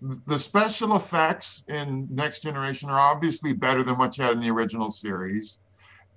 the 0.00 0.38
special 0.38 0.96
effects 0.96 1.64
in 1.68 2.08
Next 2.10 2.40
Generation 2.42 2.88
are 2.88 2.98
obviously 2.98 3.52
better 3.52 3.82
than 3.82 3.98
what 3.98 4.16
you 4.16 4.24
had 4.24 4.32
in 4.34 4.40
the 4.40 4.50
original 4.50 4.90
series. 4.90 5.58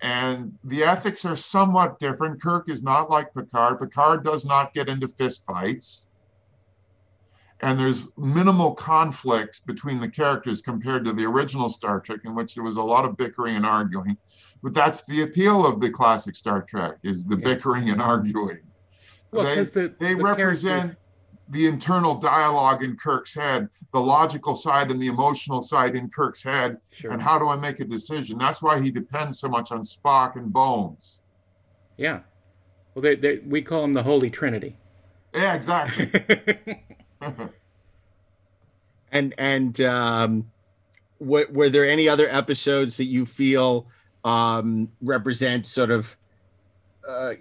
And 0.01 0.57
the 0.63 0.84
ethics 0.84 1.25
are 1.25 1.36
somewhat 1.36 1.99
different. 1.99 2.41
Kirk 2.41 2.69
is 2.69 2.81
not 2.81 3.09
like 3.09 3.34
Picard. 3.34 3.79
Picard 3.81 4.23
does 4.23 4.45
not 4.45 4.73
get 4.73 4.88
into 4.88 5.07
fistfights. 5.07 6.07
And 7.64 7.80
there's 7.80 8.09
minimal 8.18 8.74
conflict 8.74 9.66
between 9.66 9.99
the 9.99 10.09
characters 10.09 10.61
compared 10.61 11.05
to 11.05 11.14
the 11.14 11.26
original 11.26 11.70
Star 11.70 11.99
Trek, 12.01 12.20
in 12.26 12.36
which 12.36 12.55
there 12.55 12.64
was 12.64 12.76
a 12.78 12.84
lot 12.84 13.05
of 13.05 13.16
bickering 13.18 13.55
and 13.55 13.66
arguing. 13.66 14.18
But 14.61 14.74
that's 14.74 15.05
the 15.05 15.22
appeal 15.22 15.66
of 15.66 15.80
the 15.80 15.89
classic 15.89 16.36
Star 16.36 16.61
Trek 16.61 16.97
is 17.03 17.26
the 17.26 17.38
bickering 17.38 17.89
and 17.89 18.01
arguing. 18.01 18.59
Well, 19.32 19.45
they 19.45 19.64
the- 19.64 19.93
they 19.99 20.14
the 20.14 20.24
represent 20.24 20.74
characters- 20.82 20.97
the 21.49 21.68
internal 21.68 22.16
dialogue 22.16 22.84
in 22.84 22.95
Kirk's 22.95 23.34
head, 23.36 23.68
the 23.91 23.99
logical 23.99 24.55
side 24.55 24.91
and 24.91 25.01
the 25.01 25.07
emotional 25.07 25.61
side 25.61 25.95
in 25.95 26.09
Kirk's 26.09 26.41
head, 26.41 26.78
Sure. 26.91 27.11
and 27.11 27.22
how 27.22 27.38
do 27.38 27.49
I 27.49 27.55
make 27.57 27.80
a 27.82 27.86
decision? 27.86 28.38
That's 28.38 28.61
why 28.64 28.80
he 28.80 28.91
depends 28.91 29.39
so 29.39 29.49
much 29.49 29.72
on 29.72 29.82
Spock 29.82 30.36
and 30.38 30.51
Bones. 30.53 31.20
Yeah. 31.97 32.22
Well, 32.95 33.01
they, 33.03 33.16
they, 33.16 33.38
we 33.39 33.61
call 33.61 33.82
them 33.82 33.93
the 33.93 34.03
Holy 34.03 34.30
Trinity. 34.30 34.78
Yeah, 35.36 35.53
exactly. 35.53 36.05
And 39.13 39.36
and 39.38 39.80
um, 39.82 40.51
what, 41.19 41.53
were 41.53 41.69
there 41.69 41.88
any 41.88 42.09
other 42.09 42.28
episodes 42.30 42.97
that 42.97 43.05
you 43.05 43.26
feel 43.26 43.86
um, 44.26 44.91
represent 45.01 45.67
sort 45.67 45.91
of 45.91 46.17
uh, 47.07 47.34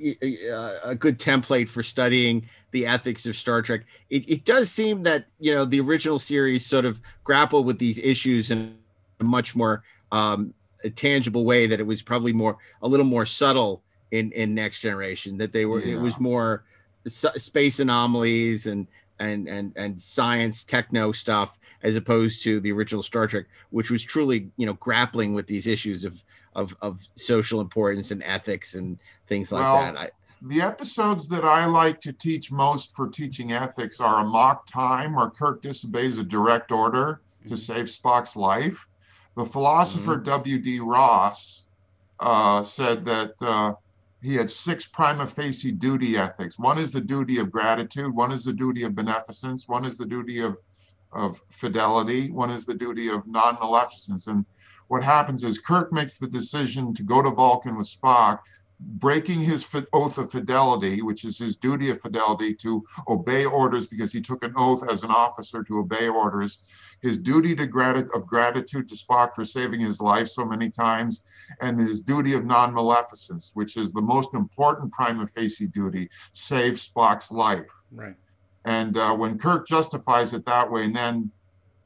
uh, 0.52 0.78
a 0.84 0.94
good 0.94 1.18
template 1.18 1.70
for 1.70 1.82
studying 1.82 2.46
the 2.72 2.86
ethics 2.86 3.24
of 3.24 3.34
Star 3.34 3.62
Trek? 3.62 3.86
It, 4.10 4.28
it 4.28 4.44
does 4.44 4.70
seem 4.70 5.02
that 5.04 5.24
you 5.40 5.54
know 5.54 5.64
the 5.64 5.80
original 5.80 6.18
series 6.18 6.64
sort 6.66 6.84
of 6.84 7.00
grappled 7.24 7.64
with 7.64 7.78
these 7.78 7.98
issues 7.98 8.50
in 8.50 8.76
a 9.20 9.24
much 9.24 9.56
more 9.56 9.82
um, 10.12 10.52
a 10.84 10.90
tangible 10.90 11.46
way. 11.46 11.66
That 11.66 11.80
it 11.80 11.86
was 11.86 12.02
probably 12.02 12.34
more 12.34 12.58
a 12.82 12.88
little 12.88 13.06
more 13.06 13.24
subtle 13.24 13.82
in 14.10 14.30
in 14.32 14.54
Next 14.54 14.80
Generation. 14.80 15.38
That 15.38 15.52
they 15.52 15.64
were 15.64 15.80
it 15.80 15.98
was 15.98 16.20
more 16.20 16.64
space 17.08 17.80
anomalies 17.80 18.66
and 18.66 18.86
and 19.22 19.48
and 19.48 19.72
and 19.76 20.00
science 20.00 20.64
techno 20.64 21.12
stuff 21.12 21.58
as 21.82 21.96
opposed 21.96 22.42
to 22.42 22.60
the 22.60 22.72
original 22.72 23.02
Star 23.02 23.26
Trek, 23.26 23.46
which 23.70 23.90
was 23.90 24.02
truly 24.02 24.50
you 24.56 24.66
know 24.66 24.74
grappling 24.74 25.34
with 25.34 25.46
these 25.46 25.66
issues 25.66 26.04
of 26.04 26.22
of 26.54 26.76
of 26.82 27.00
social 27.14 27.60
importance 27.60 28.10
and 28.10 28.22
ethics 28.24 28.74
and 28.74 28.98
things 29.26 29.52
like 29.52 29.62
Well, 29.62 29.76
that. 29.76 29.96
I, 29.96 30.10
the 30.42 30.60
episodes 30.60 31.28
that 31.28 31.44
I 31.44 31.66
like 31.66 32.00
to 32.00 32.12
teach 32.12 32.50
most 32.50 32.96
for 32.96 33.08
teaching 33.08 33.52
ethics 33.52 34.00
are 34.00 34.24
a 34.24 34.24
mock 34.24 34.66
time 34.66 35.14
where 35.14 35.30
Kirk 35.30 35.62
disobeys 35.62 36.18
a 36.18 36.24
direct 36.24 36.72
order 36.72 37.20
to 37.46 37.56
save 37.56 37.86
Spock's 37.86 38.36
life. 38.36 38.88
The 39.36 39.44
philosopher 39.44 40.16
W.D. 40.16 40.80
Ross 40.80 41.64
uh, 42.20 42.62
said 42.62 43.04
that 43.04 43.34
uh, 43.40 43.74
he 44.22 44.34
had 44.36 44.48
six 44.48 44.86
prima 44.86 45.26
facie 45.26 45.72
duty 45.72 46.16
ethics. 46.16 46.58
One 46.58 46.78
is 46.78 46.92
the 46.92 47.00
duty 47.00 47.38
of 47.38 47.50
gratitude, 47.50 48.14
one 48.14 48.30
is 48.30 48.44
the 48.44 48.52
duty 48.52 48.84
of 48.84 48.94
beneficence, 48.94 49.68
one 49.68 49.84
is 49.84 49.98
the 49.98 50.06
duty 50.06 50.40
of, 50.40 50.56
of 51.12 51.42
fidelity, 51.50 52.30
one 52.30 52.50
is 52.50 52.64
the 52.64 52.74
duty 52.74 53.08
of 53.08 53.26
non 53.26 53.56
maleficence. 53.56 54.28
And 54.28 54.46
what 54.88 55.02
happens 55.02 55.42
is 55.42 55.58
Kirk 55.58 55.92
makes 55.92 56.18
the 56.18 56.28
decision 56.28 56.94
to 56.94 57.02
go 57.02 57.20
to 57.20 57.30
Vulcan 57.30 57.76
with 57.76 57.88
Spock 57.88 58.38
breaking 58.84 59.40
his 59.40 59.68
oath 59.92 60.18
of 60.18 60.30
fidelity, 60.30 61.02
which 61.02 61.24
is 61.24 61.38
his 61.38 61.56
duty 61.56 61.90
of 61.90 62.00
fidelity 62.00 62.54
to 62.54 62.84
obey 63.08 63.44
orders 63.44 63.86
because 63.86 64.12
he 64.12 64.20
took 64.20 64.44
an 64.44 64.52
oath 64.56 64.88
as 64.88 65.04
an 65.04 65.10
officer 65.10 65.62
to 65.64 65.78
obey 65.78 66.08
orders, 66.08 66.60
his 67.00 67.18
duty 67.18 67.54
to 67.54 67.66
grati- 67.66 68.12
of 68.14 68.26
gratitude 68.26 68.88
to 68.88 68.94
Spock 68.94 69.34
for 69.34 69.44
saving 69.44 69.80
his 69.80 70.00
life 70.00 70.28
so 70.28 70.44
many 70.44 70.68
times, 70.68 71.24
and 71.60 71.78
his 71.78 72.00
duty 72.00 72.34
of 72.34 72.44
non-maleficence, 72.44 73.52
which 73.54 73.76
is 73.76 73.92
the 73.92 74.02
most 74.02 74.34
important 74.34 74.92
prima 74.92 75.26
facie 75.26 75.66
duty, 75.66 76.08
save 76.32 76.74
Spock's 76.74 77.30
life. 77.30 77.70
Right. 77.90 78.16
And 78.64 78.96
uh, 78.96 79.14
when 79.14 79.38
Kirk 79.38 79.66
justifies 79.66 80.32
it 80.34 80.44
that 80.46 80.70
way, 80.70 80.84
and 80.84 80.94
then 80.94 81.30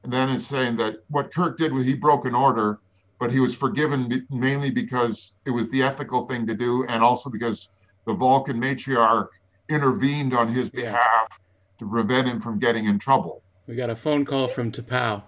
and 0.02 0.12
then 0.12 0.28
it's 0.28 0.46
saying 0.46 0.76
that 0.76 1.02
what 1.08 1.34
Kirk 1.34 1.56
did 1.56 1.72
was 1.72 1.84
he 1.84 1.94
broke 1.94 2.26
an 2.26 2.34
order, 2.34 2.78
but 3.18 3.32
he 3.32 3.40
was 3.40 3.56
forgiven 3.56 4.26
mainly 4.30 4.70
because 4.70 5.34
it 5.46 5.50
was 5.50 5.68
the 5.70 5.82
ethical 5.82 6.22
thing 6.22 6.46
to 6.46 6.54
do, 6.54 6.84
and 6.88 7.02
also 7.02 7.30
because 7.30 7.70
the 8.06 8.12
Vulcan 8.12 8.60
matriarch 8.60 9.28
intervened 9.68 10.34
on 10.34 10.48
his 10.48 10.70
behalf 10.70 11.40
to 11.78 11.88
prevent 11.88 12.28
him 12.28 12.40
from 12.40 12.58
getting 12.58 12.86
in 12.86 12.98
trouble. 12.98 13.42
We 13.66 13.74
got 13.74 13.90
a 13.90 13.96
phone 13.96 14.24
call 14.24 14.48
from 14.48 14.70
T'Pau. 14.70 15.22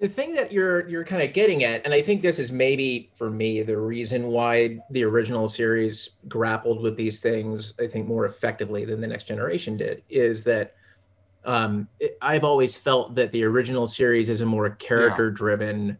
the 0.00 0.08
thing 0.08 0.34
that 0.34 0.52
you're 0.52 0.86
you're 0.88 1.04
kind 1.04 1.22
of 1.22 1.32
getting 1.32 1.64
at 1.64 1.82
and 1.84 1.94
i 1.94 2.02
think 2.02 2.20
this 2.20 2.38
is 2.38 2.52
maybe 2.52 3.10
for 3.14 3.30
me 3.30 3.62
the 3.62 3.78
reason 3.78 4.26
why 4.26 4.78
the 4.90 5.02
original 5.02 5.48
series 5.48 6.10
grappled 6.28 6.82
with 6.82 6.96
these 6.96 7.18
things 7.18 7.72
i 7.80 7.86
think 7.86 8.06
more 8.06 8.26
effectively 8.26 8.84
than 8.84 9.00
the 9.00 9.06
next 9.06 9.24
generation 9.24 9.76
did 9.76 10.02
is 10.10 10.44
that 10.44 10.74
um, 11.46 11.88
it, 12.00 12.18
i've 12.20 12.44
always 12.44 12.76
felt 12.76 13.14
that 13.14 13.32
the 13.32 13.42
original 13.44 13.88
series 13.88 14.28
is 14.28 14.42
a 14.42 14.46
more 14.46 14.68
character 14.70 15.30
driven 15.30 15.96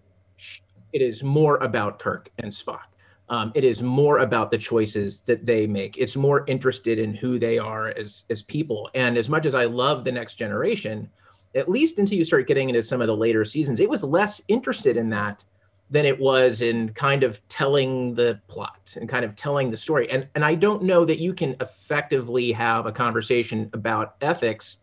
it 0.97 1.03
is 1.03 1.22
more 1.22 1.59
about 1.59 1.99
kirk 1.99 2.30
and 2.38 2.51
spock. 2.51 2.88
Um, 3.28 3.53
it 3.55 3.64
is 3.64 3.82
more 3.82 4.18
about 4.18 4.51
the 4.51 4.59
choices 4.59 5.20
that 5.20 5.44
they 5.44 5.66
make. 5.66 5.97
It's 5.99 6.16
more 6.16 6.44
interested 6.47 6.99
in 6.99 7.12
who 7.14 7.38
they 7.38 7.59
are 7.59 7.88
as 7.88 8.24
as 8.30 8.42
people. 8.42 8.88
And 8.94 9.18
as 9.18 9.28
much 9.28 9.47
as 9.47 9.55
i 9.55 9.64
love 9.64 10.05
the 10.05 10.12
next 10.12 10.34
generation 10.34 11.11
at 11.57 11.68
least 11.68 11.99
until 11.99 12.18
you 12.18 12.24
start 12.24 12.47
getting 12.47 12.68
into 12.68 12.82
some 12.82 13.01
of 13.01 13.07
the 13.07 13.16
later 13.16 13.44
seasons, 13.44 13.80
it 13.80 13.88
was 13.88 14.05
less 14.05 14.40
interested 14.49 14.97
in 14.97 15.09
that 15.11 15.44
than 15.88 16.05
it 16.05 16.18
was 16.18 16.62
in 16.62 16.90
kind 16.90 17.22
of 17.22 17.40
telling 17.49 18.14
the 18.14 18.38
plot 18.49 18.94
and 19.01 19.09
kind 19.09 19.24
of 19.24 19.34
telling 19.36 19.70
the 19.70 19.76
story. 19.76 20.11
And 20.11 20.28
and 20.34 20.44
I 20.44 20.55
don't 20.55 20.82
know 20.82 21.05
that 21.05 21.18
you 21.18 21.32
can 21.32 21.57
effectively 21.61 22.53
have 22.53 22.86
a 22.86 22.92
conversation 22.92 23.70
about 23.72 24.16
ethics 24.20 24.78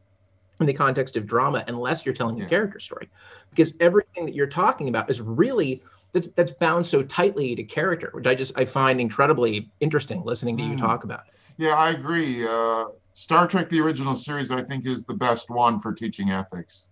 in 0.59 0.65
the 0.65 0.73
context 0.73 1.17
of 1.17 1.25
drama 1.25 1.63
unless 1.67 2.05
you're 2.05 2.15
telling 2.15 2.41
a 2.41 2.45
character 2.45 2.79
story, 2.79 3.09
because 3.49 3.73
everything 3.79 4.25
that 4.25 4.33
you're 4.33 4.47
talking 4.47 4.87
about 4.89 5.09
is 5.09 5.21
really 5.21 5.83
that's 6.13 6.27
that's 6.35 6.51
bound 6.51 6.85
so 6.85 7.01
tightly 7.03 7.55
to 7.55 7.63
character, 7.63 8.09
which 8.13 8.27
I 8.27 8.35
just 8.35 8.57
I 8.57 8.65
find 8.65 9.01
incredibly 9.01 9.71
interesting 9.79 10.23
listening 10.23 10.57
to 10.57 10.63
you 10.63 10.75
Mm. 10.75 10.79
talk 10.79 11.03
about. 11.03 11.21
it. 11.27 11.39
Yeah, 11.57 11.73
I 11.73 11.91
agree. 11.91 12.45
Uh, 12.47 12.85
Star 13.13 13.47
Trek: 13.47 13.69
The 13.69 13.79
Original 13.81 14.15
Series, 14.15 14.51
I 14.51 14.61
think, 14.63 14.85
is 14.87 15.05
the 15.05 15.15
best 15.15 15.49
one 15.49 15.79
for 15.79 15.93
teaching 15.93 16.29
ethics. 16.31 16.87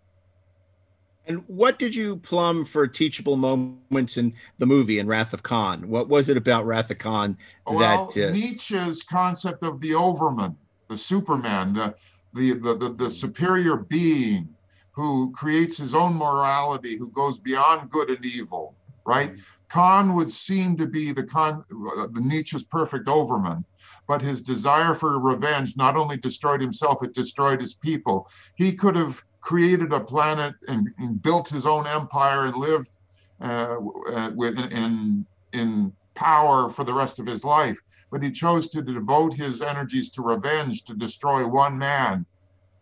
and 1.25 1.43
what 1.47 1.77
did 1.77 1.93
you 1.95 2.17
plumb 2.17 2.65
for 2.65 2.87
teachable 2.87 3.37
moments 3.37 4.17
in 4.17 4.33
the 4.57 4.65
movie 4.65 4.97
in 4.97 5.05
Wrath 5.07 5.33
of 5.33 5.43
Khan? 5.43 5.87
What 5.87 6.09
was 6.09 6.29
it 6.29 6.35
about 6.35 6.65
Wrath 6.65 6.89
of 6.89 6.97
Khan 6.97 7.37
Well, 7.67 7.77
that 7.77 8.17
uh, 8.17 8.31
Nietzsche's 8.31 9.03
concept 9.03 9.63
of 9.63 9.79
the 9.81 9.93
overman, 9.93 10.57
the 10.89 10.97
Superman, 10.97 11.73
the, 11.73 11.93
the 12.33 12.53
the 12.53 12.73
the 12.75 12.89
the 12.93 13.09
superior 13.09 13.77
being 13.77 14.49
who 14.93 15.31
creates 15.31 15.77
his 15.77 15.93
own 15.95 16.15
morality, 16.15 16.97
who 16.97 17.09
goes 17.11 17.39
beyond 17.39 17.89
good 17.89 18.09
and 18.09 18.25
evil, 18.25 18.75
right? 19.05 19.39
Khan 19.69 20.15
would 20.15 20.31
seem 20.31 20.77
to 20.77 20.87
be 20.87 21.11
the 21.11 21.23
con 21.23 21.63
uh, 21.71 22.07
the 22.11 22.21
Nietzsche's 22.21 22.63
perfect 22.63 23.07
overman, 23.07 23.65
but 24.07 24.21
his 24.21 24.41
desire 24.41 24.93
for 24.93 25.19
revenge 25.19 25.77
not 25.77 25.95
only 25.95 26.17
destroyed 26.17 26.61
himself, 26.61 27.03
it 27.03 27.13
destroyed 27.13 27.61
his 27.61 27.73
people. 27.73 28.27
He 28.55 28.73
could 28.73 28.95
have 28.95 29.23
created 29.41 29.91
a 29.91 29.99
planet 29.99 30.53
and, 30.67 30.89
and 30.99 31.21
built 31.21 31.49
his 31.49 31.65
own 31.65 31.87
empire 31.87 32.45
and 32.45 32.55
lived 32.55 32.97
uh, 33.41 33.77
uh, 34.13 34.31
with 34.35 34.59
in 34.73 35.25
in 35.53 35.93
power 36.13 36.69
for 36.69 36.83
the 36.83 36.93
rest 36.93 37.19
of 37.19 37.25
his 37.25 37.43
life. 37.43 37.79
But 38.11 38.23
he 38.23 38.31
chose 38.31 38.67
to 38.69 38.81
devote 38.81 39.33
his 39.33 39.61
energies 39.61 40.09
to 40.11 40.21
revenge 40.21 40.83
to 40.83 40.93
destroy 40.93 41.47
one 41.47 41.77
man. 41.77 42.25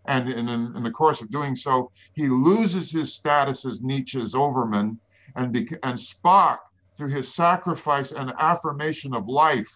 And 0.06 0.30
in, 0.30 0.50
in, 0.50 0.76
in 0.76 0.84
the 0.84 0.92
course 0.92 1.22
of 1.22 1.30
doing 1.30 1.56
so, 1.56 1.92
he 2.14 2.28
loses 2.28 2.92
his 2.92 3.14
status 3.14 3.66
as 3.66 3.82
Nietzsche's 3.82 4.34
overman, 4.34 5.00
and, 5.40 5.56
and 5.56 5.98
Spock, 5.98 6.58
through 6.98 7.10
his 7.10 7.34
sacrifice 7.34 8.12
and 8.12 8.34
affirmation 8.40 9.16
of 9.16 9.28
life, 9.28 9.72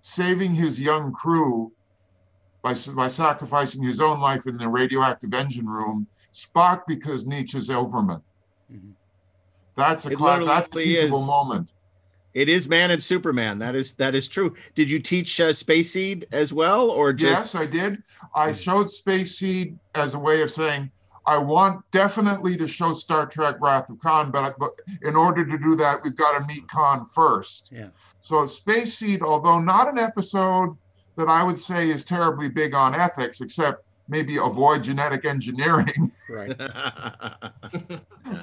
saving 0.00 0.52
his 0.54 0.80
young 0.80 1.12
crew 1.12 1.72
by, 2.62 2.74
by 2.96 3.08
sacrificing 3.08 3.82
his 3.82 4.00
own 4.00 4.20
life 4.20 4.46
in 4.46 4.56
the 4.56 4.68
radioactive 4.68 5.34
engine 5.34 5.66
room, 5.66 6.08
Spock 6.32 6.86
becomes 6.86 7.26
Nietzsche's 7.26 7.70
overman. 7.70 8.22
Mhm. 8.72 8.94
That's 9.76 10.06
a 10.06 10.10
It 10.10 10.16
cla- 10.16 10.44
that's 10.44 10.68
a 10.68 10.80
teachable 10.80 11.20
is. 11.20 11.26
moment. 11.26 11.70
It 12.34 12.48
is 12.48 12.66
man 12.66 12.90
and 12.90 13.02
Superman. 13.02 13.58
That 13.58 13.74
is 13.74 13.94
that 13.96 14.14
is 14.14 14.26
true. 14.26 14.54
Did 14.74 14.90
you 14.90 14.98
teach 14.98 15.38
uh, 15.38 15.52
Space 15.52 15.92
Seed 15.92 16.26
as 16.32 16.52
well, 16.52 16.90
or 16.90 17.12
just 17.12 17.54
Yes, 17.54 17.54
I 17.54 17.66
did. 17.66 18.02
I 18.34 18.52
showed 18.52 18.90
Space 18.90 19.38
Seed 19.38 19.78
as 19.94 20.14
a 20.14 20.18
way 20.18 20.42
of 20.42 20.50
saying 20.50 20.90
I 21.26 21.38
want 21.38 21.88
definitely 21.92 22.56
to 22.56 22.66
show 22.66 22.92
Star 22.92 23.26
Trek 23.26 23.56
Wrath 23.60 23.90
of 23.90 23.98
Khan, 24.00 24.30
but, 24.30 24.58
but 24.58 24.72
in 25.02 25.14
order 25.14 25.44
to 25.44 25.58
do 25.58 25.76
that, 25.76 26.00
we've 26.02 26.16
got 26.16 26.38
to 26.38 26.46
meet 26.52 26.66
Khan 26.68 27.04
first. 27.04 27.70
Yeah. 27.72 27.88
So 28.20 28.44
Space 28.46 28.94
Seed, 28.94 29.22
although 29.22 29.60
not 29.60 29.88
an 29.88 29.98
episode 29.98 30.76
that 31.16 31.28
I 31.28 31.44
would 31.44 31.58
say 31.58 31.88
is 31.88 32.04
terribly 32.04 32.48
big 32.48 32.74
on 32.74 32.94
ethics, 32.94 33.40
except 33.40 33.84
maybe 34.08 34.36
avoid 34.36 34.82
genetic 34.82 35.24
engineering, 35.24 36.10
Right. 36.28 36.54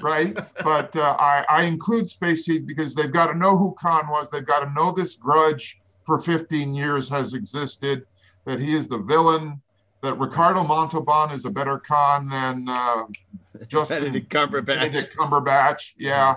right? 0.00 0.34
But 0.64 0.96
uh, 0.96 1.16
I, 1.18 1.44
I 1.48 1.62
include 1.64 2.08
Space 2.08 2.46
Seed 2.46 2.66
because 2.66 2.94
they've 2.94 3.12
got 3.12 3.26
to 3.32 3.38
know 3.38 3.56
who 3.56 3.72
Khan 3.74 4.08
was. 4.08 4.30
They've 4.30 4.44
got 4.44 4.60
to 4.64 4.72
know 4.72 4.92
this 4.92 5.14
grudge 5.14 5.80
for 6.04 6.18
15 6.18 6.74
years 6.74 7.08
has 7.08 7.34
existed, 7.34 8.04
that 8.46 8.58
he 8.58 8.72
is 8.72 8.88
the 8.88 8.98
villain, 8.98 9.60
that 10.02 10.18
Ricardo 10.18 10.64
Montalban 10.64 11.30
is 11.30 11.44
a 11.44 11.50
better 11.50 11.78
Khan 11.78 12.28
than 12.28 12.66
uh, 12.68 13.04
Justin 13.66 14.02
Benedict 14.02 14.32
Cumberbatch? 14.32 14.66
Benedict 14.66 15.16
Cumberbatch. 15.16 15.92
Yeah. 15.98 16.36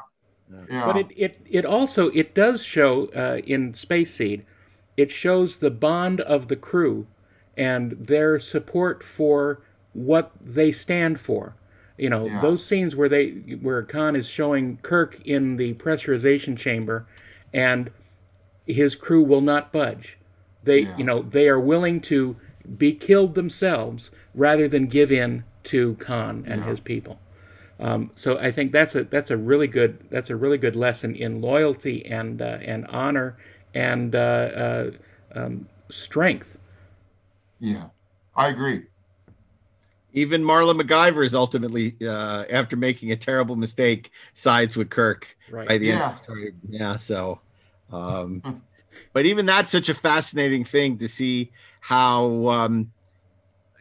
Yeah. 0.70 0.86
But 0.86 0.98
it, 0.98 1.08
it, 1.16 1.48
it 1.50 1.66
also 1.66 2.10
it 2.10 2.36
does 2.36 2.64
show 2.64 3.08
uh, 3.16 3.42
in 3.46 3.74
Space 3.74 4.14
Seed, 4.14 4.46
it 4.98 5.10
shows 5.10 5.58
the 5.58 5.72
bond 5.72 6.22
of 6.22 6.48
the 6.48 6.56
crew 6.56 7.08
and 7.58 7.94
their 7.94 8.38
support 8.40 9.04
for 9.04 9.62
what 9.94 10.32
they 10.42 10.72
stand 10.72 11.20
for. 11.20 11.56
You 11.98 12.10
know, 12.10 12.26
Yeah. 12.26 12.42
those 12.42 12.66
scenes 12.66 12.96
where 12.96 13.10
they 13.10 13.30
where 13.62 13.82
Khan 13.84 14.16
is 14.16 14.28
showing 14.28 14.78
Kirk 14.84 15.22
in 15.26 15.56
the 15.56 15.74
pressurization 15.76 16.58
chamber 16.58 17.08
and 17.54 17.92
his 18.68 18.96
crew 18.96 19.24
will 19.24 19.42
not 19.42 19.72
budge. 19.72 20.18
They 20.64 20.80
Yeah. 20.82 20.98
you 20.98 21.04
know, 21.04 21.22
they 21.22 21.48
are 21.50 21.60
willing 21.60 22.00
to 22.02 22.36
be 22.78 22.94
killed 22.94 23.36
themselves 23.36 24.12
rather 24.34 24.68
than 24.68 24.88
give 24.88 25.12
in 25.12 25.44
to 25.66 25.96
Khan 25.96 26.44
and 26.48 26.62
Yeah. 26.62 26.70
his 26.70 26.80
people. 26.80 27.20
Um, 27.80 28.12
so 28.16 28.38
I 28.38 28.52
think 28.52 28.72
that's 28.72 28.96
a 28.96 29.04
that's 29.06 29.32
a 29.32 29.38
really 29.38 29.68
good 29.68 30.10
that's 30.10 30.30
a 30.30 30.36
really 30.36 30.58
good 30.58 30.76
lesson 30.76 31.16
in 31.16 31.42
loyalty 31.42 32.06
and 32.06 32.42
uh, 32.42 32.60
and 32.62 32.86
honor 32.88 33.36
and 33.74 34.16
uh, 34.16 34.20
uh, 34.20 34.92
um, 35.36 35.68
strength. 35.90 36.60
yeah. 37.60 37.90
I 38.36 38.50
agree. 38.50 38.84
Even 40.16 40.44
Marla 40.44 40.80
MacGyver 40.80 41.26
is 41.26 41.34
ultimately, 41.34 41.96
uh, 42.08 42.46
after 42.50 42.76
making 42.76 43.12
a 43.12 43.16
terrible 43.16 43.56
mistake, 43.56 44.12
sides 44.36 44.78
with 44.78 44.90
Kirk 44.90 45.36
Right. 45.48 45.68
by 45.68 45.78
the 45.80 45.92
end 45.92 46.00
Yeah. 46.00 46.06
of 46.06 46.12
the 46.12 46.24
story. 46.24 46.54
Yeah. 46.70 46.96
So, 46.98 47.42
um, 47.92 48.44
but 49.14 49.26
even 49.26 49.46
that's 49.46 49.72
such 49.72 49.90
a 49.90 49.94
fascinating 49.94 50.66
thing 50.66 50.98
to 51.00 51.08
see 51.08 51.52
how, 51.84 52.48
um, 52.48 52.90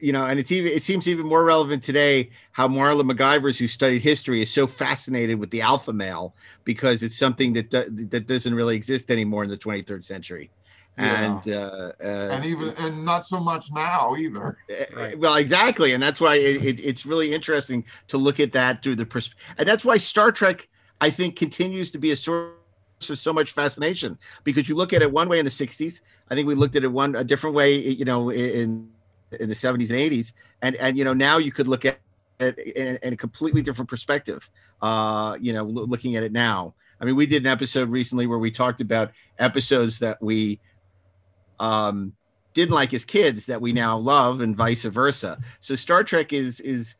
you 0.00 0.12
know, 0.12 0.26
and 0.26 0.40
it's 0.40 0.50
even 0.50 0.72
it 0.72 0.82
seems 0.82 1.06
even 1.06 1.24
more 1.24 1.44
relevant 1.44 1.84
today 1.84 2.30
how 2.50 2.66
Marla 2.66 3.08
McGivers 3.08 3.56
who 3.56 3.68
studied 3.68 4.02
history 4.02 4.42
is 4.42 4.50
so 4.50 4.66
fascinated 4.66 5.38
with 5.38 5.50
the 5.50 5.60
alpha 5.60 5.92
male 5.92 6.34
because 6.64 7.04
it's 7.04 7.16
something 7.16 7.52
that 7.52 7.70
do, 7.70 7.84
that 8.10 8.26
doesn't 8.26 8.54
really 8.54 8.74
exist 8.74 9.12
anymore 9.12 9.44
in 9.44 9.50
the 9.50 9.56
23rd 9.56 10.02
century. 10.02 10.50
Yeah. 10.98 11.22
And 11.22 11.54
uh, 11.54 11.92
uh, 12.02 12.28
And 12.32 12.44
even 12.44 12.72
and 12.80 13.04
not 13.04 13.24
so 13.24 13.38
much 13.38 13.70
now 13.72 14.16
either. 14.16 14.58
Right. 14.96 15.16
well, 15.16 15.36
exactly, 15.36 15.92
and 15.92 16.02
that's 16.02 16.20
why 16.20 16.34
it, 16.34 16.64
it, 16.64 16.80
it's 16.80 17.06
really 17.06 17.32
interesting 17.32 17.84
to 18.08 18.18
look 18.18 18.40
at 18.40 18.50
that 18.54 18.82
through 18.82 18.96
the 18.96 19.06
perspective, 19.06 19.54
and 19.58 19.68
that's 19.68 19.84
why 19.84 19.96
Star 19.98 20.32
Trek, 20.32 20.68
I 21.00 21.08
think, 21.08 21.36
continues 21.36 21.92
to 21.92 21.98
be 21.98 22.10
a 22.10 22.16
source 22.16 22.50
of 23.10 23.18
so 23.18 23.32
much 23.32 23.52
fascination 23.52 24.18
because 24.44 24.68
you 24.68 24.74
look 24.74 24.92
at 24.92 25.02
it 25.02 25.10
one 25.10 25.28
way 25.28 25.38
in 25.38 25.44
the 25.44 25.50
'60s. 25.50 26.00
I 26.30 26.34
think 26.34 26.46
we 26.46 26.54
looked 26.54 26.76
at 26.76 26.84
it 26.84 26.88
one 26.88 27.16
a 27.16 27.24
different 27.24 27.56
way, 27.56 27.76
you 27.76 28.04
know, 28.04 28.30
in 28.30 28.88
in 29.38 29.48
the 29.48 29.54
'70s 29.54 29.90
and 29.90 29.98
'80s, 29.98 30.32
and 30.62 30.76
and 30.76 30.96
you 30.96 31.04
know 31.04 31.14
now 31.14 31.38
you 31.38 31.52
could 31.52 31.68
look 31.68 31.84
at 31.84 31.98
it 32.40 32.58
in, 32.58 32.98
in 33.02 33.12
a 33.12 33.16
completely 33.16 33.62
different 33.62 33.88
perspective. 33.88 34.48
Uh, 34.80 35.36
you 35.40 35.52
know, 35.52 35.64
loo- 35.64 35.84
looking 35.86 36.16
at 36.16 36.22
it 36.22 36.32
now. 36.32 36.74
I 37.00 37.04
mean, 37.04 37.16
we 37.16 37.26
did 37.26 37.42
an 37.42 37.48
episode 37.50 37.88
recently 37.88 38.26
where 38.26 38.38
we 38.38 38.50
talked 38.50 38.80
about 38.80 39.12
episodes 39.38 39.98
that 40.00 40.22
we 40.22 40.60
um 41.60 42.12
didn't 42.54 42.74
like 42.74 42.92
as 42.92 43.04
kids 43.04 43.46
that 43.46 43.60
we 43.60 43.72
now 43.72 43.96
love 43.96 44.40
and 44.40 44.56
vice 44.56 44.84
versa 44.84 45.38
so 45.60 45.74
star 45.74 46.02
trek 46.04 46.32
is 46.32 46.60
is 46.60 46.96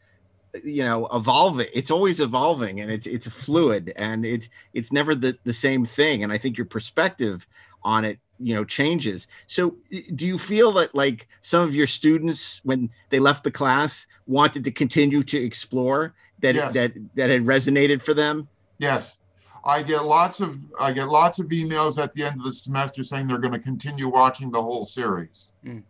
you 0.63 0.85
know 0.85 1.07
evolving 1.15 1.67
it's 1.73 1.91
always 1.91 2.21
evolving 2.21 2.81
and 2.81 2.91
it's 2.91 3.07
it's 3.07 3.27
fluid 3.27 3.93
and 3.97 4.27
it's 4.27 4.49
it's 4.75 4.93
never 4.93 5.15
the 5.15 5.37
the 5.45 5.53
same 5.53 5.85
thing 5.85 6.23
and 6.23 6.33
i 6.33 6.39
think 6.39 6.59
your 6.59 6.67
perspective 6.67 7.47
on 7.85 8.05
it 8.05 8.19
you 8.39 8.55
know 8.55 8.65
changes 8.65 9.29
so 9.47 9.77
do 10.15 10.27
you 10.27 10.39
feel 10.39 10.73
that 10.73 10.95
like 10.95 11.29
some 11.41 11.63
of 11.63 11.75
your 11.75 11.87
students 11.87 12.61
when 12.65 12.91
they 13.11 13.19
left 13.19 13.45
the 13.45 13.51
class 13.51 14.07
wanted 14.27 14.63
to 14.65 14.71
continue 14.71 15.23
to 15.23 15.43
explore 15.43 16.13
that 16.41 16.55
Yes. 16.55 16.75
that 16.75 16.93
that 17.15 17.31
had 17.31 17.45
resonated 17.47 18.03
for 18.03 18.15
them 18.15 18.49
Yes. 18.79 19.19
I 19.65 19.83
get 19.83 20.05
lots 20.05 20.41
of 20.41 20.59
I 20.81 20.93
get 20.93 21.09
lots 21.09 21.39
of 21.39 21.47
emails 21.47 22.03
at 22.03 22.13
the 22.15 22.25
end 22.25 22.37
of 22.37 22.43
the 22.45 22.53
semester 22.53 23.05
saying 23.05 23.29
they're 23.29 23.39
going 23.39 23.55
to 23.55 23.61
continue 23.61 24.09
watching 24.09 24.51
the 24.51 24.61
whole 24.61 24.85
series. 24.85 25.53
Mm. 25.65 25.85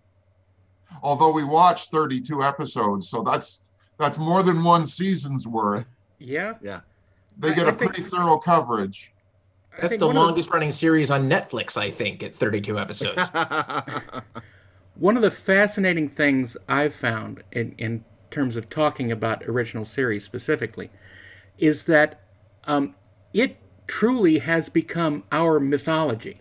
Although 1.03 1.33
we 1.33 1.43
watched 1.43 1.91
32 1.91 2.43
episodes, 2.43 3.09
so 3.09 3.23
that's 3.23 3.72
that's 3.99 4.19
more 4.19 4.43
than 4.43 4.63
one 4.65 4.87
season's 4.87 5.47
worth. 5.47 5.85
Yeah, 6.19 6.55
Yeah. 6.63 6.81
They 7.39 7.51
I- 7.51 7.55
get 7.55 7.67
I 7.67 7.71
a 7.71 7.73
think- 7.73 7.95
pretty 7.95 8.09
thorough 8.09 8.39
coverage. 8.39 9.13
That's 9.81 9.97
the 9.97 10.07
one 10.07 10.17
of 10.17 10.21
the- 10.21 10.27
longest 10.27 10.51
running 10.51 10.71
series 10.71 11.11
on 11.11 11.29
Netflix, 11.29 11.77
I 11.79 11.91
think, 11.91 12.23
at 12.23 12.35
32 12.35 12.79
episodes. 12.79 13.23
One 14.97 15.17
of 15.17 15.23
the 15.23 15.31
fascinating 15.31 16.09
things 16.09 16.57
I've 16.69 16.95
found 16.95 17.43
in, 17.51 17.75
in 17.79 18.05
terms 18.31 18.57
of 18.57 18.69
talking 18.69 19.11
about 19.11 19.43
original 19.45 19.87
series 19.87 20.25
specifically 20.25 20.91
is 21.59 21.85
that 21.85 22.21
um, 22.65 22.95
it 23.33 23.57
truly 23.87 24.39
has 24.41 24.69
become 24.69 25.25
our 25.33 25.59
mythology. 25.59 26.41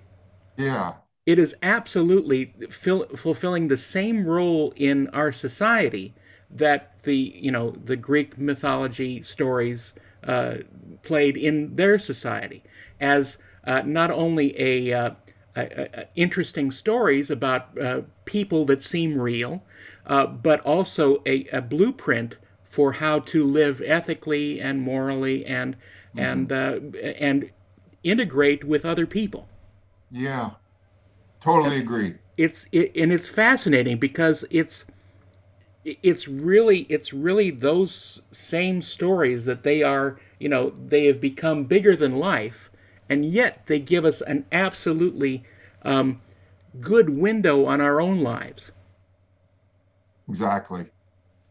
Yeah. 0.57 0.95
It 1.25 1.39
is 1.39 1.55
absolutely 1.63 2.53
fill, 2.69 3.05
fulfilling 3.15 3.69
the 3.69 3.77
same 3.77 4.25
role 4.25 4.73
in 4.75 5.07
our 5.09 5.31
society 5.31 6.13
that 6.53 7.01
the 7.03 7.15
you 7.15 7.51
know 7.51 7.71
the 7.71 7.95
Greek 7.95 8.37
mythology 8.37 9.21
stories 9.21 9.93
uh, 10.23 10.55
played 11.03 11.37
in 11.37 11.75
their 11.75 11.97
society 11.97 12.63
as 12.99 13.37
uh, 13.65 13.81
not 13.85 14.11
only 14.11 14.59
a, 14.59 14.93
uh, 14.93 15.11
a, 15.55 15.99
a- 16.01 16.07
interesting 16.15 16.71
stories 16.71 17.29
about 17.29 17.77
uh, 17.79 18.01
people 18.25 18.65
that 18.65 18.83
seem 18.83 19.19
real, 19.19 19.63
uh, 20.05 20.25
but 20.25 20.59
also 20.61 21.21
a, 21.25 21.45
a 21.47 21.61
blueprint 21.61 22.37
for 22.63 22.93
how 22.93 23.19
to 23.19 23.43
live 23.43 23.81
ethically 23.85 24.59
and 24.61 24.81
morally 24.81 25.45
and 25.45 25.75
and 26.17 26.51
uh, 26.51 26.79
and 27.19 27.49
integrate 28.03 28.63
with 28.63 28.85
other 28.85 29.05
people 29.05 29.47
Yeah. 30.09 30.51
Totally 31.39 31.77
agree. 31.77 32.15
it's 32.37 32.67
it, 32.71 32.91
and 32.95 33.11
it's 33.11 33.27
fascinating 33.27 33.97
because 33.97 34.45
it's 34.49 34.85
it's 35.83 36.27
really 36.27 36.79
it's 36.89 37.11
really 37.13 37.49
those 37.49 38.21
same 38.31 38.81
stories 38.81 39.45
that 39.45 39.63
they 39.63 39.81
are 39.81 40.19
you 40.39 40.47
know 40.47 40.71
they 40.87 41.05
have 41.05 41.19
become 41.19 41.63
bigger 41.63 41.95
than 41.95 42.17
life 42.19 42.69
and 43.09 43.25
yet 43.25 43.65
they 43.65 43.79
give 43.79 44.05
us 44.05 44.21
an 44.21 44.45
absolutely 44.51 45.43
um, 45.83 46.21
good 46.79 47.09
window 47.09 47.65
on 47.65 47.81
our 47.81 47.99
own 48.01 48.21
lives 48.21 48.71
Exactly. 50.27 50.89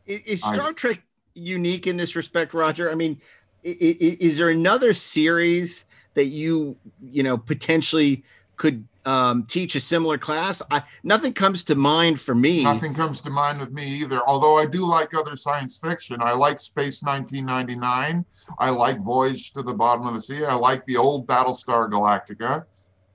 I- 0.09 0.23
Is 0.27 0.43
I- 0.43 0.55
Star 0.55 0.73
Trek 0.73 1.03
unique 1.35 1.87
in 1.87 1.97
this 1.97 2.17
respect, 2.17 2.55
Roger? 2.55 2.91
I 2.91 2.95
mean, 2.95 3.21
i- 3.65 3.69
i- 3.81 4.17
is 4.21 4.37
there 4.37 4.49
another 4.49 4.95
series 4.95 5.85
that 6.15 6.27
you, 6.27 6.77
you 7.03 7.23
know, 7.23 7.39
potentially 7.39 8.25
could 8.61 8.87
um, 9.07 9.45
teach 9.45 9.75
a 9.75 9.81
similar 9.81 10.19
class? 10.19 10.61
I, 10.71 10.83
nothing 11.03 11.33
comes 11.33 11.65
to 11.65 11.75
mind 11.75 12.21
for 12.21 12.35
me. 12.35 12.63
Nothing 12.63 12.93
comes 12.93 13.23
to 13.23 13.31
mind 13.31 13.59
with 13.59 13.73
me 13.73 13.83
either. 14.03 14.21
Although 14.27 14.59
I 14.59 14.67
do 14.67 14.87
like 14.87 15.15
other 15.15 15.35
science 15.35 15.79
fiction. 15.79 16.19
I 16.21 16.35
like 16.35 16.59
Space 16.59 17.03
1999. 17.03 18.23
I 18.59 18.69
like 18.69 18.99
Voyage 19.01 19.55
to 19.55 19.63
the 19.63 19.73
Bottom 19.73 20.07
of 20.07 20.13
the 20.13 20.21
Sea. 20.21 20.45
I 20.45 20.53
like 20.53 20.85
the 20.85 20.99
old 20.99 21.27
Battlestar 21.27 21.91
Galactica. 21.91 22.67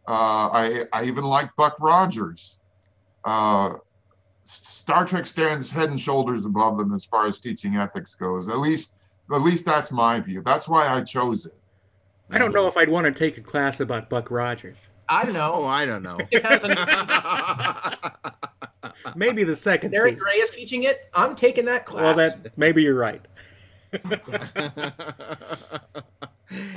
Uh, 0.07 0.49
I 0.51 0.85
I 0.91 1.03
even 1.03 1.23
like 1.23 1.55
Buck 1.55 1.79
Rogers. 1.79 2.59
Uh, 3.23 3.75
Star 4.45 5.05
Trek 5.05 5.27
stands 5.27 5.69
head 5.69 5.89
and 5.89 5.99
shoulders 5.99 6.45
above 6.45 6.79
them 6.79 6.91
as 6.91 7.05
far 7.05 7.27
as 7.27 7.39
teaching 7.39 7.75
ethics 7.75 8.15
goes. 8.15 8.49
At 8.49 8.57
least 8.57 9.03
at 9.31 9.41
least 9.41 9.63
that's 9.63 9.91
my 9.91 10.19
view. 10.19 10.41
That's 10.41 10.67
why 10.67 10.87
I 10.87 11.01
chose 11.01 11.45
it. 11.45 11.53
I 12.31 12.39
don't 12.39 12.51
know 12.51 12.67
if 12.67 12.77
I'd 12.77 12.89
want 12.89 13.05
to 13.05 13.11
take 13.11 13.37
a 13.37 13.41
class 13.41 13.79
about 13.79 14.09
Buck 14.09 14.31
Rogers. 14.31 14.89
I 15.09 15.25
don't 15.25 15.33
know. 15.33 15.51
Oh, 15.53 15.65
I 15.65 15.85
don't 15.85 16.03
know. 16.03 16.17
Maybe 19.15 19.43
the 19.43 19.55
second 19.55 19.93
Eric 19.93 20.15
season. 20.15 20.25
Gray 20.25 20.35
is 20.37 20.49
teaching 20.49 20.83
it. 20.83 21.09
I'm 21.13 21.35
taking 21.35 21.65
that 21.65 21.85
class. 21.85 22.03
Well, 22.03 22.13
that 22.15 22.57
maybe 22.57 22.81
you're 22.83 22.97
right. 22.97 23.21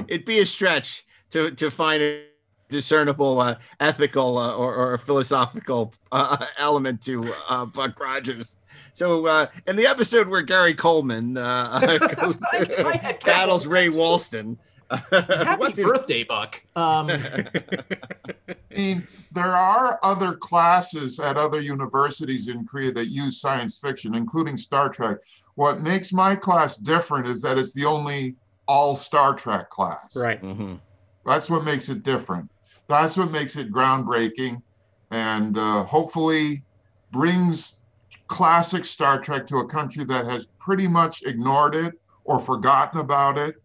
It'd 0.08 0.24
be 0.24 0.40
a 0.40 0.46
stretch 0.46 1.04
to 1.30 1.50
to 1.52 1.70
find 1.70 2.02
a 2.02 2.24
discernible 2.68 3.40
uh, 3.40 3.56
ethical 3.80 4.38
uh, 4.38 4.54
or, 4.54 4.74
or 4.74 4.98
philosophical 4.98 5.94
uh, 6.12 6.46
element 6.58 7.00
to 7.02 7.32
uh, 7.48 7.64
Buck 7.66 7.98
Rogers. 7.98 8.54
So, 8.92 9.26
uh, 9.26 9.46
in 9.66 9.76
the 9.76 9.86
episode 9.86 10.28
where 10.28 10.42
Gary 10.42 10.74
Coleman 10.74 11.36
uh, 11.36 11.98
goes- 12.16 12.36
I 12.52 12.98
had 13.00 13.20
battles 13.24 13.66
Ray 13.66 13.88
Walston, 13.88 14.56
Happy 14.91 15.61
what's 15.61 15.76
his- 15.76 15.86
birthday, 15.86 16.24
Buck. 16.24 16.61
Um, 16.76 17.11
I 17.11 18.55
mean, 18.76 19.07
there 19.32 19.45
are 19.57 19.99
other 20.03 20.34
classes 20.34 21.18
at 21.18 21.36
other 21.36 21.61
universities 21.61 22.49
in 22.49 22.66
Korea 22.66 22.93
that 22.93 23.09
use 23.09 23.41
science 23.41 23.78
fiction, 23.78 24.14
including 24.14 24.57
Star 24.57 24.89
Trek. 24.89 25.18
What 25.57 25.80
makes 25.80 26.12
my 26.12 26.34
class 26.36 26.76
different 26.76 27.26
is 27.26 27.43
that 27.43 27.59
it's 27.59 27.74
the 27.74 27.84
only 27.84 28.36
all 28.66 28.97
Star 28.97 29.34
Trek 29.34 29.68
class. 29.70 30.16
Right. 30.16 30.43
Mhm. 30.43 30.80
That's 31.26 31.51
what 31.51 31.64
makes 31.64 31.89
it 31.89 32.03
different. 32.03 32.51
That's 32.86 33.16
what 33.16 33.30
makes 33.30 33.57
it 33.57 33.70
groundbreaking 33.72 34.62
and 35.11 35.59
uh, 35.59 35.84
hopefully 35.84 36.62
brings 37.11 37.80
classic 38.28 38.84
Star 38.84 39.18
Trek 39.20 39.47
to 39.47 39.57
a 39.59 39.66
country 39.66 40.05
that 40.05 40.24
has 40.26 40.47
pretty 40.59 40.86
much 40.89 41.22
ignored 41.24 41.74
it 41.74 41.95
or 42.24 42.39
forgotten 42.39 43.01
about 43.01 43.36
it 43.39 43.57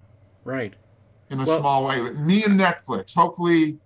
Right. 0.46 0.74
In 1.34 1.40
a 1.42 1.46
Well- 1.46 1.60
small 1.60 1.86
way. 1.86 2.00
Me 2.14 2.44
and 2.46 2.58
Netflix, 2.60 3.14
hopefully, 3.16 3.78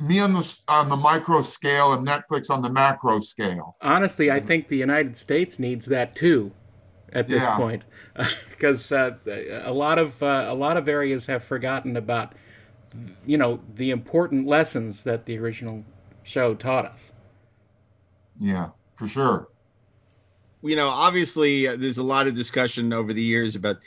me 0.00 0.18
on 0.18 0.32
the 0.32 0.58
on 0.66 0.88
the 0.88 0.96
micro 0.96 1.40
scale 1.42 1.92
and 1.92 2.04
Netflix 2.06 2.50
on 2.50 2.60
the 2.62 2.70
macro 2.72 3.20
scale. 3.20 3.76
Honestly, 3.80 4.30
I 4.32 4.40
think 4.40 4.66
the 4.68 4.76
United 4.76 5.16
States 5.16 5.58
needs 5.60 5.86
that 5.86 6.16
too, 6.16 6.50
at 7.12 7.28
this 7.28 7.42
Yeah. 7.42 7.56
point, 7.56 7.84
because 8.50 8.90
uh, 8.90 9.16
a 9.64 9.72
lot 9.72 9.98
of 9.98 10.20
uh, 10.22 10.46
a 10.48 10.54
lot 10.54 10.76
of 10.76 10.88
areas 10.88 11.26
have 11.26 11.44
forgotten 11.44 11.96
about, 11.96 12.32
you 13.24 13.36
know, 13.38 13.60
the 13.72 13.90
important 13.90 14.46
lessons 14.46 15.04
that 15.04 15.26
the 15.26 15.38
original 15.38 15.84
show 16.24 16.54
taught 16.54 16.86
us. 16.86 17.12
Yeah, 18.40 18.70
for 18.94 19.06
sure. 19.06 19.48
You 20.62 20.76
know, 20.76 20.88
obviously, 20.88 21.66
uh, 21.66 21.76
there's 21.76 21.98
a 21.98 22.02
lot 22.02 22.26
of 22.26 22.34
discussion 22.34 22.92
over 22.92 23.12
the 23.12 23.22
years 23.22 23.56
about 23.56 23.78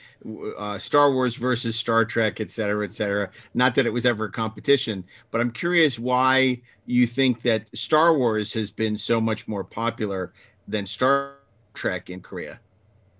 uh, 0.57 0.77
Star 0.77 1.11
Wars 1.13 1.35
versus 1.35 1.75
Star 1.75 2.03
Trek, 2.05 2.41
et 2.41 2.51
cetera, 2.51 2.85
et 2.85 2.93
cetera. 2.93 3.29
Not 3.53 3.75
that 3.75 3.85
it 3.85 3.93
was 3.93 4.05
ever 4.05 4.25
a 4.25 4.31
competition, 4.31 5.03
but 5.31 5.39
I'm 5.41 5.51
curious 5.51 5.97
why 5.97 6.61
you 6.85 7.07
think 7.07 7.41
that 7.43 7.65
Star 7.73 8.17
Wars 8.17 8.53
has 8.53 8.71
been 8.71 8.97
so 8.97 9.21
much 9.21 9.47
more 9.47 9.63
popular 9.63 10.33
than 10.67 10.85
Star 10.85 11.35
Trek 11.73 12.09
in 12.09 12.21
Korea, 12.21 12.59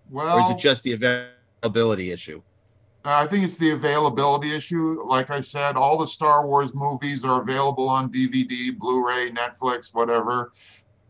Well, 0.10 0.38
or 0.38 0.42
is 0.42 0.50
it 0.50 0.58
just 0.58 0.84
the 0.84 0.94
availability 0.94 2.12
issue? 2.12 2.42
I 3.08 3.28
think 3.28 3.44
it's 3.44 3.58
the 3.58 3.72
availability 3.72 4.56
issue. 4.56 5.04
Like 5.06 5.30
I 5.30 5.40
said, 5.40 5.76
all 5.76 5.98
the 5.98 6.08
Star 6.08 6.48
Wars 6.48 6.74
movies 6.74 7.24
are 7.24 7.42
available 7.42 7.88
on 7.88 8.12
DVD, 8.12 8.76
Blu-ray, 8.76 9.30
Netflix, 9.30 9.94
whatever. 9.94 10.52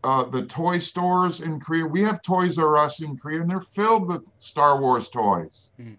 Uh, 0.06 0.22
the 0.22 0.46
toy 0.46 0.78
stores 0.78 1.40
in 1.40 1.58
Korea, 1.58 1.84
we 1.84 2.00
have 2.02 2.22
Toys 2.22 2.60
R 2.60 2.76
Us 2.78 3.02
in 3.02 3.16
Korea, 3.16 3.40
and 3.40 3.50
they're 3.50 3.58
filled 3.58 4.06
with 4.06 4.30
Star 4.36 4.80
Wars 4.80 5.08
toys. 5.08 5.70
Mhm. 5.80 5.96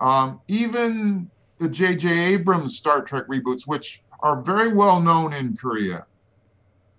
Um, 0.00 0.40
even 0.48 1.30
the 1.58 1.68
J.J. 1.68 2.08
Abrams 2.32 2.78
Star 2.78 3.02
Trek 3.02 3.26
reboots, 3.28 3.66
which 3.66 4.02
are 4.20 4.40
very 4.40 4.72
well 4.72 5.02
known 5.02 5.34
in 5.34 5.54
Korea, 5.54 6.06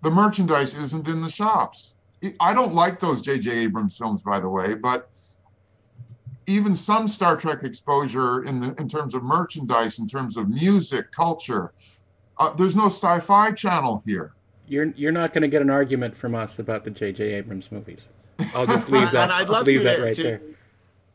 the 0.03 0.11
merchandise 0.11 0.75
isn't 0.75 1.07
in 1.07 1.21
the 1.21 1.29
shops. 1.29 1.95
I 2.39 2.53
don't 2.53 2.75
like 2.75 2.99
those 2.99 3.21
J.J. 3.21 3.49
Abrams 3.49 3.97
films, 3.97 4.21
by 4.21 4.39
the 4.39 4.49
way, 4.49 4.75
but 4.75 5.09
even 6.45 6.75
some 6.75 7.07
Star 7.07 7.35
Trek 7.35 7.63
exposure 7.63 8.43
in 8.43 8.59
the 8.59 8.75
in 8.75 8.87
terms 8.87 9.15
of 9.15 9.23
merchandise, 9.23 9.97
in 9.97 10.05
terms 10.05 10.37
of 10.37 10.49
music, 10.49 11.11
culture. 11.11 11.73
Uh, 12.37 12.53
there's 12.53 12.75
no 12.75 12.87
sci-fi 12.87 13.51
channel 13.53 14.03
here. 14.05 14.35
You're 14.69 14.85
you're 14.95 15.11
not 15.11 15.33
going 15.33 15.41
to 15.41 15.47
get 15.47 15.61
an 15.61 15.69
argument 15.69 16.15
from 16.15 16.35
us 16.35 16.59
about 16.59 16.83
the 16.83 16.91
J.J. 16.91 17.33
Abrams 17.33 17.71
movies. 17.71 18.07
I'll 18.55 18.67
just 18.67 18.89
leave 18.95 19.11
that. 19.11 19.31
I'd 19.31 19.49
love 19.49 19.65
leave 19.67 19.83
that 19.83 19.97
to- 19.97 20.03
right 20.03 20.15
to- 20.15 20.23
there. 20.23 20.41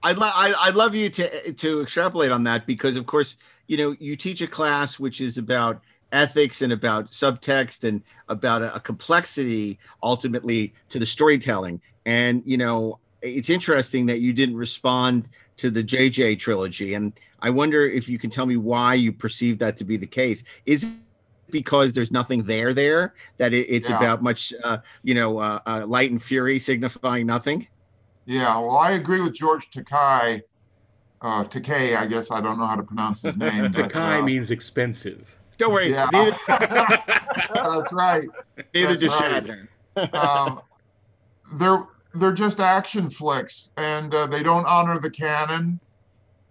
I'd, 0.02 0.18
lo- 0.18 0.30
I, 0.34 0.52
I'd 0.58 0.74
love 0.74 0.94
you 0.94 1.08
to 1.08 1.52
to 1.52 1.80
extrapolate 1.80 2.30
on 2.30 2.44
that 2.44 2.66
because, 2.66 2.96
of 2.96 3.06
course, 3.06 3.36
you 3.68 3.76
know 3.78 3.96
you 3.98 4.16
teach 4.16 4.42
a 4.42 4.46
class 4.46 4.98
which 4.98 5.20
is 5.22 5.38
about 5.38 5.80
ethics 6.12 6.60
and 6.62 6.72
about 6.74 7.10
subtext 7.10 7.84
and 7.84 8.02
about 8.28 8.60
a, 8.62 8.74
a 8.74 8.80
complexity 8.80 9.78
ultimately 10.02 10.74
to 10.90 10.98
the 10.98 11.06
storytelling. 11.06 11.80
And 12.04 12.42
you 12.44 12.58
know, 12.58 12.98
it's 13.22 13.48
interesting 13.48 14.04
that 14.06 14.18
you 14.20 14.32
didn't 14.34 14.56
respond 14.56 15.26
to 15.56 15.70
the 15.70 15.82
JJ 15.82 16.38
trilogy, 16.38 16.92
and 16.94 17.12
I 17.40 17.48
wonder 17.48 17.86
if 17.88 18.06
you 18.08 18.18
can 18.18 18.28
tell 18.28 18.44
me 18.44 18.58
why 18.58 18.94
you 18.94 19.10
perceive 19.12 19.58
that 19.60 19.74
to 19.76 19.84
be 19.84 19.96
the 19.96 20.06
case. 20.06 20.44
Is 20.66 20.96
because 21.54 21.92
there's 21.92 22.10
nothing 22.10 22.42
there 22.42 22.74
there 22.74 23.14
that 23.38 23.54
it, 23.54 23.66
it's 23.70 23.88
Yeah. 23.88 23.96
about 23.98 24.22
much, 24.22 24.52
uh, 24.64 24.78
you 25.04 25.14
know, 25.14 25.38
uh, 25.38 25.60
uh, 25.66 25.86
light 25.86 26.10
and 26.10 26.20
fury 26.20 26.58
signifying 26.58 27.26
nothing? 27.26 27.68
Yeah, 28.26 28.58
well, 28.58 28.76
I 28.76 28.90
agree 28.92 29.20
with 29.22 29.34
George 29.34 29.70
Takai. 29.70 30.42
Uh, 31.22 31.44
Takei, 31.44 31.96
I 31.96 32.06
guess 32.06 32.30
I 32.32 32.40
don't 32.40 32.58
know 32.58 32.66
how 32.66 32.74
to 32.74 32.82
pronounce 32.82 33.22
his 33.22 33.36
name. 33.36 33.70
Takai 33.72 34.18
uh, 34.18 34.22
means 34.22 34.50
expensive. 34.50 35.34
Don't 35.56 35.72
worry, 35.72 35.90
Yeah. 35.92 36.08
neither, 36.12 36.36
that's 36.48 37.92
right. 37.92 38.26
neither 38.74 38.88
That's 38.88 39.00
does 39.00 39.20
right. 39.20 39.44
Shatner. 39.96 40.14
um, 40.14 40.60
they're 41.54 41.84
they're 42.16 42.32
just 42.32 42.58
action 42.60 43.08
flicks, 43.08 43.70
and 43.76 44.12
uh, 44.14 44.26
they 44.26 44.42
don't 44.42 44.66
honor 44.66 44.98
the 44.98 45.10
canon. 45.10 45.78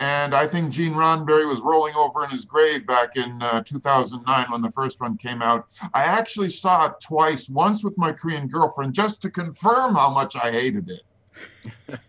And 0.04 0.36
I 0.36 0.46
think 0.46 0.70
Gene 0.70 0.92
Roddenberry 0.92 1.48
was 1.48 1.62
rolling 1.62 1.96
over 1.96 2.26
in 2.26 2.30
his 2.30 2.44
grave 2.44 2.86
back 2.86 3.16
in 3.16 3.42
uh, 3.42 3.64
2009 3.64 4.46
when 4.50 4.62
the 4.62 4.70
first 4.72 5.00
one 5.00 5.16
came 5.16 5.42
out. 5.42 5.68
I 5.94 6.04
actually 6.04 6.50
saw 6.50 6.88
it 6.88 6.96
twice, 7.02 7.48
once 7.48 7.86
with 7.86 7.98
my 7.98 8.12
Korean 8.12 8.50
girlfriend, 8.50 8.94
just 8.94 9.22
to 9.22 9.32
confirm 9.32 9.96
how 9.96 10.10
much 10.10 10.36
I 10.36 10.52
hated 10.52 10.90
it. 10.90 12.00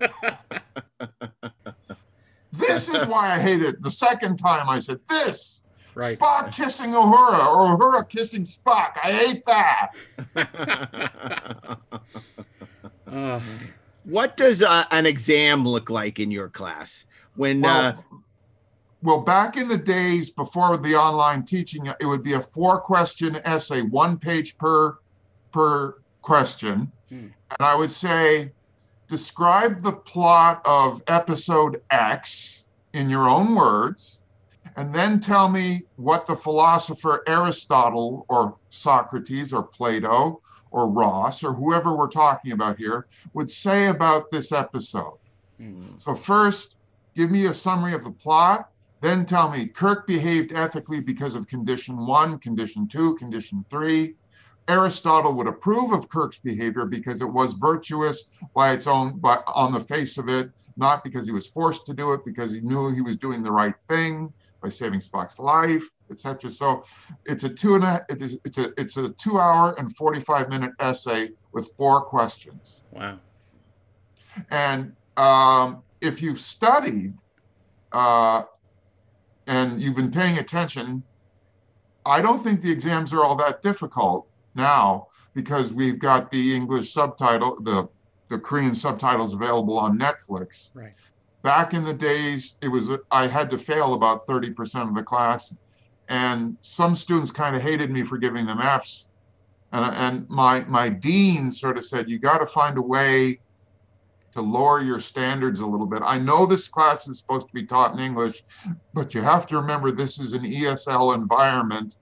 this 2.50 2.88
is 2.88 3.06
why 3.06 3.30
I 3.30 3.38
hate 3.38 3.62
it. 3.62 3.80
The 3.84 3.90
second 3.90 4.36
time 4.36 4.68
I 4.68 4.80
said, 4.80 4.98
This 5.08 5.62
Right. 5.94 6.18
Spock 6.18 6.52
kissing 6.52 6.90
Uhura 6.90 7.54
or 7.54 7.78
Uhura 7.78 8.08
kissing 8.08 8.42
Spock. 8.42 8.98
I 9.00 9.12
hate 9.12 9.44
that. 9.46 9.92
Uh, 13.06 13.40
what 14.02 14.36
does 14.36 14.60
uh, 14.60 14.82
an 14.90 15.06
exam 15.06 15.68
look 15.68 15.88
like 15.88 16.18
in 16.18 16.32
your 16.32 16.48
class 16.48 17.06
when 17.36 17.64
uh, 17.64 17.94
Well, 17.96 18.04
well, 19.02 19.20
back 19.20 19.58
in 19.58 19.68
the 19.68 19.76
days 19.76 20.30
before 20.30 20.78
the 20.78 20.94
online 20.94 21.44
teaching, 21.44 21.86
it 21.86 22.06
would 22.06 22.22
be 22.22 22.32
a 22.32 22.40
four 22.40 22.80
question 22.80 23.36
essay, 23.44 23.82
one 23.82 24.18
page 24.18 24.56
per 24.56 24.98
per 25.52 25.98
question. 26.22 26.90
Hmm. 27.10 27.28
And 27.50 27.60
I 27.60 27.76
would 27.76 27.90
say, 27.90 28.52
describe 29.06 29.82
the 29.82 29.92
plot 29.92 30.62
of 30.64 31.02
episode 31.06 31.82
X 31.90 32.64
in 32.94 33.10
your 33.10 33.28
own 33.28 33.54
words, 33.54 34.20
and 34.76 34.94
then 34.94 35.20
tell 35.20 35.50
me 35.50 35.82
what 35.96 36.24
the 36.24 36.34
philosopher 36.34 37.22
Aristotle 37.26 38.24
or 38.30 38.56
Socrates 38.70 39.52
or 39.52 39.64
Plato 39.64 40.40
or 40.70 40.90
Ross 40.90 41.44
or 41.44 41.52
whoever 41.52 41.94
we're 41.94 42.08
talking 42.08 42.52
about 42.52 42.78
here 42.78 43.06
would 43.34 43.50
say 43.50 43.88
about 43.88 44.30
this 44.30 44.50
episode. 44.50 45.18
So 45.98 46.14
first, 46.14 46.73
give 47.14 47.30
me 47.30 47.46
a 47.46 47.54
summary 47.54 47.94
of 47.94 48.04
the 48.04 48.10
plot. 48.10 48.70
Then 49.00 49.26
tell 49.26 49.50
me 49.50 49.66
Kirk 49.66 50.06
behaved 50.06 50.52
ethically 50.52 51.00
because 51.00 51.34
of 51.34 51.46
condition 51.46 52.06
one, 52.06 52.38
condition 52.38 52.88
two, 52.88 53.14
condition 53.16 53.64
three. 53.68 54.14
Aristotle 54.66 55.34
would 55.34 55.46
approve 55.46 55.92
of 55.92 56.08
Kirk's 56.08 56.38
behavior 56.38 56.86
because 56.86 57.20
it 57.20 57.30
was 57.30 57.52
virtuous 57.54 58.24
by 58.54 58.72
its 58.72 58.86
own, 58.86 59.18
by 59.18 59.40
on 59.46 59.72
the 59.72 59.80
face 59.80 60.16
of 60.16 60.30
it, 60.30 60.50
not 60.76 61.04
because 61.04 61.26
he 61.26 61.32
was 61.32 61.46
forced 61.46 61.84
to 61.86 61.94
do 61.94 62.14
it, 62.14 62.24
because 62.24 62.54
he 62.54 62.62
knew 62.62 62.90
he 62.92 63.02
was 63.02 63.16
doing 63.16 63.42
the 63.42 63.52
right 63.52 63.74
thing. 63.88 64.32
by 64.62 64.70
saving 64.70 65.00
Spock's 65.00 65.38
life, 65.38 65.84
etc. 66.10 66.48
So 66.50 66.82
it's 67.26 67.44
a 67.44 67.50
two 67.50 67.74
and 67.74 67.84
a 67.84 68.00
it's 68.08 68.32
a, 68.32 68.38
it's 68.46 68.58
a 68.58 68.72
it's 68.78 68.96
a 68.96 69.10
two 69.10 69.38
hour 69.38 69.74
and 69.78 69.94
45 69.94 70.48
minute 70.48 70.72
essay 70.80 71.28
with 71.52 71.68
four 71.76 72.00
questions. 72.00 72.82
Wow. 72.90 73.18
And 74.50 74.96
um, 75.18 75.82
if 76.04 76.22
you've 76.22 76.38
studied 76.38 77.14
uh, 77.92 78.42
and 79.46 79.80
you've 79.80 79.96
been 79.96 80.10
paying 80.10 80.38
attention, 80.38 81.02
I 82.06 82.20
don't 82.20 82.40
think 82.40 82.60
the 82.60 82.70
exams 82.70 83.12
are 83.12 83.24
all 83.24 83.36
that 83.36 83.62
difficult 83.62 84.26
now 84.54 85.08
because 85.34 85.72
we've 85.72 85.98
got 85.98 86.30
the 86.30 86.54
English 86.54 86.92
subtitle, 86.92 87.60
the 87.60 87.88
the 88.28 88.38
Korean 88.38 88.74
subtitles 88.74 89.34
available 89.34 89.78
on 89.78 89.98
Netflix. 89.98 90.70
Right. 90.74 90.94
Back 91.42 91.74
in 91.74 91.84
the 91.84 91.92
days, 91.92 92.56
it 92.62 92.68
was 92.68 92.90
I 93.10 93.26
had 93.26 93.50
to 93.50 93.58
fail 93.58 93.94
about 93.94 94.26
30% 94.26 94.88
of 94.88 94.94
the 94.94 95.02
class, 95.02 95.56
and 96.08 96.56
some 96.60 96.94
students 96.94 97.30
kind 97.30 97.54
of 97.54 97.62
hated 97.62 97.90
me 97.90 98.02
for 98.02 98.16
giving 98.18 98.46
them 98.46 98.60
Fs. 98.60 99.08
And, 99.72 99.94
and 99.96 100.30
my 100.30 100.64
my 100.64 100.88
dean 100.88 101.50
sort 101.50 101.76
of 101.78 101.84
said, 101.84 102.08
you 102.08 102.18
got 102.18 102.38
to 102.38 102.46
find 102.46 102.78
a 102.78 102.82
way 102.82 103.40
to 104.34 104.42
lower 104.42 104.80
your 104.80 105.00
standards 105.00 105.60
a 105.60 105.66
little 105.66 105.86
bit. 105.86 106.02
I 106.04 106.18
know 106.18 106.44
this 106.44 106.68
class 106.68 107.08
is 107.08 107.18
supposed 107.18 107.46
to 107.46 107.54
be 107.54 107.64
taught 107.64 107.94
in 107.94 108.00
English, 108.00 108.42
but 108.92 109.14
you 109.14 109.22
have 109.22 109.46
to 109.46 109.56
remember 109.56 109.90
this 109.90 110.18
is 110.18 110.32
an 110.32 110.44
ESL 110.44 111.14
environment, 111.14 111.96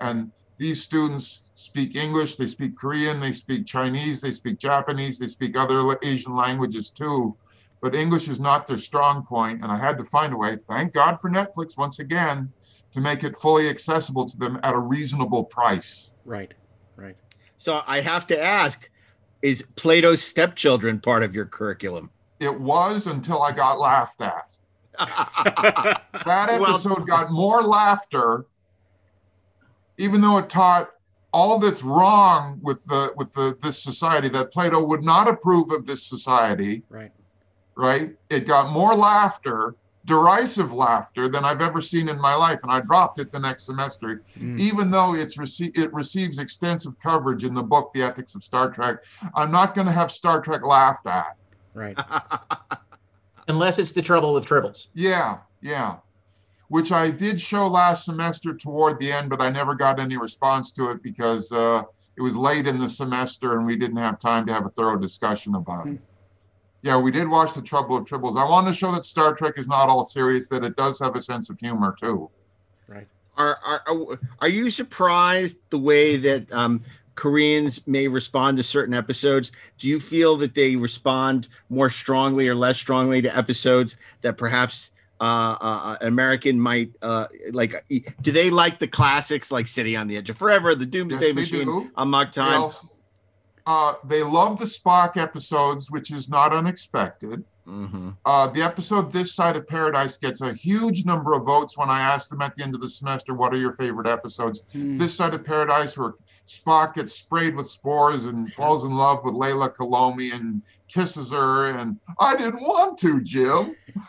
and 0.00 0.32
these 0.58 0.82
students 0.82 1.44
speak 1.54 1.96
English, 1.96 2.36
they 2.36 2.46
speak 2.46 2.78
Korean, 2.78 3.20
they 3.20 3.32
speak 3.32 3.66
Chinese, 3.66 4.20
they 4.20 4.30
speak 4.30 4.58
Japanese, 4.58 5.18
they 5.18 5.26
speak 5.26 5.56
other 5.56 5.98
Asian 6.02 6.36
languages 6.36 6.90
too. 6.90 7.36
But 7.80 7.96
English 7.96 8.28
is 8.28 8.38
not 8.38 8.66
their 8.66 8.76
strong 8.76 9.26
point, 9.26 9.62
and 9.62 9.72
I 9.72 9.76
had 9.76 9.98
to 9.98 10.04
find 10.04 10.32
a 10.32 10.36
way, 10.36 10.56
thank 10.68 10.92
God 10.92 11.18
for 11.20 11.30
Netflix 11.30 11.76
once 11.76 11.98
again, 11.98 12.52
to 12.92 13.00
make 13.00 13.24
it 13.24 13.36
fully 13.36 13.68
accessible 13.68 14.24
to 14.26 14.36
them 14.36 14.60
at 14.62 14.74
a 14.74 14.78
reasonable 14.78 15.44
price. 15.44 16.12
Right, 16.24 16.52
right. 16.96 17.16
So 17.56 17.82
I 17.86 18.00
have 18.00 18.26
to 18.28 18.40
ask, 18.40 18.88
is 19.42 19.62
Plato's 19.76 20.22
stepchildren 20.22 21.00
part 21.00 21.22
of 21.22 21.34
your 21.34 21.46
curriculum? 21.46 22.10
It 22.40 22.58
was 22.58 23.06
until 23.06 23.42
I 23.42 23.52
got 23.52 23.78
laughed 23.78 24.20
at. 24.22 24.48
that 24.98 26.48
episode 26.50 26.98
well, 26.98 27.06
got 27.06 27.32
more 27.32 27.62
laughter, 27.62 28.46
even 29.98 30.20
though 30.20 30.38
it 30.38 30.48
taught 30.48 30.90
all 31.32 31.58
that's 31.58 31.82
wrong 31.82 32.60
with 32.62 32.84
the 32.84 33.12
with 33.16 33.32
the 33.32 33.56
this 33.62 33.82
society 33.82 34.28
that 34.28 34.52
Plato 34.52 34.84
would 34.84 35.02
not 35.02 35.28
approve 35.28 35.70
of 35.72 35.86
this 35.86 36.02
society. 36.02 36.82
Right. 36.88 37.10
Right. 37.74 38.14
It 38.28 38.46
got 38.46 38.70
more 38.70 38.94
laughter, 38.94 39.74
derisive 40.04 40.72
laughter 40.72 41.28
than 41.28 41.44
I've 41.44 41.60
ever 41.60 41.80
seen 41.80 42.08
in 42.08 42.20
my 42.20 42.34
life, 42.34 42.60
and 42.62 42.72
I 42.72 42.80
dropped 42.80 43.18
it 43.18 43.30
the 43.30 43.40
next 43.40 43.64
semester, 43.64 44.22
mm. 44.38 44.58
even 44.58 44.90
though 44.90 45.14
it's 45.14 45.38
rece- 45.38 45.76
it 45.78 45.92
receives 45.92 46.38
extensive 46.38 46.98
coverage 46.98 47.44
in 47.44 47.54
the 47.54 47.62
book 47.62 47.92
The 47.94 48.02
Ethics 48.02 48.34
of 48.34 48.42
Star 48.42 48.70
Trek. 48.70 49.04
I'm 49.34 49.50
not 49.50 49.74
going 49.74 49.86
to 49.86 49.92
have 49.92 50.10
Star 50.10 50.40
Trek 50.40 50.64
laughed 50.64 51.06
at. 51.06 51.36
Right. 51.74 51.98
Unless 53.48 53.78
it's 53.78 53.92
the 53.92 54.02
trouble 54.02 54.34
with 54.34 54.44
tribbles. 54.44 54.88
Yeah. 54.94 55.38
Yeah 55.60 55.96
which 56.72 56.90
I 56.90 57.10
did 57.10 57.38
show 57.38 57.68
last 57.68 58.06
semester 58.06 58.54
toward 58.54 58.98
the 58.98 59.12
end, 59.12 59.28
but 59.28 59.42
I 59.42 59.50
never 59.50 59.74
got 59.74 60.00
any 60.00 60.16
response 60.16 60.72
to 60.72 60.90
it 60.90 61.02
because 61.02 61.52
uh, 61.52 61.82
it 62.16 62.22
was 62.22 62.34
late 62.34 62.66
in 62.66 62.78
the 62.78 62.88
semester 62.88 63.58
and 63.58 63.66
we 63.66 63.76
didn't 63.76 63.98
have 63.98 64.18
time 64.18 64.46
to 64.46 64.54
have 64.54 64.64
a 64.64 64.70
thorough 64.70 64.96
discussion 64.96 65.54
about 65.54 65.86
it. 65.86 65.98
Yeah, 66.82 66.98
we 66.98 67.12
did 67.12 67.28
watch 67.28 67.54
The 67.54 67.62
Trouble 67.62 67.96
of 67.96 68.04
Tribbles. 68.04 68.36
I 68.36 68.48
want 68.48 68.66
to 68.66 68.74
show 68.74 68.90
that 68.90 69.04
Star 69.04 69.34
Trek 69.34 69.54
is 69.56 69.68
not 69.68 69.88
all 69.88 70.04
serious, 70.04 70.48
that 70.48 70.64
it 70.64 70.76
does 70.76 70.98
have 70.98 71.14
a 71.14 71.20
sense 71.20 71.48
of 71.48 71.58
humor 71.60 71.94
too. 71.98 72.28
Right. 72.88 73.06
Are 73.36 73.58
are 73.64 74.18
are 74.40 74.48
you 74.48 74.68
surprised 74.68 75.58
the 75.70 75.78
way 75.78 76.16
that 76.16 76.52
um, 76.52 76.82
Koreans 77.14 77.86
may 77.86 78.08
respond 78.08 78.56
to 78.56 78.64
certain 78.64 78.94
episodes? 78.94 79.52
Do 79.78 79.86
you 79.86 80.00
feel 80.00 80.36
that 80.38 80.54
they 80.54 80.74
respond 80.74 81.48
more 81.70 81.88
strongly 81.88 82.48
or 82.48 82.56
less 82.56 82.78
strongly 82.78 83.22
to 83.22 83.36
episodes 83.36 83.96
that 84.22 84.36
perhaps 84.36 84.90
uh, 85.22 85.56
uh, 85.60 85.96
an 86.00 86.08
American 86.08 86.58
might 86.58 86.90
uh, 87.00 87.28
like. 87.52 87.84
Do 88.22 88.32
they 88.32 88.50
like 88.50 88.80
the 88.80 88.88
classics 88.88 89.52
like 89.52 89.68
City 89.68 89.94
on 89.94 90.08
the 90.08 90.16
Edge 90.16 90.30
of 90.30 90.36
Forever, 90.36 90.74
The 90.74 90.84
Doomsday 90.84 91.26
yes, 91.28 91.34
Machine, 91.36 91.92
Amok 91.96 92.32
Time? 92.32 92.68
They, 93.66 93.72
uh, 93.72 93.94
they 94.04 94.22
love 94.22 94.58
the 94.58 94.66
Spock 94.66 95.16
episodes, 95.16 95.90
which 95.90 96.12
is 96.12 96.28
not 96.28 96.52
unexpected. 96.52 97.44
Mm-hmm. 97.66 98.10
Uh, 98.24 98.48
the 98.48 98.62
episode 98.62 99.12
This 99.12 99.34
Side 99.34 99.56
of 99.56 99.68
Paradise 99.68 100.16
gets 100.16 100.40
a 100.40 100.52
huge 100.52 101.04
number 101.04 101.32
of 101.34 101.44
votes 101.44 101.78
when 101.78 101.90
I 101.90 102.00
ask 102.00 102.28
them 102.28 102.42
at 102.42 102.54
the 102.54 102.64
end 102.64 102.74
of 102.74 102.80
the 102.80 102.88
semester, 102.88 103.34
what 103.34 103.54
are 103.54 103.58
your 103.58 103.72
favorite 103.72 104.08
episodes? 104.08 104.62
Mm. 104.74 104.98
This 104.98 105.14
Side 105.14 105.34
of 105.34 105.44
Paradise, 105.44 105.96
where 105.96 106.14
Spock 106.44 106.94
gets 106.94 107.12
sprayed 107.12 107.56
with 107.56 107.66
spores 107.66 108.26
and 108.26 108.52
falls 108.54 108.84
in 108.84 108.92
love 108.92 109.24
with 109.24 109.34
Leila 109.34 109.70
Kalomi 109.70 110.34
and 110.34 110.62
kisses 110.88 111.32
her, 111.32 111.70
and 111.70 111.98
I 112.18 112.36
didn't 112.36 112.62
want 112.62 112.98
to, 112.98 113.22
Jim. 113.22 113.76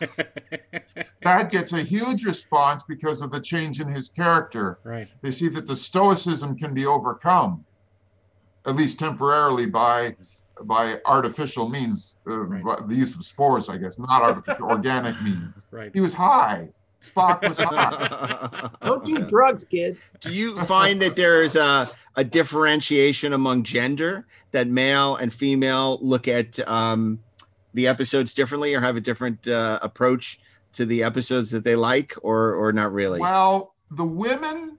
that 1.22 1.50
gets 1.50 1.72
a 1.72 1.82
huge 1.82 2.24
response 2.24 2.82
because 2.82 3.22
of 3.22 3.30
the 3.30 3.40
change 3.40 3.80
in 3.80 3.88
his 3.88 4.08
character. 4.08 4.78
Right. 4.82 5.06
They 5.22 5.30
see 5.30 5.48
that 5.48 5.68
the 5.68 5.76
stoicism 5.76 6.56
can 6.56 6.74
be 6.74 6.86
overcome, 6.86 7.64
at 8.66 8.76
least 8.76 8.98
temporarily, 8.98 9.66
by 9.66 10.16
by 10.62 11.00
artificial 11.04 11.68
means, 11.68 12.16
uh, 12.28 12.36
right. 12.44 12.88
the 12.88 12.94
use 12.94 13.14
of 13.14 13.24
spores, 13.24 13.68
I 13.68 13.76
guess, 13.76 13.98
not 13.98 14.22
artificial, 14.22 14.70
organic 14.70 15.20
means. 15.22 15.52
Right. 15.70 15.90
He 15.92 16.00
was 16.00 16.12
high. 16.12 16.70
Spock 17.00 17.46
was 17.46 17.58
high. 17.58 18.70
Don't 18.84 19.04
do 19.04 19.18
drugs, 19.28 19.64
kids. 19.64 20.10
Do 20.20 20.32
you 20.32 20.58
find 20.62 21.02
that 21.02 21.16
there's 21.16 21.54
a, 21.56 21.90
a 22.16 22.24
differentiation 22.24 23.32
among 23.32 23.64
gender 23.64 24.26
that 24.52 24.68
male 24.68 25.16
and 25.16 25.32
female 25.32 25.98
look 26.00 26.28
at 26.28 26.66
um, 26.68 27.18
the 27.74 27.86
episodes 27.88 28.32
differently 28.32 28.74
or 28.74 28.80
have 28.80 28.96
a 28.96 29.00
different 29.00 29.46
uh, 29.46 29.80
approach 29.82 30.38
to 30.72 30.86
the 30.86 31.02
episodes 31.02 31.50
that 31.50 31.64
they 31.64 31.76
like 31.76 32.14
or 32.22 32.54
or 32.54 32.72
not 32.72 32.92
really? 32.92 33.20
Well, 33.20 33.74
the 33.90 34.04
women 34.06 34.78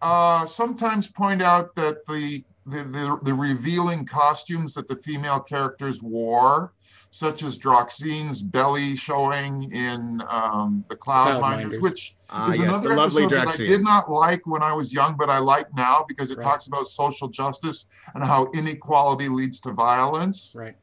uh, 0.00 0.46
sometimes 0.46 1.08
point 1.08 1.42
out 1.42 1.74
that 1.74 2.06
the 2.06 2.42
the, 2.66 2.82
the, 2.84 3.18
the, 3.22 3.34
revealing 3.34 4.04
costumes 4.04 4.74
that 4.74 4.86
the 4.86 4.94
female 4.94 5.40
characters 5.40 6.02
wore, 6.02 6.72
such 7.10 7.42
as 7.42 7.58
Droxine's 7.58 8.42
belly 8.42 8.94
showing 8.94 9.70
in 9.72 10.22
um, 10.28 10.84
the 10.88 10.96
Cloudminders, 10.96 11.80
which 11.80 12.14
uh, 12.30 12.48
is 12.50 12.58
yes, 12.58 12.68
another 12.68 12.92
episode 12.92 13.30
that 13.32 13.48
I 13.48 13.56
did 13.56 13.82
not 13.82 14.10
like 14.10 14.46
when 14.46 14.62
I 14.62 14.72
was 14.72 14.92
young, 14.92 15.16
but 15.16 15.28
I 15.28 15.38
like 15.38 15.74
now 15.74 16.04
because 16.06 16.30
it 16.30 16.38
right. 16.38 16.44
talks 16.44 16.68
about 16.68 16.86
social 16.86 17.28
justice 17.28 17.86
and 18.14 18.24
how 18.24 18.50
inequality 18.54 19.28
leads 19.28 19.58
to 19.60 19.72
violence. 19.72 20.54
Right. 20.56 20.76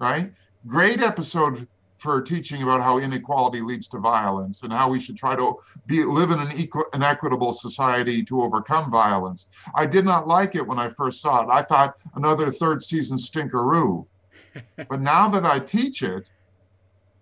Right. 0.00 0.32
Great 0.66 1.00
episode 1.02 1.68
for 2.00 2.22
teaching 2.22 2.62
about 2.62 2.80
how 2.80 2.98
inequality 2.98 3.60
leads 3.60 3.86
to 3.86 3.98
violence 3.98 4.62
and 4.62 4.72
how 4.72 4.88
we 4.88 4.98
should 4.98 5.16
try 5.16 5.36
to 5.36 5.54
be 5.86 6.02
live 6.02 6.30
in 6.30 6.40
an, 6.40 6.48
equal, 6.56 6.84
an 6.94 7.02
equitable 7.02 7.52
society 7.52 8.22
to 8.24 8.40
overcome 8.40 8.90
violence. 8.90 9.46
I 9.74 9.84
did 9.84 10.06
not 10.06 10.26
like 10.26 10.54
it 10.54 10.66
when 10.66 10.78
I 10.78 10.88
first 10.88 11.20
saw 11.20 11.42
it. 11.42 11.48
I 11.52 11.60
thought 11.60 11.94
another 12.14 12.50
third 12.50 12.80
season 12.80 13.18
stinkeroo. 13.18 14.06
but 14.88 15.00
now 15.00 15.28
that 15.28 15.44
I 15.44 15.58
teach 15.58 16.02
it, 16.02 16.28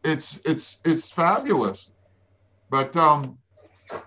it's 0.05 0.41
it's 0.47 0.81
it's 0.85 1.12
fabulous. 1.12 1.93
But 2.70 2.97
um, 2.97 3.37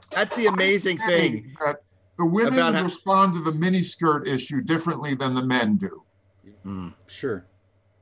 that's 0.09 0.35
the 0.35 0.47
amazing 0.47 0.97
thing. 0.99 1.53
That 1.63 1.77
the 2.17 2.25
women 2.25 2.73
how- 2.73 2.83
respond 2.83 3.33
to 3.33 3.41
the 3.41 3.51
miniskirt 3.51 4.25
issue 4.25 4.61
differently 4.61 5.15
than 5.15 5.33
the 5.33 5.45
men 5.45 5.75
do. 5.75 6.03
Mm, 6.65 6.93
sure 7.07 7.45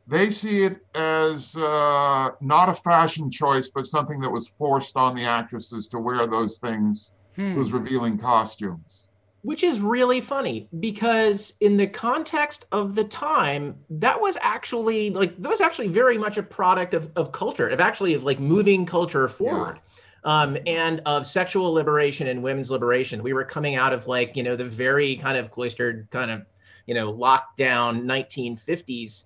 they 0.10 0.32
see 0.32 0.64
it 0.64 0.84
as 0.96 1.56
uh, 1.56 2.30
not 2.42 2.68
a 2.68 2.74
fashion 2.74 3.30
choice, 3.30 3.70
but 3.70 3.86
something 3.86 4.20
that 4.22 4.32
was 4.32 4.48
forced 4.48 4.98
on 4.98 5.14
the 5.16 5.24
actresses 5.24 5.88
to 5.88 6.00
wear 6.00 6.26
those 6.26 6.58
things, 6.58 7.12
hmm. 7.36 7.56
those 7.56 7.72
revealing 7.72 8.18
costumes. 8.18 9.08
Which 9.44 9.64
is 9.64 9.80
really 9.80 10.20
funny 10.20 10.68
because, 10.80 11.54
in 11.62 11.78
the 11.78 11.88
context 11.88 12.66
of 12.72 12.96
the 12.96 13.06
time, 13.06 13.76
that 13.92 14.20
was 14.20 14.36
actually 14.42 15.12
like 15.12 15.40
that 15.42 15.50
was 15.50 15.62
actually 15.62 15.88
very 15.88 16.18
much 16.18 16.38
a 16.38 16.44
product 16.44 16.94
of, 16.94 17.10
of 17.16 17.32
culture, 17.32 17.70
of 17.70 17.80
actually 17.80 18.16
of 18.16 18.24
like 18.24 18.40
moving 18.40 18.86
culture 18.86 19.28
forward. 19.28 19.76
Yeah. 19.76 19.82
Um, 20.26 20.58
and 20.68 21.02
of 21.06 21.26
sexual 21.26 21.72
liberation 21.72 22.28
and 22.28 22.44
women's 22.44 22.70
liberation. 22.70 23.24
We 23.24 23.32
were 23.32 23.46
coming 23.46 23.76
out 23.76 23.94
of 23.94 24.06
like, 24.06 24.36
you 24.36 24.44
know, 24.44 24.58
the 24.58 24.66
very 24.66 25.16
kind 25.16 25.38
of 25.38 25.50
cloistered, 25.50 26.10
kind 26.12 26.30
of, 26.30 26.46
you 26.88 26.94
know, 26.94 27.14
lockdown 27.14 28.04
1950s 28.04 29.24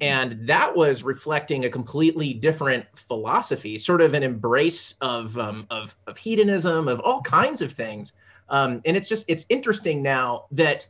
and 0.00 0.46
that 0.46 0.74
was 0.76 1.02
reflecting 1.04 1.64
a 1.64 1.70
completely 1.70 2.34
different 2.34 2.84
philosophy 2.94 3.78
sort 3.78 4.00
of 4.00 4.14
an 4.14 4.22
embrace 4.22 4.94
of 5.00 5.38
um, 5.38 5.66
of, 5.70 5.96
of 6.06 6.16
hedonism 6.18 6.88
of 6.88 7.00
all 7.00 7.20
kinds 7.22 7.62
of 7.62 7.72
things. 7.72 8.12
Um, 8.48 8.82
and 8.84 8.96
it's 8.96 9.08
just 9.08 9.24
it's 9.28 9.46
interesting 9.48 10.02
now 10.02 10.44
that 10.50 10.86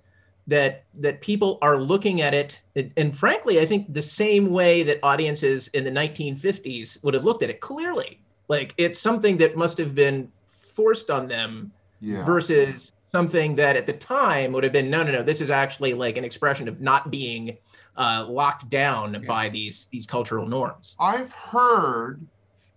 that 0.46 0.84
that 0.94 1.20
people 1.20 1.58
are 1.62 1.76
looking 1.78 2.20
at 2.22 2.34
it. 2.34 2.60
And 2.96 3.16
frankly 3.16 3.60
i 3.60 3.66
think 3.66 3.92
the 3.92 4.02
same 4.02 4.50
way 4.50 4.82
that 4.82 4.98
audiences 5.02 5.68
in 5.68 5.84
the 5.84 5.90
1950s 5.90 7.02
would 7.02 7.14
have 7.14 7.24
looked 7.24 7.42
at 7.42 7.50
it. 7.50 7.60
Clearly 7.60 8.20
like 8.48 8.74
it's 8.76 8.98
something 8.98 9.36
that 9.38 9.56
must 9.56 9.78
have 9.78 9.94
been 9.94 10.30
forced 10.46 11.10
on 11.10 11.28
them 11.28 11.72
Yeah. 12.00 12.24
versus 12.24 12.92
something 13.12 13.54
that 13.54 13.76
at 13.76 13.86
the 13.86 13.92
time 13.92 14.52
would 14.52 14.64
have 14.64 14.72
been 14.72 14.90
no 14.90 15.02
no 15.02 15.12
no 15.12 15.22
this 15.22 15.40
is 15.40 15.50
actually 15.50 15.94
like 15.94 16.16
an 16.16 16.24
expression 16.24 16.66
of 16.68 16.80
not 16.80 17.10
being 17.10 17.56
uh, 17.96 18.26
locked 18.28 18.68
down 18.68 19.24
by 19.26 19.48
these 19.48 19.88
these 19.92 20.06
cultural 20.06 20.46
norms 20.46 20.94
I've 20.98 21.32
heard 21.32 22.26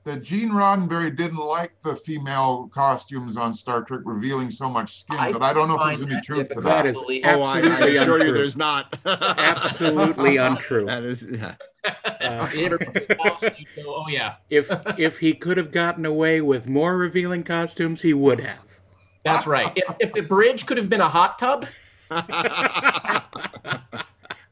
that 0.04 0.24
Gene 0.24 0.52
Roddenberry 0.52 1.14
didn't 1.14 1.36
like 1.38 1.74
the 1.82 1.94
female 1.94 2.70
costumes 2.74 3.36
on 3.36 3.54
Star 3.54 3.84
Trek 3.84 4.00
revealing 4.06 4.50
so 4.50 4.70
much 4.70 5.00
skin, 5.02 5.18
I 5.20 5.32
but 5.34 5.42
I 5.42 5.52
don't 5.52 5.68
know 5.68 5.78
if 5.78 5.84
there's 5.84 6.02
any 6.02 6.22
truth 6.22 6.48
to 6.50 6.62
That 6.62 6.84
that. 6.84 6.86
is 6.86 6.96
Absolutely. 6.96 7.26
Oh, 7.26 7.42
I, 7.42 7.60
I 7.60 7.88
assure 7.90 8.24
you, 8.26 8.32
there's 8.32 8.56
not. 8.56 8.98
Absolutely 9.06 10.38
untrue. 10.38 10.86
That 10.86 11.04
is. 11.04 11.26
yeah. 11.30 11.56
Uh, 12.22 12.50
You 12.54 12.66
ever 12.66 12.78
put 12.80 13.08
the 13.08 13.16
mouse 13.24 13.44
and 13.44 13.56
you 13.58 13.66
go, 13.78 13.96
oh 13.96 14.06
yeah 14.10 14.36
if 14.50 14.70
if 14.98 15.20
he 15.20 15.34
could 15.34 15.56
have 15.56 15.72
gotten 15.72 16.06
away 16.06 16.42
with 16.42 16.68
more 16.68 16.98
revealing 16.98 17.44
costumes, 17.44 18.02
he 18.02 18.14
would 18.14 18.42
have. 18.42 18.80
that's 19.24 19.48
right 19.48 19.72
if, 19.78 19.96
if 20.00 20.12
the 20.14 20.22
bridge 20.22 20.66
could 20.66 20.76
have 20.78 20.90
been 20.90 21.00
a 21.00 21.08
hot 21.08 21.40
tub 21.40 21.66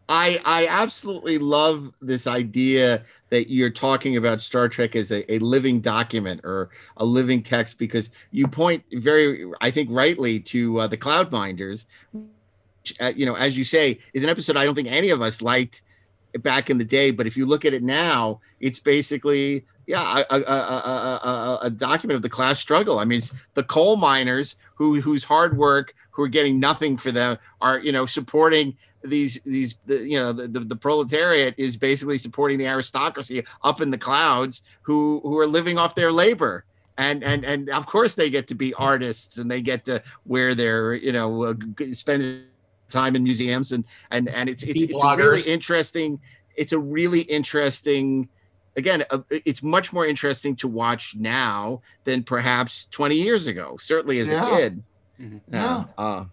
I 0.07 0.39
I 0.45 0.67
absolutely 0.67 1.37
love 1.37 1.91
this 2.01 2.27
idea 2.27 3.03
that 3.29 3.49
you're 3.51 3.71
talking 3.71 4.17
about 4.17 4.39
Star 4.39 4.69
Trek 4.69 4.95
as 4.95 5.11
a, 5.11 5.31
a 5.33 5.39
living 5.39 5.79
document 5.79 6.41
or 6.43 6.69
a 6.97 7.05
living 7.05 7.41
text 7.41 7.79
because 7.79 8.11
you 8.31 8.47
point 8.47 8.83
very 8.93 9.49
I 9.61 9.71
think 9.71 9.89
rightly 9.91 10.39
to 10.41 10.81
uh, 10.81 10.87
the 10.87 10.97
Cloudminders, 10.97 11.85
which, 12.11 12.95
uh, 13.01 13.13
you 13.15 13.25
know, 13.25 13.35
as 13.35 13.57
you 13.57 13.63
say, 13.63 13.99
is 14.13 14.23
an 14.23 14.29
episode 14.29 14.57
I 14.57 14.65
don't 14.65 14.75
think 14.75 14.91
any 14.91 15.09
of 15.09 15.21
us 15.21 15.41
liked 15.41 15.81
back 16.41 16.69
in 16.69 16.77
the 16.77 16.85
day, 16.85 17.11
but 17.11 17.25
if 17.25 17.35
you 17.35 17.45
look 17.45 17.65
at 17.65 17.73
it 17.73 17.81
now, 17.81 18.41
it's 18.59 18.79
basically 18.79 19.65
yeah 19.87 20.23
a, 20.29 20.35
a, 20.35 20.41
a, 20.41 21.59
a 21.63 21.69
document 21.69 22.15
of 22.15 22.21
the 22.21 22.29
class 22.29 22.59
struggle. 22.59 22.99
I 22.99 23.05
mean, 23.05 23.19
it's 23.19 23.31
the 23.55 23.63
coal 23.63 23.95
miners 23.95 24.55
who 24.75 25.01
whose 25.01 25.23
hard 25.23 25.57
work 25.57 25.95
who 26.11 26.21
are 26.23 26.27
getting 26.27 26.59
nothing 26.59 26.95
for 26.95 27.11
them 27.11 27.37
are 27.59 27.79
you 27.79 27.91
know 27.91 28.05
supporting 28.05 28.77
these 29.09 29.39
these 29.45 29.75
the, 29.85 29.97
you 30.07 30.19
know 30.19 30.33
the, 30.33 30.47
the, 30.47 30.59
the 30.61 30.75
proletariat 30.75 31.55
is 31.57 31.77
basically 31.77 32.17
supporting 32.17 32.57
the 32.57 32.67
aristocracy 32.67 33.43
up 33.63 33.81
in 33.81 33.91
the 33.91 33.97
clouds 33.97 34.61
who 34.81 35.21
who 35.23 35.37
are 35.39 35.47
living 35.47 35.77
off 35.77 35.95
their 35.95 36.11
labor 36.11 36.65
and 36.97 37.23
and 37.23 37.43
and 37.45 37.69
of 37.69 37.85
course 37.85 38.15
they 38.15 38.29
get 38.29 38.47
to 38.47 38.55
be 38.55 38.73
artists 38.75 39.37
and 39.37 39.49
they 39.49 39.61
get 39.61 39.85
to 39.85 40.01
wear 40.25 40.55
their 40.55 40.93
you 40.93 41.11
know 41.11 41.43
uh, 41.43 41.53
spend 41.93 42.43
time 42.89 43.15
in 43.15 43.23
museums 43.23 43.71
and 43.71 43.85
and 44.11 44.29
and 44.29 44.49
it's 44.49 44.63
it's, 44.63 44.73
Be 44.73 44.83
it's 44.85 45.03
really 45.17 45.41
interesting 45.41 46.19
it's 46.55 46.71
a 46.71 46.79
really 46.79 47.21
interesting 47.21 48.29
again 48.77 49.03
uh, 49.09 49.19
it's 49.29 49.63
much 49.63 49.91
more 49.91 50.05
interesting 50.05 50.55
to 50.57 50.67
watch 50.67 51.15
now 51.17 51.81
than 52.03 52.23
perhaps 52.23 52.87
20 52.91 53.15
years 53.15 53.47
ago 53.47 53.77
certainly 53.79 54.19
as 54.19 54.27
Yeah. 54.29 54.45
a 54.45 54.57
kid 54.57 54.83
Mhm. 55.19 55.41
Yeah. 55.51 55.85
uh, 55.97 56.25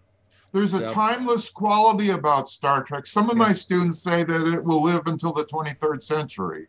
There's 0.53 0.73
a 0.75 0.87
So- 0.87 0.93
timeless 0.93 1.49
quality 1.49 2.11
about 2.11 2.47
Star 2.47 2.83
Trek. 2.83 3.05
Some 3.07 3.29
of 3.29 3.35
my 3.35 3.51
students 3.53 3.99
say 3.99 4.23
that 4.23 4.47
it 4.47 4.63
will 4.63 4.83
live 4.83 5.07
until 5.07 5.33
the 5.33 5.43
23rd 5.43 6.01
century. 6.01 6.67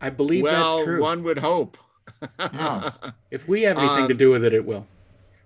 I 0.00 0.10
believe 0.10 0.42
well 0.44 0.76
that's 0.76 0.84
true. 0.86 1.00
one 1.00 1.22
would 1.24 1.38
hope 1.38 1.78
Yes. 2.38 2.98
if 3.30 3.48
we 3.48 3.62
have 3.62 3.78
anything 3.78 4.08
to 4.08 4.12
Um, 4.14 4.18
do 4.18 4.30
with 4.30 4.44
it, 4.44 4.52
it 4.52 4.64
will. 4.64 4.86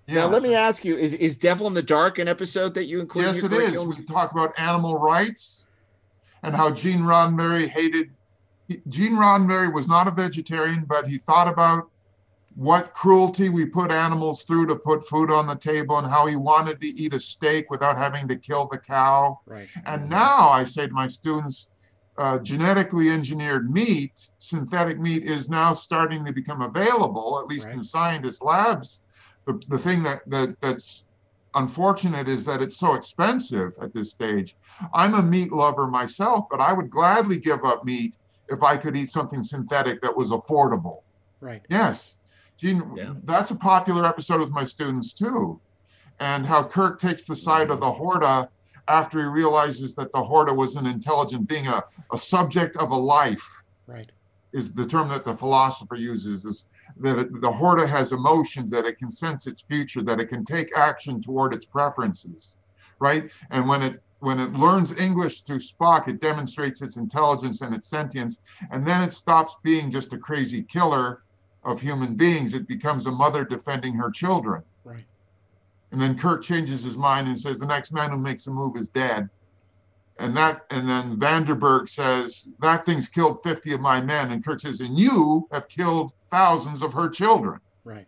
Now, 0.09 0.27
let 0.27 0.41
me 0.41 0.53
ask 0.55 0.83
you: 0.83 0.97
Is 0.97 1.13
is 1.13 1.37
Devil 1.37 1.67
in 1.67 1.73
the 1.73 1.81
Dark 1.81 2.19
an 2.19 2.27
episode 2.27 2.73
that 2.73 2.85
you 2.85 2.99
include? 2.99 3.25
Yes, 3.25 3.39
in 3.43 3.45
it 3.45 3.51
your 3.53 3.61
is. 3.61 3.69
curriculum? 3.71 3.95
We 3.97 4.03
talk 4.05 4.31
about 4.33 4.51
animal 4.59 4.99
rights 4.99 5.65
and 6.43 6.53
how 6.53 6.69
Gene 6.69 6.99
Roddenberry 6.99 7.67
hated. 7.67 8.09
he- 8.67 8.81
Gene 8.89 9.13
Roddenberry 9.13 9.73
was 9.73 9.87
not 9.87 10.07
a 10.09 10.11
vegetarian, 10.11 10.83
but 10.85 11.07
he 11.07 11.17
thought 11.17 11.47
about 11.47 11.89
what 12.55 12.93
cruelty 12.93 13.49
we 13.49 13.65
put 13.65 13.91
animals 13.91 14.43
through 14.43 14.67
to 14.67 14.75
put 14.75 15.05
food 15.07 15.31
on 15.31 15.47
the 15.47 15.55
table 15.55 15.97
and 15.97 16.07
how 16.07 16.25
he 16.25 16.35
wanted 16.35 16.81
to 16.81 16.87
eat 16.87 17.13
a 17.13 17.19
steak 17.19 17.69
without 17.69 17.97
having 17.97 18.27
to 18.27 18.35
kill 18.35 18.67
the 18.71 18.77
cow. 18.77 19.39
Right. 19.45 19.67
And 19.85 20.09
now 20.09 20.49
I 20.49 20.63
say 20.63 20.87
to 20.87 20.93
my 20.93 21.07
students, 21.07 21.69
uh, 22.17 22.39
genetically 22.39 23.09
engineered 23.09 23.71
meat, 23.71 24.11
synthetic 24.37 24.99
meat, 24.99 25.23
is 25.23 25.49
now 25.49 25.73
starting 25.73 26.25
to 26.25 26.33
become 26.33 26.61
available, 26.61 27.39
at 27.39 27.47
least 27.47 27.67
in 27.69 27.77
Right. 27.77 27.83
scientist 27.83 28.43
labs. 28.43 29.01
The, 29.47 29.59
the 29.69 29.77
thing 29.77 30.03
that, 30.03 30.21
that 30.27 30.55
that's 30.61 31.05
unfortunate 31.55 32.27
is 32.27 32.45
that 32.45 32.61
it's 32.61 32.77
so 32.77 32.93
expensive 32.93 33.71
at 33.81 33.93
this 33.93 34.11
stage. 34.11 34.55
I'm 34.93 35.13
a 35.15 35.23
meat 35.23 35.51
lover 35.51 35.87
myself, 35.87 36.45
but 36.51 36.61
I 36.61 36.73
would 36.73 36.89
gladly 36.89 37.39
give 37.39 37.63
up 37.65 37.85
meat 37.85 38.15
if 38.49 38.61
I 38.61 38.77
could 38.77 38.97
eat 38.97 39.09
something 39.09 39.41
synthetic 39.41 40.01
that 40.01 40.15
was 40.15 40.31
affordable. 40.31 40.99
Right. 41.39 41.61
Yes. 41.69 42.15
Gene, 42.61 42.83
Yeah. 42.95 43.13
that's 43.23 43.49
a 43.49 43.55
popular 43.55 44.05
episode 44.05 44.39
with 44.39 44.51
my 44.51 44.63
students 44.63 45.13
too. 45.13 45.59
And 46.19 46.45
how 46.45 46.63
Kirk 46.63 46.99
takes 46.99 47.25
the 47.25 47.35
side 47.35 47.71
of 47.71 47.79
the 47.79 47.91
Horta 47.91 48.49
after 48.87 49.19
he 49.19 49.25
realizes 49.25 49.95
that 49.95 50.11
the 50.11 50.21
Horta 50.21 50.53
was 50.53 50.75
an 50.75 50.85
intelligent 50.85 51.49
being, 51.49 51.65
a, 51.65 51.81
a 52.13 52.17
subject 52.17 52.77
of 52.77 52.91
a 52.91 52.95
life 52.95 53.47
Right. 53.87 54.11
is 54.53 54.73
the 54.73 54.85
term 54.85 55.09
that 55.09 55.25
the 55.25 55.33
philosopher 55.33 55.95
uses 55.95 56.45
is 56.45 56.67
that 56.97 57.17
it, 57.17 57.41
the 57.41 57.51
Horta 57.51 57.87
has 57.87 58.11
emotions, 58.11 58.69
that 58.69 58.85
it 58.85 58.99
can 58.99 59.09
sense 59.09 59.47
its 59.47 59.63
future, 59.63 60.03
that 60.03 60.19
it 60.19 60.29
can 60.29 60.45
take 60.45 60.77
action 60.77 61.19
toward 61.19 61.55
its 61.55 61.65
preferences, 61.65 62.57
right? 62.99 63.31
And 63.49 63.67
when 63.67 63.81
it 63.81 64.03
when 64.19 64.39
it 64.39 64.53
learns 64.53 64.95
English 64.99 65.41
through 65.41 65.57
Spock, 65.57 66.07
it 66.07 66.21
demonstrates 66.21 66.83
its 66.83 66.97
intelligence 66.97 67.61
and 67.61 67.73
its 67.73 67.87
sentience, 67.87 68.39
and 68.69 68.85
then 68.85 69.01
it 69.01 69.11
stops 69.11 69.57
being 69.63 69.89
just 69.89 70.13
a 70.13 70.17
crazy 70.19 70.61
killer 70.61 71.23
of 71.63 71.81
human 71.81 72.15
beings. 72.15 72.53
It 72.53 72.67
becomes 72.67 73.05
a 73.05 73.11
mother 73.11 73.45
defending 73.45 73.93
her 73.95 74.09
children. 74.09 74.63
Right. 74.83 75.05
And 75.91 75.99
then 75.99 76.17
Kirk 76.17 76.41
changes 76.41 76.83
his 76.83 76.97
mind 76.97 77.27
and 77.27 77.37
says, 77.37 77.59
"The 77.59 77.67
next 77.67 77.91
man 77.91 78.11
who 78.11 78.17
makes 78.17 78.47
a 78.47 78.51
move 78.51 78.77
is 78.77 78.89
dead." 78.89 79.29
And 80.17 80.35
that, 80.37 80.65
and 80.69 80.87
then 80.87 81.17
Vanderberg 81.17 81.89
says, 81.89 82.47
"That 82.59 82.85
thing's 82.85 83.09
killed 83.09 83.41
50 83.41 83.73
of 83.73 83.81
my 83.81 84.01
men." 84.01 84.31
And 84.31 84.43
Kirk 84.43 84.59
says, 84.59 84.79
"And 84.81 84.97
you 84.99 85.47
have 85.51 85.67
killed 85.67 86.13
thousands 86.29 86.81
of 86.81 86.93
her 86.93 87.09
children." 87.09 87.59
Right. 87.83 88.07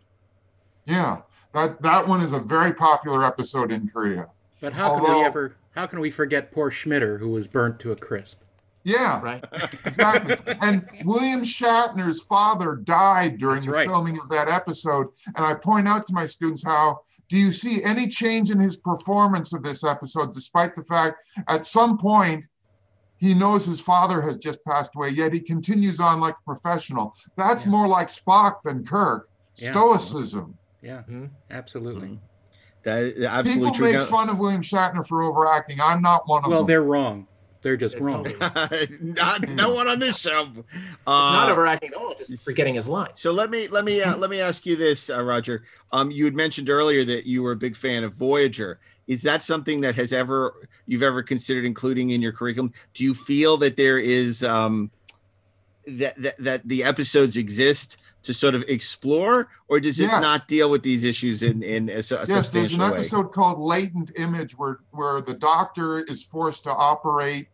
Yeah, 0.86 1.22
that 1.52 1.82
that 1.82 2.06
one 2.06 2.20
is 2.20 2.32
a 2.32 2.38
very 2.38 2.72
popular 2.72 3.24
episode 3.24 3.72
in 3.72 3.88
Korea. 3.88 4.28
But 4.60 4.72
how 4.72 4.98
can 4.98 5.16
we 5.16 5.24
ever? 5.24 5.56
How 5.74 5.86
can 5.86 5.98
we 6.00 6.10
forget 6.10 6.52
poor 6.52 6.70
Schmitter, 6.70 7.18
who 7.18 7.30
was 7.30 7.48
burnt 7.48 7.80
to 7.80 7.90
a 7.90 7.96
crisp? 7.96 8.40
Yeah, 8.86 9.20
right 9.22 9.42
exactly. 9.86 10.36
and 10.60 10.86
William 11.04 11.40
Shatner's 11.40 12.20
father 12.20 12.76
died 12.84 13.38
during 13.38 13.56
That's 13.60 13.66
the 13.66 13.72
right. 13.72 13.88
filming 13.88 14.18
of 14.20 14.28
that 14.28 14.48
episode. 14.48 15.06
And 15.34 15.44
I 15.44 15.54
point 15.54 15.88
out 15.88 16.06
to 16.06 16.12
my 16.12 16.26
students 16.26 16.62
how 16.62 17.00
do 17.28 17.38
you 17.38 17.50
see 17.50 17.82
any 17.82 18.06
change 18.06 18.50
in 18.50 18.60
his 18.60 18.76
performance 18.76 19.54
of 19.54 19.62
this 19.62 19.84
episode, 19.84 20.32
despite 20.32 20.74
the 20.74 20.82
fact 20.84 21.24
at 21.48 21.64
some 21.64 21.96
point 21.96 22.46
he 23.16 23.32
knows 23.32 23.64
his 23.64 23.80
father 23.80 24.20
has 24.20 24.36
just 24.36 24.62
passed 24.66 24.94
away, 24.96 25.08
yet 25.08 25.32
he 25.32 25.40
continues 25.40 25.98
on 25.98 26.20
like 26.20 26.34
a 26.34 26.44
professional. 26.44 27.14
That's 27.36 27.64
Yeah. 27.64 27.70
more 27.70 27.88
like 27.88 28.08
Spock 28.08 28.56
than 28.64 28.84
Kirk. 28.84 29.30
Yeah. 29.56 29.70
Stoicism. 29.70 30.58
Yeah. 30.82 31.04
Mhm. 31.08 31.30
Absolutely. 31.50 32.20
That 32.82 33.02
is 33.04 33.24
absolutely 33.24 33.70
People 33.72 33.74
true. 33.92 33.98
make 34.00 34.08
fun 34.10 34.28
of 34.28 34.38
William 34.38 34.60
Shatner 34.60 35.06
for 35.06 35.22
overacting. 35.22 35.78
I'm 35.82 36.02
not 36.02 36.28
one 36.28 36.44
of 36.44 36.50
Well, 36.50 36.58
them. 36.60 36.66
they're 36.66 36.82
wrong. 36.82 37.26
They're 37.64 37.76
just 37.78 37.98
wrong. 37.98 38.26
not, 39.00 39.48
no 39.48 39.74
one 39.74 39.88
on 39.88 39.98
this 39.98 40.18
show. 40.18 40.50
not 41.06 41.48
Uh, 41.48 41.50
overacting 41.50 41.92
at 41.92 41.96
all 41.96 42.14
just 42.14 42.44
forgetting 42.44 42.74
his 42.74 42.86
lines 42.86 43.12
so 43.20 43.32
let 43.32 43.50
me 43.50 43.68
let 43.68 43.84
me 43.86 44.02
uh, 44.02 44.16
let 44.18 44.28
me 44.30 44.38
ask 44.40 44.66
you 44.66 44.76
this, 44.76 45.08
uh, 45.08 45.22
Roger. 45.22 45.64
Um, 45.90 46.10
you 46.10 46.26
had 46.26 46.34
mentioned 46.34 46.68
earlier 46.68 47.04
that 47.06 47.24
you 47.26 47.42
were 47.42 47.52
a 47.52 47.56
big 47.56 47.74
fan 47.74 48.04
of 48.04 48.14
Voyager. 48.14 48.78
Is 49.06 49.22
that 49.22 49.42
something 49.42 49.80
that 49.80 49.94
has 49.96 50.12
ever 50.12 50.68
you've 50.86 51.02
ever 51.02 51.22
considered 51.22 51.64
including 51.64 52.10
in 52.10 52.20
your 52.22 52.32
curriculum? 52.32 52.72
Do 52.92 53.02
you 53.02 53.14
feel 53.14 53.56
that 53.58 53.76
there 53.78 53.98
is 53.98 54.42
um, 54.44 54.90
that, 55.86 56.20
that 56.22 56.36
that 56.38 56.68
the 56.68 56.84
episodes 56.84 57.36
exist 57.38 57.96
to 58.24 58.32
sort 58.32 58.54
of 58.54 58.62
explore, 58.68 59.48
or 59.68 59.78
does 59.80 60.00
it 60.00 60.04
Yes. 60.04 60.22
not 60.22 60.48
deal 60.48 60.70
with 60.70 60.82
these 60.82 61.04
issues 61.04 61.42
in 61.42 61.62
in 61.62 61.90
a, 61.90 62.02
su- 62.02 62.14
a 62.16 62.20
yes, 62.20 62.28
there's 62.28 62.46
substantial 62.70 62.82
an 62.82 62.90
way? 62.92 62.96
episode 62.98 63.32
called 63.32 63.58
Latent 63.58 64.12
Image 64.18 64.52
where 64.56 64.78
where 64.92 65.20
the 65.20 65.34
doctor 65.34 65.98
is 66.04 66.22
forced 66.24 66.64
to 66.64 66.70
operate 66.72 67.48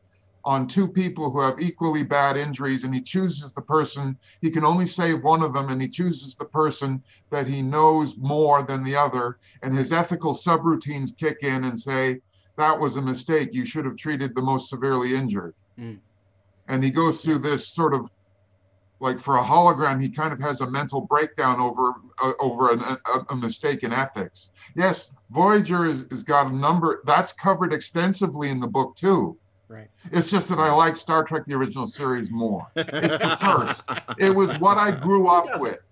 on 0.45 0.66
two 0.66 0.88
people 0.88 1.30
who 1.30 1.41
have 1.41 1.61
equally 1.61 2.03
bad 2.03 2.36
injuries 2.36 2.84
and 2.84 2.95
he 2.95 3.01
chooses 3.01 3.53
the 3.53 3.62
person 3.62 4.16
he 4.41 4.51
can 4.51 4.64
only 4.64 4.86
save 4.86 5.22
one 5.22 5.43
of 5.43 5.53
them 5.53 5.68
and 5.68 5.80
he 5.80 5.88
chooses 5.88 6.36
the 6.36 6.45
person 6.45 7.03
that 7.30 7.47
he 7.47 7.62
knows 7.62 8.16
more 8.18 8.62
than 8.62 8.82
the 8.82 8.97
other 8.97 9.38
and 9.62 9.74
his 9.74 9.93
ethical 9.93 10.32
subroutines 10.32 11.16
kick 11.16 11.43
in 11.43 11.64
and 11.64 11.78
say 11.78 12.20
that 12.57 12.78
was 12.78 12.97
a 12.97 13.03
mistake. 13.03 13.55
You 13.55 13.64
should 13.64 13.86
have 13.86 13.97
treated 13.97 14.34
the 14.34 14.43
most 14.43 14.68
severely 14.68 15.14
injured. 15.14 15.55
Mm. 15.78 15.99
and 16.68 16.84
he 16.84 16.91
goes 16.91 17.24
through 17.24 17.38
this 17.38 17.66
sort 17.66 17.95
of 17.95 18.11
like 18.99 19.18
for 19.18 19.38
a 19.38 19.43
hologram 19.43 20.03
he 20.03 20.11
kind 20.11 20.30
of 20.30 20.41
has 20.41 20.61
a 20.61 20.70
mental 20.70 21.01
breakdown 21.01 21.59
over 21.59 21.95
uh, 22.22 22.32
over 22.38 22.72
an, 22.72 22.80
a, 22.80 23.20
a 23.30 23.36
mistake 23.36 23.82
in 23.82 23.93
ethics. 23.93 24.51
Yes 24.76 25.12
voyager 25.30 25.84
has, 25.84 26.07
has 26.11 26.22
got 26.22 26.49
a 26.49 26.55
number 26.55 27.01
that's 27.07 27.32
covered 27.32 27.72
extensively 27.72 28.51
in 28.51 28.61
the 28.61 28.66
book 28.66 28.95
too 28.97 29.38
Right. 29.70 29.88
it's 30.10 30.32
just 30.32 30.48
that 30.48 30.58
i 30.58 30.72
like 30.72 30.96
star 30.96 31.22
trek 31.22 31.44
the 31.46 31.54
original 31.54 31.86
series 31.86 32.30
more 32.32 32.66
it's 32.74 33.16
the 33.18 33.36
first 33.40 33.84
it 34.18 34.34
was 34.34 34.58
what 34.58 34.78
i 34.78 34.90
grew 34.90 35.28
up 35.28 35.60
with 35.60 35.90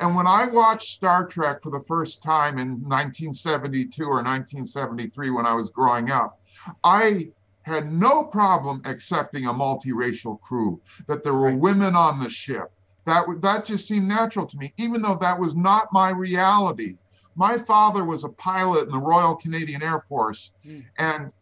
And 0.00 0.16
when 0.16 0.26
I 0.26 0.48
watched 0.48 0.88
Star 0.88 1.26
Trek 1.26 1.62
for 1.62 1.70
the 1.70 1.84
first 1.86 2.22
time 2.22 2.58
in 2.58 2.70
1972 2.88 4.02
or 4.02 4.16
1973 4.16 5.30
when 5.30 5.46
I 5.46 5.52
was 5.52 5.70
growing 5.70 6.10
up, 6.10 6.40
I 6.82 7.30
had 7.62 7.92
no 7.92 8.24
problem 8.24 8.80
accepting 8.84 9.46
a 9.46 9.52
multiracial 9.52 10.40
crew, 10.40 10.80
that 11.08 11.22
there 11.22 11.34
were 11.34 11.52
women 11.52 11.96
on 11.96 12.18
the 12.18 12.30
ship. 12.30 12.70
That, 13.04 13.26
that 13.42 13.64
just 13.64 13.86
seemed 13.86 14.08
natural 14.08 14.46
to 14.46 14.58
me, 14.58 14.72
even 14.78 15.02
though 15.02 15.16
that 15.16 15.38
was 15.38 15.54
not 15.54 15.88
my 15.92 16.10
reality. 16.10 16.96
My 17.36 17.56
father 17.56 18.04
was 18.04 18.24
a 18.24 18.30
pilot 18.30 18.86
in 18.86 18.92
the 18.92 18.98
Royal 18.98 19.36
Canadian 19.36 19.82
Air 19.82 19.98
Force, 19.98 20.52
hmm. 20.64 20.80
and 20.98 21.32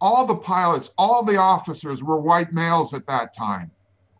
all 0.00 0.26
the 0.26 0.36
pilots, 0.36 0.92
all 0.98 1.24
the 1.24 1.36
officers 1.36 2.02
were 2.02 2.20
white 2.20 2.52
males 2.52 2.92
at 2.94 3.06
that 3.06 3.32
time. 3.34 3.70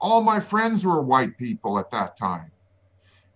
All 0.01 0.23
my 0.23 0.41
friends 0.41 0.85
were 0.85 1.03
white 1.03 1.37
people 1.39 1.79
at 1.79 1.91
that 1.91 2.17
time. 2.17 2.51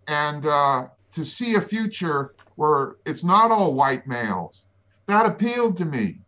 And 0.08 0.46
uh, 0.46 0.88
to 1.12 1.24
see 1.24 1.54
a 1.54 1.60
future 1.60 2.34
where 2.56 2.96
it's 3.06 3.24
not 3.24 3.50
all 3.50 3.74
white 3.74 4.06
males, 4.06 4.66
that 5.06 5.26
appealed 5.26 5.76
to 5.78 5.84
me. 5.84 6.18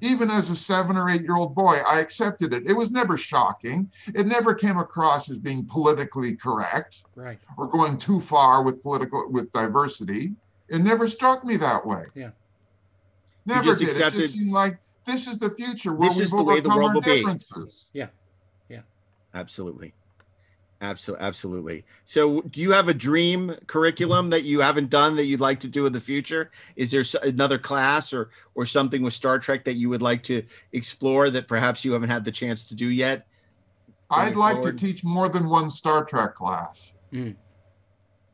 Even 0.00 0.30
as 0.30 0.48
a 0.48 0.56
seven 0.56 0.96
or 0.96 1.10
eight 1.10 1.20
year 1.20 1.36
old 1.36 1.54
boy, 1.54 1.76
I 1.86 2.00
accepted 2.00 2.54
it. 2.54 2.66
It 2.66 2.72
was 2.72 2.90
never 2.90 3.18
shocking. 3.18 3.90
It 4.14 4.26
never 4.26 4.54
came 4.54 4.78
across 4.78 5.30
as 5.30 5.38
being 5.38 5.66
politically 5.66 6.34
correct 6.34 7.04
Right. 7.14 7.38
or 7.58 7.66
going 7.68 7.98
too 7.98 8.18
far 8.18 8.62
with 8.64 8.80
political 8.82 9.28
with 9.30 9.52
diversity. 9.52 10.32
It 10.70 10.80
never 10.80 11.06
struck 11.06 11.44
me 11.44 11.56
that 11.58 11.86
way. 11.86 12.04
Yeah. 12.14 12.30
Never 13.46 13.76
just 13.76 13.98
did. 13.98 14.06
It 14.06 14.12
just 14.14 14.34
seemed 14.34 14.52
like 14.52 14.78
this 15.04 15.26
is 15.26 15.38
the 15.38 15.50
future 15.50 15.94
where 15.94 16.08
This 16.08 16.18
we've 16.18 16.24
is 16.26 16.30
the 16.30 16.42
way 16.42 16.60
the 16.60 16.68
overcome 16.68 16.94
world 16.94 16.94
will 16.94 17.00
be. 17.02 17.24
Yeah. 17.92 18.06
Yeah. 18.68 18.80
Absolutely. 19.34 19.92
Absolutely. 20.80 21.24
Absolutely. 21.24 21.84
So, 22.04 22.42
do 22.42 22.60
you 22.60 22.72
have 22.72 22.88
a 22.88 22.94
dream 22.94 23.56
curriculum 23.66 24.30
that 24.30 24.44
you 24.44 24.60
haven't 24.60 24.90
done 24.90 25.16
that 25.16 25.24
you'd 25.24 25.40
like 25.40 25.60
to 25.60 25.68
do 25.68 25.86
in 25.86 25.92
the 25.92 26.00
future? 26.00 26.50
Is 26.76 26.90
there 26.90 27.04
another 27.22 27.58
class 27.58 28.12
or 28.12 28.30
or 28.54 28.66
something 28.66 29.02
with 29.02 29.14
Star 29.14 29.38
Trek 29.38 29.64
that 29.64 29.74
you 29.74 29.88
would 29.88 30.02
like 30.02 30.22
to 30.24 30.42
explore 30.72 31.30
that 31.30 31.48
perhaps 31.48 31.84
you 31.84 31.92
haven't 31.92 32.10
had 32.10 32.24
the 32.24 32.32
chance 32.32 32.64
to 32.64 32.74
do 32.74 32.88
yet? 32.88 33.26
I'd 34.10 34.36
like 34.36 34.56
forward? 34.56 34.78
to 34.78 34.86
teach 34.86 35.04
more 35.04 35.28
than 35.28 35.48
one 35.48 35.70
Star 35.70 36.04
Trek 36.04 36.34
class. 36.34 36.94
Mm. 37.12 37.36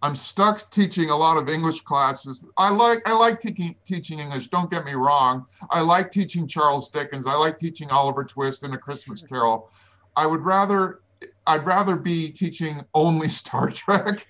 I'm 0.02 0.14
stuck 0.14 0.70
teaching 0.70 1.10
a 1.10 1.16
lot 1.16 1.36
of 1.36 1.48
English 1.48 1.82
classes. 1.82 2.44
I 2.56 2.70
like 2.70 3.02
I 3.08 3.12
like 3.12 3.40
teaching 3.40 3.76
teaching 3.84 4.18
English. 4.18 4.48
Don't 4.48 4.70
get 4.70 4.84
me 4.84 4.92
wrong. 4.92 5.46
I 5.70 5.82
like 5.82 6.10
teaching 6.10 6.46
Charles 6.46 6.88
Dickens. 6.88 7.26
I 7.26 7.34
like 7.34 7.58
teaching 7.58 7.90
Oliver 7.90 8.24
Twist 8.24 8.62
and 8.62 8.74
A 8.74 8.78
Christmas 8.78 9.22
mm-hmm. 9.22 9.34
Carol. 9.34 9.70
I 10.16 10.26
would 10.26 10.44
rather 10.44 11.00
I'd 11.46 11.66
rather 11.66 11.96
be 11.96 12.30
teaching 12.30 12.80
only 12.94 13.28
Star 13.40 13.70
Trek, 13.70 14.26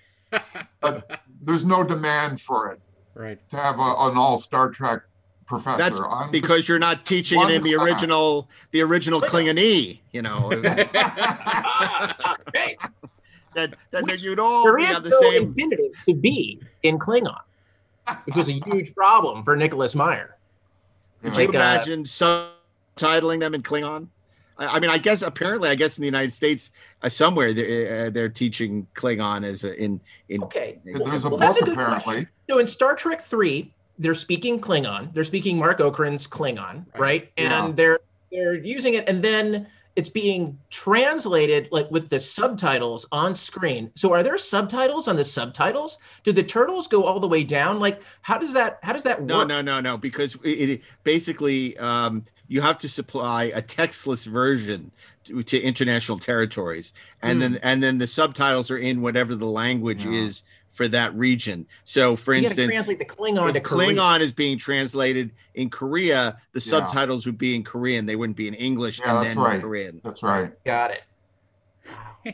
but 0.81 1.21
there's 1.41 1.65
no 1.65 1.83
demand 1.83 2.41
for 2.41 2.71
it 2.71 2.79
Right. 3.13 3.37
to 3.49 3.57
have 3.57 3.77
a, 3.77 3.81
an 3.81 4.17
all 4.17 4.37
Star 4.37 4.69
Trek 4.69 5.03
professor. 5.45 5.77
That's 5.77 5.99
I'm 5.99 6.31
because 6.31 6.67
you're 6.67 6.79
not 6.79 7.05
teaching 7.05 7.39
it 7.41 7.51
in 7.51 7.61
the 7.61 7.73
class. 7.73 7.87
original 7.87 8.49
the 8.71 8.81
original 8.81 9.21
Klingonese, 9.21 9.99
you 10.11 10.21
know. 10.21 10.49
Hey, 12.53 12.77
that 13.55 13.75
that 13.91 14.03
Which 14.03 14.23
you'd 14.23 14.39
all 14.39 14.63
there 14.63 14.77
be 14.77 14.83
is 14.85 14.95
on 14.95 15.03
the 15.03 15.09
no 15.09 15.19
same 15.19 15.43
infinitive 15.43 15.91
to 16.03 16.13
be 16.13 16.61
in 16.83 16.97
Klingon, 16.99 17.37
which 18.25 18.35
was 18.35 18.49
a 18.49 18.53
huge 18.65 18.93
problem 18.95 19.43
for 19.43 19.55
Nicholas 19.55 19.95
Meyer. 19.95 20.37
Could 21.21 21.33
Like, 21.33 21.41
you 21.43 21.49
uh, 21.49 21.55
imagine 21.55 22.03
subtitling 22.03 23.39
them 23.39 23.53
in 23.53 23.61
Klingon? 23.61 24.07
I, 24.57 24.77
I 24.77 24.79
mean, 24.79 24.89
I 24.89 24.97
guess 24.97 25.21
apparently, 25.21 25.69
I 25.69 25.75
guess 25.75 25.97
in 25.97 26.01
the 26.01 26.07
United 26.07 26.31
States, 26.31 26.71
uh, 27.01 27.09
somewhere 27.09 27.53
they're, 27.53 28.07
uh, 28.07 28.09
they're 28.09 28.29
teaching 28.29 28.87
Klingon 28.95 29.45
as 29.45 29.63
a, 29.63 29.75
in 29.75 30.01
in. 30.29 30.43
Okay. 30.43 30.79
there's 30.83 31.25
a 31.25 31.29
Well, 31.29 31.37
that's 31.37 31.57
book 31.57 31.67
a 31.67 31.71
apparently. 31.71 32.03
question. 32.03 32.29
So 32.49 32.59
in 32.59 32.67
Star 32.67 32.95
Trek 32.95 33.21
three, 33.21 33.73
they're 33.97 34.15
speaking 34.15 34.59
Klingon. 34.59 35.13
They're 35.13 35.23
speaking 35.23 35.57
Marc 35.57 35.79
Okrand's 35.79 36.27
Klingon, 36.27 36.85
right? 36.97 37.31
And 37.37 37.67
Yeah. 37.67 37.71
they're 37.75 37.99
they're 38.31 38.53
using 38.55 38.93
it, 38.95 39.07
and 39.09 39.23
then 39.23 39.67
it's 39.95 40.09
being 40.09 40.57
translated 40.69 41.67
like 41.71 41.89
with 41.91 42.09
the 42.09 42.19
subtitles 42.19 43.05
on 43.11 43.35
screen. 43.35 43.91
So 43.95 44.13
are 44.13 44.23
there 44.23 44.37
subtitles 44.37 45.07
on 45.07 45.15
the 45.15 45.25
subtitles? 45.25 45.97
Do 46.23 46.31
the 46.31 46.43
turtles 46.43 46.87
go 46.87 47.03
all 47.03 47.19
the 47.19 47.27
way 47.27 47.43
down? 47.43 47.79
Like 47.79 48.01
how 48.21 48.37
does 48.37 48.53
that 48.53 48.79
how 48.83 48.93
does 48.93 49.03
that 49.03 49.23
No, 49.23 49.39
work? 49.39 49.47
no, 49.47 49.61
no, 49.61 49.79
no. 49.81 49.91
No. 49.91 49.97
Because 49.97 50.35
it, 50.43 50.69
it 50.69 50.81
basically 51.03 51.77
um, 51.77 52.23
you 52.47 52.61
have 52.61 52.77
to 52.79 52.87
supply 52.89 53.45
a 53.45 53.61
textless 53.61 54.25
version 54.25 54.91
to, 55.25 55.41
to 55.43 55.61
international 55.61 56.19
territories, 56.19 56.93
and 57.21 57.35
Hmm. 57.37 57.39
then 57.53 57.59
and 57.63 57.83
then 57.83 57.97
the 57.97 58.07
subtitles 58.07 58.71
are 58.71 58.77
in 58.77 59.01
whatever 59.01 59.35
the 59.35 59.45
language 59.45 60.05
Yeah. 60.05 60.11
is 60.11 60.43
for 60.71 60.87
that 60.87 61.13
region. 61.15 61.67
So, 61.85 62.15
for 62.15 62.33
you 62.33 62.43
instance, 62.43 62.71
translate 62.71 62.99
the 62.99 63.05
Klingon 63.05 63.49
if 63.49 63.53
to 63.55 63.61
Korean. 63.61 63.95
Klingon 63.95 64.21
is 64.21 64.31
being 64.31 64.57
translated 64.57 65.31
in 65.53 65.69
Korea, 65.69 66.37
the 66.53 66.59
Yeah. 66.59 66.69
subtitles 66.69 67.25
would 67.25 67.37
be 67.37 67.55
in 67.55 67.63
Korean. 67.63 68.05
They 68.05 68.15
wouldn't 68.15 68.37
be 68.37 68.47
in 68.47 68.53
English 68.55 68.99
Yeah, 68.99 69.15
and 69.15 69.25
that's 69.25 69.35
then 69.35 69.43
right. 69.43 69.61
Korean. 69.61 70.01
That's 70.03 70.23
right. 70.23 70.51
Got 70.65 70.91
it. 70.91 71.03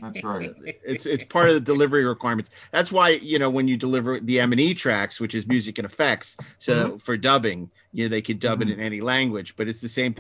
That's 0.02 0.24
right. 0.24 0.54
It's 0.84 1.06
it's 1.06 1.24
part 1.24 1.50
of 1.50 1.56
the 1.56 1.62
delivery 1.62 2.06
requirements. 2.06 2.50
That's 2.72 2.92
why 2.92 3.10
you 3.10 3.40
know 3.40 3.50
when 3.50 3.68
you 3.68 3.78
deliver 3.78 4.20
the 4.20 4.40
M 4.40 4.52
and 4.52 4.62
E 4.62 4.74
tracks, 4.74 5.20
which 5.20 5.34
is 5.34 5.48
music 5.48 5.78
and 5.80 5.86
effects, 5.86 6.38
so 6.60 6.74
mm-hmm. 6.74 6.98
for 6.98 7.18
dubbing, 7.18 7.70
you 7.94 8.04
know 8.04 8.10
they 8.10 8.22
could 8.22 8.40
dub 8.40 8.62
it 8.62 8.66
mm-hmm. 8.66 8.80
in 8.80 8.86
any 8.86 9.02
language, 9.02 9.56
but 9.56 9.68
it's 9.68 9.82
the 9.82 9.90
same. 9.90 10.16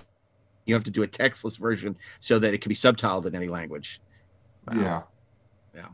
You 0.65 0.73
have 0.73 0.83
to 0.85 0.91
do 0.91 1.03
a 1.03 1.07
textless 1.07 1.57
version 1.57 1.95
so 2.19 2.39
that 2.39 2.53
it 2.53 2.59
can 2.59 2.69
be 2.69 2.75
subtitled 2.75 3.25
in 3.25 3.35
any 3.35 3.47
language. 3.47 4.01
Yeah. 4.73 5.03
Yeah. 5.73 5.87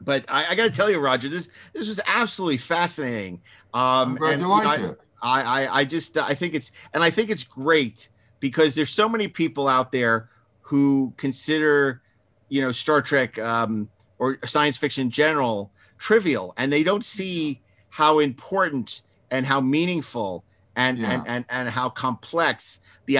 But 0.00 0.24
I, 0.28 0.46
I 0.50 0.54
got 0.54 0.64
to 0.64 0.70
tell 0.70 0.90
you, 0.90 0.98
Roger, 0.98 1.28
this 1.28 1.48
this 1.72 1.88
was 1.88 2.00
absolutely 2.06 2.56
fascinating. 2.56 3.40
Um, 3.74 4.18
and, 4.22 4.42
I- 4.42 4.76
it. 4.76 4.98
I, 5.22 5.42
I 5.42 5.80
I 5.80 5.84
just 5.84 6.16
I 6.16 6.34
think 6.34 6.54
it's 6.54 6.72
and 6.94 7.02
I 7.02 7.10
think 7.10 7.30
it's 7.30 7.44
great 7.44 8.08
because 8.40 8.74
there's 8.74 8.90
so 8.90 9.08
many 9.08 9.28
people 9.28 9.68
out 9.68 9.92
there 9.92 10.30
who 10.62 11.12
consider 11.18 12.00
you 12.48 12.62
know 12.62 12.72
Star 12.72 13.02
Trek 13.02 13.38
um, 13.38 13.88
or 14.18 14.38
science 14.46 14.76
fiction 14.78 15.02
in 15.06 15.10
general 15.10 15.72
trivial 15.98 16.54
and 16.56 16.72
they 16.72 16.82
don't 16.82 17.04
see 17.04 17.60
how 17.90 18.20
important 18.20 19.02
and 19.30 19.44
how 19.44 19.60
meaningful 19.60 20.44
and 20.76 20.98
Yeah. 20.98 21.12
and, 21.12 21.24
and 21.26 21.44
and 21.50 21.68
how 21.68 21.90
complex 21.90 22.78
the 23.04 23.18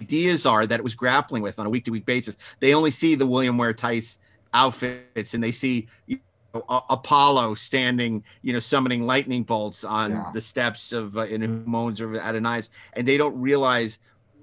ideas 0.00 0.46
are 0.46 0.66
that 0.66 0.78
it 0.78 0.84
was 0.84 0.94
grappling 0.94 1.42
with 1.42 1.58
on 1.58 1.66
a 1.66 1.70
week 1.70 1.84
to 1.86 1.90
week 1.90 2.06
basis. 2.06 2.36
They 2.60 2.74
only 2.74 2.90
see 2.92 3.16
the 3.16 3.26
William 3.26 3.58
Ware 3.58 3.74
Theiss 3.74 4.18
outfits 4.54 5.34
and 5.34 5.42
they 5.44 5.52
see 5.52 5.86
you 6.06 6.18
know, 6.54 6.64
Apollo 6.88 7.56
standing, 7.56 8.24
you 8.42 8.52
know, 8.52 8.60
summoning 8.60 9.02
lightning 9.02 9.42
bolts 9.42 9.84
on 9.84 10.12
Yeah. 10.12 10.30
the 10.32 10.40
steps 10.40 10.92
of 10.92 11.16
uh, 11.18 11.22
in 11.22 11.64
Mourns 11.66 11.98
for 11.98 12.16
Adonais, 12.16 12.70
and 12.94 13.06
they 13.06 13.16
don't 13.18 13.38
realize 13.38 13.98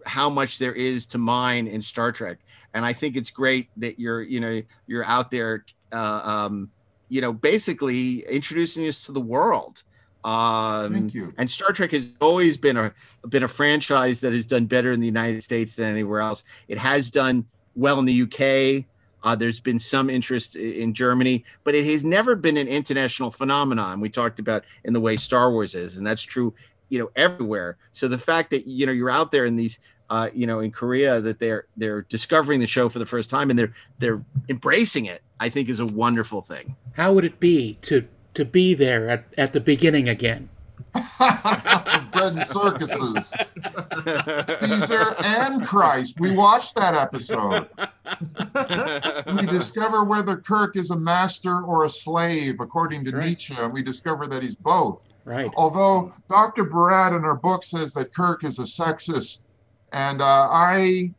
how 0.05 0.29
much 0.29 0.57
there 0.57 0.73
is 0.73 1.05
to 1.07 1.17
mine 1.17 1.67
in 1.67 1.81
Star 1.81 2.11
Trek. 2.11 2.39
And 2.73 2.85
I 2.85 2.93
think 2.93 3.15
it's 3.15 3.31
great 3.31 3.69
that 3.77 3.99
you're, 3.99 4.21
you 4.21 4.39
know, 4.39 4.61
you're 4.87 5.05
out 5.05 5.31
there, 5.31 5.63
uh, 5.91 6.21
um, 6.23 6.69
you 7.09 7.21
know, 7.21 7.31
basically 7.31 8.19
introducing 8.27 8.87
us 8.87 9.03
to 9.05 9.11
the 9.11 9.21
world. 9.21 9.83
Um, 10.23 10.91
Thank 10.93 11.13
you. 11.13 11.33
and 11.37 11.49
Star 11.49 11.71
Trek 11.71 11.91
has 11.91 12.09
always 12.19 12.57
been 12.57 12.77
a 12.77 12.93
been 13.29 13.43
a 13.43 13.47
franchise 13.47 14.19
that 14.21 14.33
has 14.33 14.45
done 14.45 14.65
better 14.65 14.91
in 14.91 14.99
the 14.99 15.07
United 15.07 15.43
States 15.43 15.75
than 15.75 15.85
anywhere 15.91 16.19
else. 16.21 16.43
It 16.67 16.77
has 16.77 17.09
done 17.09 17.45
well 17.75 17.97
in 17.99 18.05
the 18.05 18.21
UK. 18.23 18.85
Uh, 19.23 19.35
there's 19.35 19.59
been 19.59 19.79
some 19.79 20.09
interest 20.09 20.55
in 20.55 20.93
Germany, 20.93 21.43
but 21.63 21.75
it 21.75 21.85
has 21.85 22.03
never 22.03 22.35
been 22.35 22.57
an 22.57 22.67
international 22.67 23.31
phenomenon. 23.31 23.99
We 23.99 24.09
talked 24.09 24.39
about 24.39 24.63
in 24.83 24.93
the 24.93 24.99
way 24.99 25.17
Star 25.17 25.51
Wars 25.51 25.75
is, 25.75 25.97
and 25.97 26.05
that's 26.05 26.21
true, 26.21 26.53
you 26.89 26.99
know, 26.99 27.11
everywhere. 27.15 27.77
So 27.93 28.07
the 28.07 28.17
fact 28.17 28.51
that 28.51 28.67
you 28.67 28.85
know 28.85 28.91
you're 28.91 29.09
out 29.09 29.31
there 29.31 29.45
in 29.45 29.55
these, 29.55 29.79
uh, 30.09 30.29
you 30.33 30.47
know, 30.47 30.59
in 30.59 30.71
Korea, 30.71 31.21
that 31.21 31.39
they're 31.39 31.65
they're 31.77 32.03
discovering 32.03 32.59
the 32.59 32.67
show 32.67 32.89
for 32.89 32.99
the 32.99 33.05
first 33.05 33.29
time 33.29 33.49
and 33.49 33.57
they're 33.57 33.73
they're 33.99 34.23
embracing 34.49 35.05
it, 35.05 35.21
I 35.39 35.49
think 35.49 35.69
is 35.69 35.79
a 35.79 35.85
wonderful 35.85 36.41
thing. 36.41 36.75
How 36.93 37.13
would 37.13 37.25
it 37.25 37.39
be 37.39 37.77
to 37.83 38.07
to 38.33 38.45
be 38.45 38.73
there 38.73 39.09
at, 39.09 39.25
at 39.37 39.53
the 39.53 39.59
beginning 39.59 40.07
again? 40.07 40.49
Bread 42.11 42.33
and 42.33 42.45
circuses. 42.45 43.33
Caesar 44.61 45.15
and 45.23 45.65
Christ. 45.65 46.19
We 46.19 46.35
watched 46.35 46.75
that 46.75 46.93
episode. 46.95 47.67
We 49.41 49.45
discover 49.45 50.03
whether 50.03 50.37
Kirk 50.37 50.75
is 50.75 50.91
a 50.91 50.97
master 50.97 51.61
or 51.61 51.85
a 51.85 51.89
slave, 51.89 52.59
according 52.59 53.05
to 53.05 53.11
right. 53.11 53.25
Nietzsche, 53.25 53.55
and 53.57 53.71
we 53.71 53.81
discover 53.81 54.27
that 54.27 54.43
he's 54.43 54.55
both. 54.55 55.07
Right. 55.23 55.51
Although 55.55 56.13
Dr. 56.29 56.65
Barat 56.65 57.13
in 57.13 57.23
her 57.23 57.35
book 57.35 57.63
says 57.63 57.93
that 57.93 58.13
Kirk 58.13 58.43
is 58.43 58.59
a 58.59 58.63
sexist, 58.63 59.45
and 59.93 60.21
uh, 60.21 60.47
I 60.51 61.13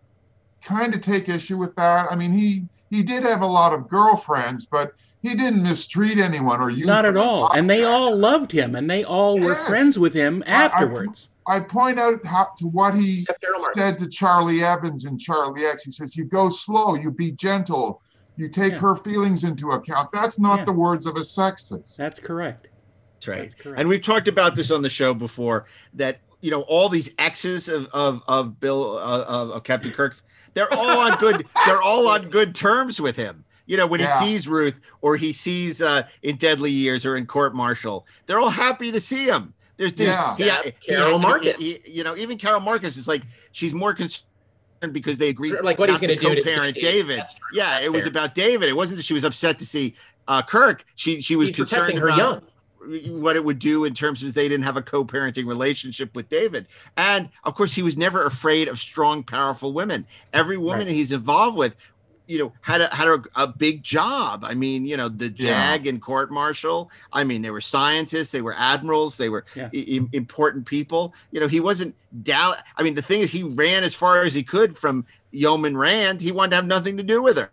kind 0.62 0.94
of 0.94 1.00
take 1.00 1.28
issue 1.28 1.56
with 1.56 1.74
that. 1.76 2.10
I 2.10 2.16
mean, 2.16 2.32
he 2.32 2.64
he 2.92 3.02
did 3.02 3.24
have 3.24 3.40
a 3.42 3.46
lot 3.46 3.72
of 3.72 3.88
girlfriends, 3.88 4.66
but 4.66 4.92
he 5.22 5.34
didn't 5.34 5.62
mistreat 5.62 6.18
anyone 6.18 6.60
or 6.62 6.70
use 6.70 6.86
Not 6.86 7.04
at 7.06 7.16
all. 7.16 7.50
And 7.52 7.68
they 7.68 7.84
all 7.84 8.14
loved 8.14 8.52
him, 8.52 8.74
and 8.74 8.88
they 8.90 9.02
all 9.02 9.38
were 9.40 9.54
friends 9.54 9.98
with 9.98 10.12
him 10.12 10.42
I- 10.46 10.50
I- 10.50 10.64
afterwards. 10.66 11.28
I 11.48 11.58
point 11.58 11.98
out 11.98 12.24
how, 12.24 12.48
to 12.58 12.66
what 12.68 12.94
he 12.94 13.20
Except 13.22 13.42
Daryl 13.42 13.58
Martin. 13.60 13.82
said 13.82 13.98
to 13.98 14.08
Charlie 14.08 14.62
Evans 14.62 15.06
in 15.06 15.18
Charlie 15.18 15.64
X. 15.64 15.82
He 15.84 15.90
says, 15.90 16.16
"You 16.16 16.24
go 16.24 16.48
slow, 16.48 16.94
you 16.94 17.10
be 17.10 17.32
gentle, 17.32 18.00
You 18.38 18.48
take 18.48 18.72
Yeah. 18.72 18.78
her 18.78 18.94
feelings 18.94 19.44
into 19.44 19.72
account. 19.72 20.10
That's 20.10 20.38
not 20.40 20.60
Yeah. 20.60 20.64
the 20.64 20.72
words 20.72 21.04
of 21.04 21.16
a 21.16 21.20
sexist. 21.20 21.96
That's 21.96 22.18
correct. 22.18 22.68
That's 23.16 23.28
right. 23.28 23.38
That's 23.42 23.54
correct. 23.54 23.78
And 23.78 23.86
we've 23.90 24.00
talked 24.00 24.26
about 24.26 24.54
this 24.54 24.70
on 24.70 24.80
the 24.80 24.88
show 24.88 25.12
before 25.12 25.66
that 25.92 26.16
you 26.42 26.50
know 26.50 26.60
all 26.62 26.90
these 26.90 27.14
exes 27.18 27.68
of 27.70 27.86
of, 27.94 28.20
of 28.28 28.60
Bill 28.60 28.98
uh, 28.98 29.22
of, 29.26 29.50
of 29.52 29.64
Captain 29.64 29.90
Kirk's 29.92 30.22
they're 30.54 30.72
all 30.74 30.98
on 30.98 31.16
good 31.18 31.46
they're 31.66 31.80
all 31.80 32.06
on 32.08 32.28
good 32.28 32.54
terms 32.54 33.00
with 33.00 33.16
him. 33.16 33.44
You 33.66 33.78
know 33.78 33.86
when 33.86 34.00
Yeah. 34.00 34.20
he 34.20 34.26
sees 34.26 34.46
Ruth 34.48 34.78
or 35.00 35.16
he 35.16 35.32
sees 35.32 35.80
uh, 35.80 36.02
in 36.22 36.36
Deadly 36.36 36.70
Years 36.70 37.06
or 37.06 37.16
in 37.16 37.24
Court 37.26 37.54
Martial, 37.54 38.06
they're 38.26 38.40
all 38.40 38.50
happy 38.50 38.92
to 38.92 39.00
see 39.00 39.24
him. 39.24 39.54
There's, 39.78 39.94
there's 39.94 40.10
Yeah. 40.10 40.36
he- 40.36 40.44
Yeah, 40.46 40.62
he- 40.64 40.72
Carol 40.94 41.18
he- 41.18 41.26
Marcus. 41.26 41.56
he- 41.62 41.80
you 41.86 42.04
know 42.04 42.16
even 42.16 42.36
Carol 42.36 42.60
Marcus 42.60 42.96
is 42.98 43.08
like 43.08 43.22
she's 43.52 43.72
more 43.72 43.94
concerned 43.94 44.24
because 44.90 45.16
they 45.16 45.28
agreed 45.28 45.54
Like 45.62 45.78
what 45.78 45.88
he's 45.88 46.00
gonna 46.00 46.16
do 46.16 46.34
to 46.34 46.42
co-parent 46.42 46.74
David. 46.74 47.06
David. 47.18 47.24
Yeah, 47.54 47.70
That's 47.74 47.86
it 47.86 47.92
was 47.92 48.04
about 48.06 48.34
David. 48.34 48.68
It 48.68 48.76
wasn't 48.76 48.96
that 48.98 49.04
she 49.04 49.14
was 49.14 49.24
upset 49.24 49.58
to 49.60 49.64
see 49.66 49.94
uh, 50.28 50.42
Kirk. 50.42 50.84
She 50.96 51.20
she 51.22 51.36
was 51.36 51.48
He's 51.48 51.56
concerned 51.56 51.82
protecting 51.86 52.00
her 52.00 52.08
about 52.08 52.18
young. 52.18 52.42
What 53.08 53.36
it 53.36 53.44
would 53.44 53.58
do 53.58 53.84
in 53.84 53.94
terms 53.94 54.22
of 54.22 54.34
they 54.34 54.48
didn't 54.48 54.64
have 54.64 54.76
a 54.76 54.82
co-parenting 54.82 55.46
relationship 55.46 56.14
with 56.14 56.28
David. 56.28 56.66
And 56.96 57.28
of 57.44 57.54
course, 57.54 57.72
he 57.74 57.82
was 57.82 57.96
never 57.96 58.24
afraid 58.24 58.68
of 58.68 58.78
strong, 58.80 59.22
powerful 59.22 59.72
women. 59.72 60.06
Every 60.32 60.56
woman 60.58 60.86
Right. 60.86 60.96
he's 60.96 61.12
involved 61.12 61.56
with, 61.56 61.76
you 62.26 62.38
know, 62.38 62.52
had 62.60 62.80
a 62.80 62.94
had 62.94 63.08
a, 63.08 63.22
a 63.36 63.46
big 63.46 63.82
job. 63.82 64.44
I 64.44 64.54
mean, 64.54 64.86
you 64.86 64.96
know, 64.96 65.08
the 65.08 65.26
Yeah. 65.36 65.76
JAG 65.76 65.86
and 65.86 66.00
court 66.00 66.30
martial. 66.30 66.90
I 67.12 67.24
mean, 67.24 67.42
they 67.42 67.50
were 67.50 67.60
scientists, 67.60 68.30
they 68.30 68.42
were 68.42 68.54
admirals, 68.56 69.16
they 69.16 69.28
were 69.28 69.44
Yeah. 69.54 69.68
i- 69.74 70.08
important 70.12 70.66
people. 70.66 71.14
You 71.30 71.40
know, 71.40 71.48
he 71.48 71.60
wasn't 71.60 71.94
down. 72.22 72.54
I 72.76 72.82
mean, 72.82 72.94
the 72.94 73.02
thing 73.02 73.20
is, 73.20 73.30
he 73.30 73.42
ran 73.42 73.84
as 73.84 73.94
far 73.94 74.22
as 74.22 74.34
he 74.34 74.42
could 74.42 74.76
from 74.76 75.04
Yeoman 75.32 75.76
Rand. 75.76 76.20
He 76.20 76.32
wanted 76.32 76.50
to 76.50 76.56
have 76.56 76.66
nothing 76.66 76.96
to 76.96 77.02
do 77.02 77.22
with 77.22 77.36
her 77.36 77.50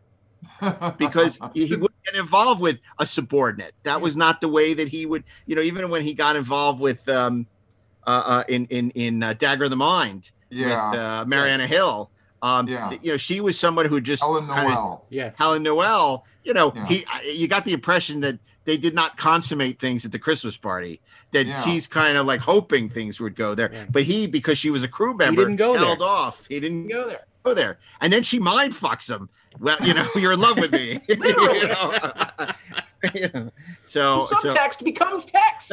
because 0.97 1.37
he, 1.53 1.65
he 1.65 1.73
wouldn't 1.75 1.88
get 2.05 2.15
involved 2.15 2.61
with 2.61 2.79
a 2.99 3.05
subordinate. 3.05 3.73
That 3.83 4.01
was 4.01 4.15
not 4.15 4.41
the 4.41 4.47
way 4.49 4.73
that 4.73 4.87
he 4.87 5.05
would, 5.05 5.23
you 5.45 5.55
know, 5.55 5.61
even 5.61 5.89
when 5.89 6.01
he 6.01 6.13
got 6.13 6.35
involved 6.35 6.79
with 6.79 7.07
um 7.09 7.45
uh, 8.07 8.09
uh 8.25 8.43
in 8.47 8.65
in 8.67 8.89
in 8.91 9.23
uh, 9.23 9.33
Dagger 9.33 9.65
of 9.65 9.69
the 9.69 9.75
Mind 9.75 10.31
yeah. 10.49 10.91
with 10.91 10.99
uh, 10.99 11.25
Marianna 11.27 11.67
Hill. 11.67 12.09
Um 12.41 12.67
Yeah. 12.67 12.91
you 13.01 13.11
know, 13.11 13.17
she 13.17 13.41
was 13.41 13.59
someone 13.59 13.85
who 13.85 13.99
just 14.01 14.21
Helen 14.21 14.47
Noel. 14.47 15.05
Yes. 15.09 15.35
Helen 15.37 15.63
Noel, 15.63 16.25
you 16.43 16.53
know, 16.53 16.71
Yeah. 16.75 16.85
he 16.87 17.05
you 17.33 17.47
got 17.47 17.65
the 17.65 17.73
impression 17.73 18.21
that 18.21 18.39
they 18.65 18.77
did 18.77 18.93
not 18.93 19.17
consummate 19.17 19.79
things 19.79 20.05
at 20.05 20.11
the 20.11 20.19
Christmas 20.19 20.55
party. 20.55 21.01
That 21.31 21.47
Yeah. 21.47 21.61
she's 21.63 21.87
kind 21.87 22.17
of 22.17 22.25
like 22.25 22.39
hoping 22.39 22.89
things 22.89 23.19
would 23.19 23.35
go 23.35 23.55
there, 23.55 23.71
Yeah. 23.73 23.85
but 23.89 24.03
he, 24.03 24.27
because 24.27 24.57
she 24.59 24.69
was 24.69 24.83
a 24.83 24.87
crew 24.87 25.15
member, 25.17 25.41
he 25.41 25.45
didn't 25.47 25.55
go 25.57 25.75
held 25.75 25.99
there. 25.99 26.07
off. 26.07 26.45
He 26.47 26.59
didn't 26.59 26.87
Go 26.87 27.07
there. 27.07 27.25
Go 27.49 27.53
there. 27.53 27.77
And 28.01 28.11
then 28.13 28.23
she 28.23 28.39
mind 28.39 28.73
fucks 28.73 29.09
him. 29.09 29.29
Well, 29.59 29.77
you 29.83 29.93
know, 29.93 30.07
you're 30.15 30.33
in 30.33 30.39
love 30.39 30.59
with 30.59 30.71
me. 30.71 31.01
You 31.09 31.17
know? 31.67 32.13
You 33.15 33.29
know, 33.33 33.49
so, 33.85 34.23
so, 34.25 34.35
Subtext 34.35 34.83
becomes 34.83 35.23
text. 35.23 35.69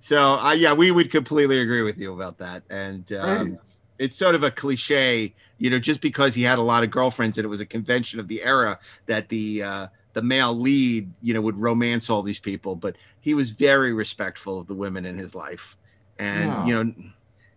so 0.00 0.34
uh, 0.34 0.52
yeah, 0.58 0.72
we 0.72 0.90
would 0.90 1.12
completely 1.12 1.60
agree 1.60 1.82
with 1.82 1.98
you 1.98 2.12
about 2.12 2.36
that. 2.38 2.64
And 2.68 3.10
um, 3.12 3.46
Great. 3.50 3.58
it's 4.00 4.16
sort 4.16 4.34
of 4.34 4.42
a 4.42 4.50
cliche, 4.50 5.32
you 5.58 5.70
know, 5.70 5.78
just 5.78 6.00
because 6.00 6.34
he 6.34 6.42
had 6.42 6.58
a 6.58 6.62
lot 6.62 6.82
of 6.82 6.90
girlfriends 6.90 7.38
and 7.38 7.44
it 7.44 7.48
was 7.48 7.60
a 7.60 7.66
convention 7.66 8.18
of 8.18 8.26
the 8.26 8.42
era 8.42 8.76
that 9.06 9.28
the 9.28 9.62
uh, 9.62 9.86
the 10.14 10.22
male 10.22 10.52
lead, 10.52 11.08
you 11.22 11.32
know, 11.32 11.42
would 11.42 11.56
romance 11.56 12.10
all 12.10 12.22
these 12.24 12.40
people. 12.40 12.74
But 12.74 12.96
he 13.20 13.34
was 13.34 13.50
very 13.52 13.92
respectful 13.92 14.58
of 14.58 14.66
the 14.66 14.74
women 14.74 15.04
in 15.04 15.16
his 15.16 15.32
life, 15.32 15.76
and 16.18 16.46
Yeah. 16.50 16.66
you 16.66 16.74
know, 16.84 16.92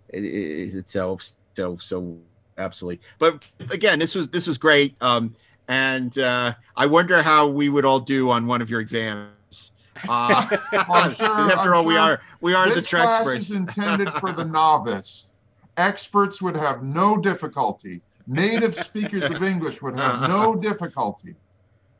it, 0.09 0.23
it, 0.23 0.75
it's 0.75 0.93
so 0.93 1.17
so 1.53 1.77
so 1.77 2.17
absolutely. 2.57 3.01
But 3.19 3.49
again, 3.71 3.99
this 3.99 4.15
was 4.15 4.29
this 4.29 4.47
was 4.47 4.57
great. 4.57 4.95
Um, 5.01 5.35
and 5.67 6.17
uh, 6.17 6.53
I 6.75 6.85
wonder 6.85 7.21
how 7.21 7.47
we 7.47 7.69
would 7.69 7.85
all 7.85 7.99
do 7.99 8.29
on 8.29 8.47
one 8.47 8.61
of 8.61 8.69
your 8.69 8.81
exams. 8.81 9.71
Uh, 10.07 10.47
sure- 11.09 11.27
after 11.27 11.69
I'm 11.69 11.73
all, 11.73 11.85
we 11.85 11.97
are 11.97 12.19
we 12.41 12.53
are 12.53 12.67
the 12.67 12.75
this 12.75 12.87
class 12.87 13.27
is 13.27 13.51
intended 13.51 14.09
for 14.13 14.31
the 14.31 14.45
novice. 14.45 15.29
Experts 15.77 16.41
would 16.41 16.57
have 16.57 16.83
no 16.83 17.17
difficulty. 17.17 18.01
Native 18.27 18.75
speakers 18.75 19.23
of 19.23 19.41
English 19.43 19.81
would 19.81 19.97
have 19.97 20.29
no 20.29 20.55
difficulty. 20.55 21.35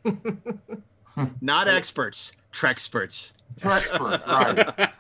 Not 1.42 1.68
experts, 1.68 2.32
Treksperts. 2.54 3.34
Treksperts, 3.60 4.26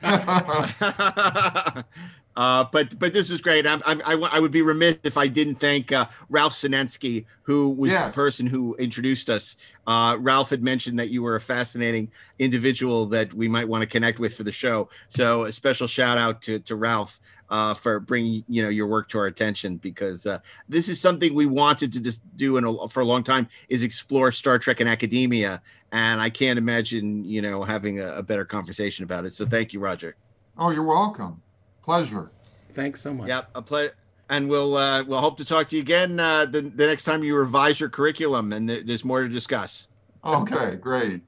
right? 0.01 1.85
uh, 2.37 2.63
but 2.71 2.97
but 2.99 3.11
this 3.13 3.29
is 3.29 3.41
great. 3.41 3.67
I'm, 3.67 3.81
I'm, 3.85 4.01
I, 4.05 4.11
w- 4.11 4.29
I 4.31 4.39
would 4.39 4.51
be 4.51 4.61
remiss 4.61 4.97
if 5.03 5.17
I 5.17 5.27
didn't 5.27 5.55
thank 5.55 5.91
uh, 5.91 6.05
Ralph 6.29 6.53
Senensky, 6.53 7.25
who 7.43 7.69
was 7.71 7.91
Yes. 7.91 8.11
the 8.13 8.15
person 8.15 8.47
who 8.47 8.75
introduced 8.75 9.29
us. 9.29 9.57
Uh, 9.85 10.15
Ralph 10.19 10.49
had 10.49 10.63
mentioned 10.63 10.97
that 10.99 11.09
you 11.09 11.21
were 11.23 11.35
a 11.35 11.41
fascinating 11.41 12.09
individual 12.39 13.05
that 13.07 13.33
we 13.33 13.47
might 13.47 13.67
want 13.67 13.81
to 13.81 13.87
connect 13.87 14.19
with 14.19 14.35
for 14.35 14.43
the 14.43 14.51
show. 14.51 14.89
So 15.09 15.43
a 15.43 15.51
special 15.51 15.87
shout 15.87 16.17
out 16.17 16.41
to, 16.43 16.59
to 16.59 16.75
Ralph 16.75 17.19
uh, 17.49 17.73
for 17.73 17.99
bringing 17.99 18.45
you 18.47 18.63
know 18.63 18.69
your 18.69 18.87
work 18.87 19.09
to 19.09 19.17
our 19.17 19.25
attention 19.25 19.75
because 19.77 20.25
uh, 20.25 20.39
this 20.69 20.87
is 20.87 21.01
something 21.01 21.33
we 21.33 21.45
wanted 21.47 21.91
to 21.93 21.99
just 21.99 22.21
do 22.37 22.55
in 22.55 22.63
a, 22.63 22.87
for 22.87 23.01
a 23.01 23.05
long 23.05 23.23
time 23.25 23.45
is 23.67 23.83
explore 23.83 24.31
Star 24.31 24.57
Trek 24.57 24.79
and 24.79 24.87
academia, 24.89 25.61
and 25.91 26.21
I 26.21 26.29
can't 26.29 26.57
imagine 26.57 27.25
you 27.25 27.41
know 27.41 27.63
having 27.63 27.99
a, 27.99 28.15
a 28.15 28.23
better 28.23 28.45
conversation 28.45 29.03
about 29.03 29.25
it. 29.25 29.33
So 29.33 29.45
thank 29.45 29.73
you, 29.73 29.81
Roger. 29.81 30.15
oh, 30.57 30.69
you're 30.69 30.83
welcome. 30.85 31.41
Pleasure. 31.83 32.31
Thanks 32.73 33.01
so 33.01 33.13
much. 33.13 33.27
Yep, 33.27 33.49
a 33.55 33.61
ple- 33.61 33.89
and 34.29 34.47
we'll 34.49 34.75
uh, 34.77 35.03
we'll 35.03 35.19
hope 35.19 35.37
to 35.37 35.45
talk 35.45 35.67
to 35.69 35.75
you 35.75 35.81
again 35.81 36.19
uh, 36.19 36.45
the, 36.45 36.61
the 36.61 36.87
next 36.87 37.03
time 37.03 37.23
you 37.23 37.35
revise 37.35 37.79
your 37.79 37.89
curriculum, 37.89 38.53
and 38.53 38.67
th- 38.67 38.85
there's 38.85 39.03
more 39.03 39.23
to 39.23 39.29
discuss. 39.29 39.87
Okay, 40.23 40.75
great. 40.77 41.21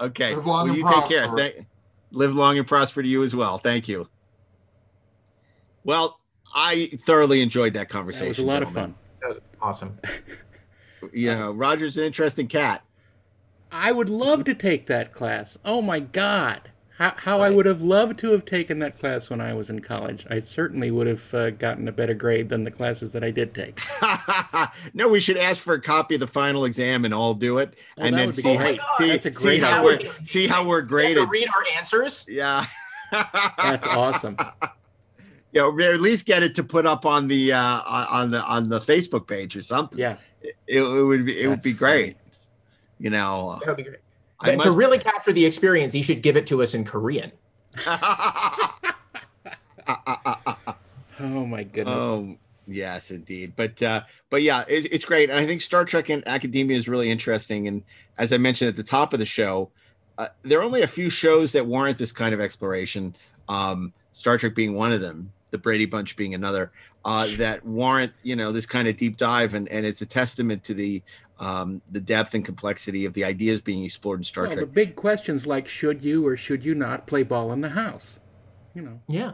Okay, 0.00 0.34
Live 0.34 0.46
long 0.46 0.64
well, 0.64 0.74
and 0.74 0.76
you 0.76 0.84
take 0.92 1.08
care. 1.08 1.28
prosper. 1.28 1.36
Thank- 1.38 1.66
live 2.10 2.34
long 2.34 2.56
and 2.58 2.66
prosper 2.66 3.02
to 3.02 3.08
you 3.08 3.22
as 3.22 3.36
well. 3.36 3.58
Thank 3.58 3.86
you. 3.86 4.08
Well, 5.84 6.18
I 6.54 6.90
thoroughly 7.06 7.42
enjoyed 7.42 7.74
that 7.74 7.80
That 7.80 7.88
conversation. 7.90 8.28
was 8.28 8.38
a 8.38 8.44
lot 8.44 8.62
of 8.62 8.70
fun. 8.72 8.94
That 9.20 9.28
was 9.30 9.40
awesome. 9.60 9.98
You 11.12 11.30
know, 11.30 11.52
Roger's 11.52 11.96
an 11.96 12.02
interesting 12.02 12.48
cat. 12.48 12.82
I 13.70 13.92
would 13.92 14.10
love 14.10 14.42
to 14.44 14.54
take 14.54 14.86
that 14.86 15.12
class. 15.12 15.56
Oh 15.64 15.80
my 15.80 16.00
God. 16.00 16.72
How, 16.98 17.14
how 17.16 17.40
I 17.40 17.48
would 17.50 17.66
have 17.66 17.80
loved 17.80 18.18
to 18.18 18.32
have 18.32 18.44
taken 18.44 18.80
that 18.80 18.98
class 18.98 19.30
when 19.30 19.40
I 19.40 19.54
was 19.54 19.70
in 19.70 19.78
college. 19.80 20.26
I 20.28 20.40
certainly 20.40 20.90
would 20.90 21.06
have 21.06 21.32
uh, 21.32 21.50
gotten 21.50 21.86
a 21.86 21.92
better 21.92 22.12
grade 22.14 22.48
than 22.48 22.64
the 22.64 22.72
classes 22.72 23.12
that 23.12 23.22
I 23.22 23.30
did 23.30 23.54
take. 23.54 23.78
no, 24.94 25.06
we 25.08 25.20
should 25.20 25.36
ask 25.36 25.62
for 25.62 25.74
a 25.74 25.80
copy 25.80 26.14
of 26.16 26.20
the 26.20 26.26
final 26.26 26.64
exam 26.64 27.04
and 27.04 27.14
all 27.14 27.34
do 27.34 27.58
it, 27.58 27.74
Oh, 27.98 28.02
and 28.02 28.18
then 28.18 28.26
would 28.26 28.36
be 28.36 28.42
see, 28.42 28.56
great. 28.56 28.80
see, 28.98 29.08
That's 29.10 29.26
a 29.26 29.32
see 29.32 29.58
how 29.60 29.88
idea. 29.88 30.08
we're 30.18 30.24
see 30.24 30.46
how 30.48 30.66
we're 30.66 30.80
graded. 30.82 31.22
to 31.22 31.26
read 31.30 31.46
our 31.48 31.76
answers. 31.76 32.24
Yeah. 32.28 32.66
That's 33.12 33.86
awesome. 33.86 34.36
you 35.52 35.60
know, 35.60 35.70
or 35.70 35.80
at 35.80 36.00
least 36.00 36.26
get 36.26 36.42
it 36.42 36.56
to 36.56 36.64
put 36.64 36.84
up 36.84 37.06
on 37.06 37.28
the 37.28 37.52
uh 37.52 37.82
on 37.86 38.32
the 38.32 38.42
on 38.42 38.68
the 38.68 38.80
Facebook 38.80 39.28
page 39.28 39.56
or 39.56 39.62
something. 39.62 39.98
Yeah. 40.00 40.16
It, 40.42 40.56
it 40.66 40.82
would 40.82 41.24
be 41.24 41.40
it 41.40 41.46
would 41.46 41.62
be 41.62 41.72
great. 41.72 42.16
You 42.98 43.10
know, 43.10 43.56
That 43.60 43.68
would 43.68 43.76
be 43.76 43.84
great. 43.84 44.00
I 44.40 44.56
But 44.56 44.64
to 44.64 44.72
really 44.72 44.98
capture 44.98 45.32
the 45.32 45.44
experience, 45.44 45.92
he 45.92 46.02
should 46.02 46.22
give 46.22 46.36
it 46.36 46.46
to 46.48 46.62
us 46.62 46.74
in 46.74 46.84
Korean. 46.84 47.32
Oh 51.20 51.46
my 51.46 51.64
goodness. 51.64 52.00
oh 52.00 52.36
yes, 52.66 53.10
indeed. 53.10 53.54
But 53.56 53.82
uh 53.82 54.02
but 54.30 54.42
yeah, 54.42 54.64
it, 54.68 54.92
it's 54.92 55.04
great, 55.04 55.30
and 55.30 55.38
I 55.38 55.46
think 55.46 55.60
Star 55.60 55.84
Trek 55.84 56.08
and 56.08 56.26
academia 56.28 56.76
is 56.76 56.88
really 56.88 57.10
interesting. 57.10 57.68
And 57.68 57.82
as 58.18 58.32
I 58.32 58.38
mentioned 58.38 58.68
at 58.68 58.76
the 58.76 58.82
top 58.82 59.12
of 59.12 59.18
the 59.18 59.26
show, 59.26 59.70
uh, 60.16 60.28
there 60.42 60.60
are 60.60 60.62
only 60.62 60.82
a 60.82 60.86
few 60.86 61.10
shows 61.10 61.52
that 61.52 61.66
warrant 61.66 61.98
this 61.98 62.12
kind 62.12 62.34
of 62.34 62.40
exploration. 62.40 63.16
Um, 63.48 63.92
Star 64.12 64.38
Trek 64.38 64.54
being 64.54 64.74
one 64.74 64.92
of 64.92 65.00
them, 65.00 65.32
the 65.50 65.58
Brady 65.58 65.86
Bunch 65.86 66.16
being 66.16 66.34
another, 66.34 66.70
uh, 67.04 67.26
that 67.36 67.64
warrant 67.64 68.12
you 68.22 68.36
know 68.36 68.52
this 68.52 68.66
kind 68.66 68.86
of 68.86 68.96
deep 68.96 69.16
dive, 69.16 69.54
and 69.54 69.68
and 69.68 69.84
it's 69.84 70.02
a 70.02 70.06
testament 70.06 70.62
to 70.64 70.74
the 70.74 71.02
um, 71.38 71.80
the 71.90 72.00
depth 72.00 72.34
and 72.34 72.44
complexity 72.44 73.04
of 73.04 73.14
the 73.14 73.24
ideas 73.24 73.60
being 73.60 73.84
explored 73.84 74.20
in 74.20 74.24
Star 74.24 74.44
well, 74.44 74.52
Trek. 74.54 74.60
the 74.66 74.72
big 74.72 74.96
questions 74.96 75.46
like 75.46 75.68
should 75.68 76.02
you 76.02 76.26
or 76.26 76.36
should 76.36 76.64
you 76.64 76.74
not 76.74 77.06
play 77.06 77.22
ball 77.22 77.52
in 77.52 77.60
the 77.60 77.68
house? 77.68 78.20
You 78.74 78.82
know, 78.82 79.00
Yeah. 79.08 79.32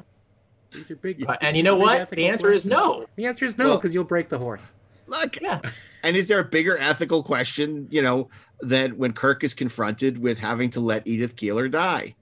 these 0.70 0.90
are 0.90 0.96
big. 0.96 1.24
Uh, 1.28 1.36
and 1.40 1.56
you 1.56 1.62
know 1.62 1.76
what? 1.76 2.10
The 2.10 2.26
answer 2.28 2.50
is 2.50 2.64
no. 2.66 3.06
The 3.16 3.26
answer 3.26 3.44
is 3.44 3.56
no 3.58 3.68
Well- 3.68 3.76
because 3.78 3.94
you'll 3.94 4.04
break 4.04 4.28
the 4.28 4.38
horse. 4.38 4.72
Look, 5.06 5.40
Yeah. 5.40 5.60
and 6.02 6.16
is 6.16 6.28
there 6.28 6.38
a 6.40 6.44
bigger 6.44 6.78
ethical 6.78 7.22
question, 7.22 7.88
you 7.90 8.00
know, 8.00 8.30
than 8.60 8.96
when 8.96 9.12
Kirk 9.12 9.44
is 9.44 9.52
confronted 9.52 10.16
with 10.18 10.38
having 10.38 10.70
to 10.70 10.80
let 10.80 11.06
Edith 11.06 11.36
Keeler 11.36 11.68
die? 11.68 12.14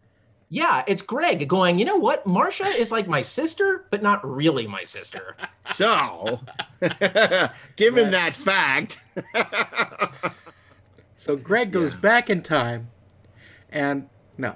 Yeah, 0.49 0.83
it's 0.87 1.01
Greg 1.01 1.49
going, 1.49 1.79
you 1.79 1.85
know 1.87 1.97
what? 1.97 2.27
Marcia 2.27 2.67
is 2.67 2.91
like 2.93 3.07
my 3.09 3.23
sister, 3.23 3.87
but 3.91 4.03
not 4.03 4.29
really 4.29 4.67
my 4.67 4.85
sister. 4.85 5.37
So, 5.75 6.41
given 7.77 8.05
Right. 8.05 8.13
that 8.13 8.35
fact, 8.35 8.99
So 11.17 11.37
Greg 11.37 11.71
goes 11.71 11.93
Yeah. 11.93 12.01
back 12.01 12.31
in 12.31 12.43
time, 12.43 12.91
and 13.71 14.09
no, 14.37 14.55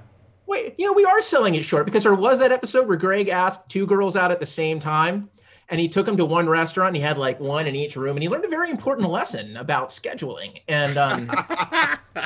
Wait, 0.49 0.75
you 0.79 0.87
know, 0.87 0.93
we 0.93 1.05
are 1.05 1.21
selling 1.21 1.55
it 1.57 1.65
short 1.65 1.85
because 1.87 2.03
there 2.05 2.15
was 2.15 2.39
that 2.39 2.53
episode 2.53 2.87
where 2.89 2.97
Greg 2.97 3.29
asked 3.29 3.69
two 3.69 3.87
girls 3.87 4.17
out 4.17 4.31
at 4.31 4.41
the 4.41 4.47
same 4.47 4.79
time. 4.81 5.29
and 5.69 5.81
he 5.81 5.89
took 5.89 6.07
them 6.07 6.17
to 6.17 6.25
one 6.25 6.49
restaurant. 6.49 6.91
And 6.91 6.97
he 6.97 7.03
had 7.03 7.19
like 7.19 7.41
one 7.41 7.67
in 7.67 7.75
each 7.75 7.97
room, 7.97 8.17
and 8.17 8.23
he 8.23 8.29
learned 8.29 8.45
a 8.45 8.49
very 8.49 8.71
important 8.71 9.11
lesson 9.11 9.57
about 9.57 9.89
scheduling. 9.89 10.61
And 10.69 10.97
um, 10.99 11.29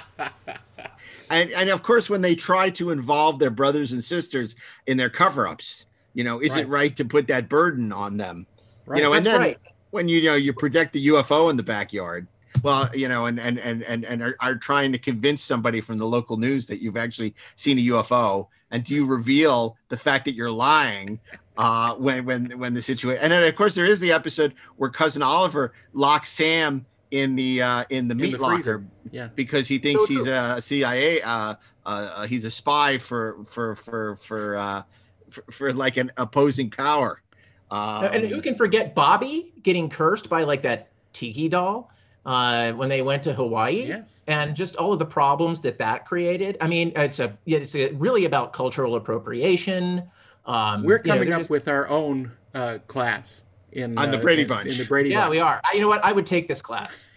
and, 1.31 1.51
and 1.51 1.71
of 1.71 1.83
course, 1.83 2.11
when 2.11 2.21
they 2.21 2.35
try 2.35 2.69
to 2.71 2.91
involve 2.91 3.39
their 3.39 3.49
brothers 3.51 3.93
and 3.93 4.05
sisters 4.05 4.55
in 4.87 4.97
their 4.99 5.09
cover-ups, 5.11 5.87
you 6.13 6.25
know, 6.25 6.41
is 6.41 6.51
Right. 6.53 6.65
it 6.65 6.69
right 6.69 6.97
to 6.97 7.05
put 7.07 7.29
that 7.29 7.49
burden 7.49 7.93
on 7.93 8.19
them? 8.19 8.47
Right. 8.87 8.99
You 8.99 9.05
know, 9.05 9.13
and 9.13 9.25
then 9.25 9.41
right. 9.41 9.59
when 9.91 10.09
you 10.09 10.23
know 10.25 10.35
you 10.35 10.53
project 10.53 10.93
the 10.93 11.09
UFO 11.09 11.51
in 11.51 11.57
the 11.57 11.63
backyard, 11.63 12.27
well, 12.63 12.91
you 12.95 13.09
know, 13.09 13.27
and 13.27 13.39
and 13.39 13.59
and 13.59 13.83
and 13.83 14.05
and 14.05 14.23
are, 14.23 14.37
are 14.41 14.55
trying 14.57 14.93
to 14.93 14.99
convince 14.99 15.43
somebody 15.43 15.81
from 15.81 15.99
the 15.99 16.07
local 16.07 16.37
news 16.37 16.67
that 16.67 16.83
you've 16.83 16.97
actually 16.97 17.35
seen 17.57 17.79
a 17.79 17.83
UFO, 17.83 18.49
and 18.71 18.85
do 18.85 18.95
you 18.95 19.07
reveal 19.07 19.77
the 19.89 19.97
fact 19.97 20.25
that 20.27 20.35
you're 20.35 20.51
lying? 20.51 21.21
Uh, 21.57 21.95
when 21.97 22.25
when 22.25 22.59
when 22.59 22.73
the 22.73 22.81
situation, 22.81 23.23
and 23.23 23.33
then 23.33 23.47
of 23.47 23.55
course 23.55 23.75
there 23.75 23.85
is 23.85 24.01
the 24.01 24.13
episode 24.13 24.55
where 24.77 24.89
cousin 24.89 25.23
Oliver 25.23 25.75
locks 25.93 26.31
Sam 26.31 26.87
in 27.11 27.37
the 27.37 27.63
uh, 27.63 27.85
in 27.91 28.09
the 28.09 28.13
In 28.13 28.19
meat 28.19 28.33
the 28.33 28.39
locker. 28.39 28.85
Yeah. 29.11 29.29
because 29.35 29.69
he 29.69 29.79
thinks 29.79 30.03
So 30.03 30.09
he's 30.09 30.25
true. 30.25 30.33
a 30.33 30.63
CIA, 30.63 31.21
uh, 31.23 31.55
uh, 31.85 32.27
he's 32.27 32.45
a 32.45 32.51
spy 32.51 32.99
for 32.99 33.45
for 33.49 33.77
for 33.77 34.17
for 34.17 34.57
uh, 34.57 34.83
for, 35.31 35.45
for 35.51 35.73
like 35.73 35.97
an 35.97 36.13
opposing 36.17 36.71
power. 36.71 37.23
Um, 37.71 38.05
and 38.05 38.27
who 38.27 38.41
can 38.43 38.55
forget 38.55 38.95
Bobby 38.95 39.53
getting 39.63 39.89
cursed 39.89 40.29
by 40.29 40.43
like 40.43 40.63
that 40.63 40.89
tiki 41.13 41.49
doll 41.49 41.91
uh, 42.27 42.73
when 42.73 42.89
they 42.89 43.03
went 43.03 43.23
to 43.25 43.33
Hawaii? 43.33 43.87
Yes. 43.87 44.21
and 44.27 44.57
just 44.57 44.77
all 44.77 44.93
of 44.93 44.99
the 44.99 45.07
problems 45.07 45.61
that 45.63 45.79
that 45.79 46.07
created. 46.07 46.57
I 46.61 46.67
mean, 46.67 46.93
it's 46.97 47.21
a 47.21 47.37
it's 47.47 47.75
a, 47.75 47.93
really 47.93 48.25
about 48.25 48.53
cultural 48.53 48.97
appropriation. 48.97 50.03
Um, 50.47 50.83
We're 50.85 50.97
you 50.99 51.05
know, 51.05 51.15
coming 51.15 51.33
up 51.33 51.41
just- 51.41 51.51
with 51.51 51.69
our 51.69 51.89
own 51.89 52.33
uh, 52.55 52.79
class 52.87 53.45
in 53.73 53.97
On 53.97 54.11
the 54.11 54.19
uh, 54.19 54.21
Brady 54.21 54.43
in- 54.43 54.49
Bunch. 54.49 54.73
In 54.73 54.79
the 54.79 54.85
Brady 54.85 55.11
yeah, 55.11 55.21
Bunch. 55.23 55.31
we 55.31 55.41
are. 55.41 55.61
I, 55.65 55.75
you 55.75 55.81
know 55.81 55.89
what? 55.89 56.05
I 56.05 56.13
would 56.13 56.27
take 56.27 56.49
this 56.49 56.61
class. 56.61 57.09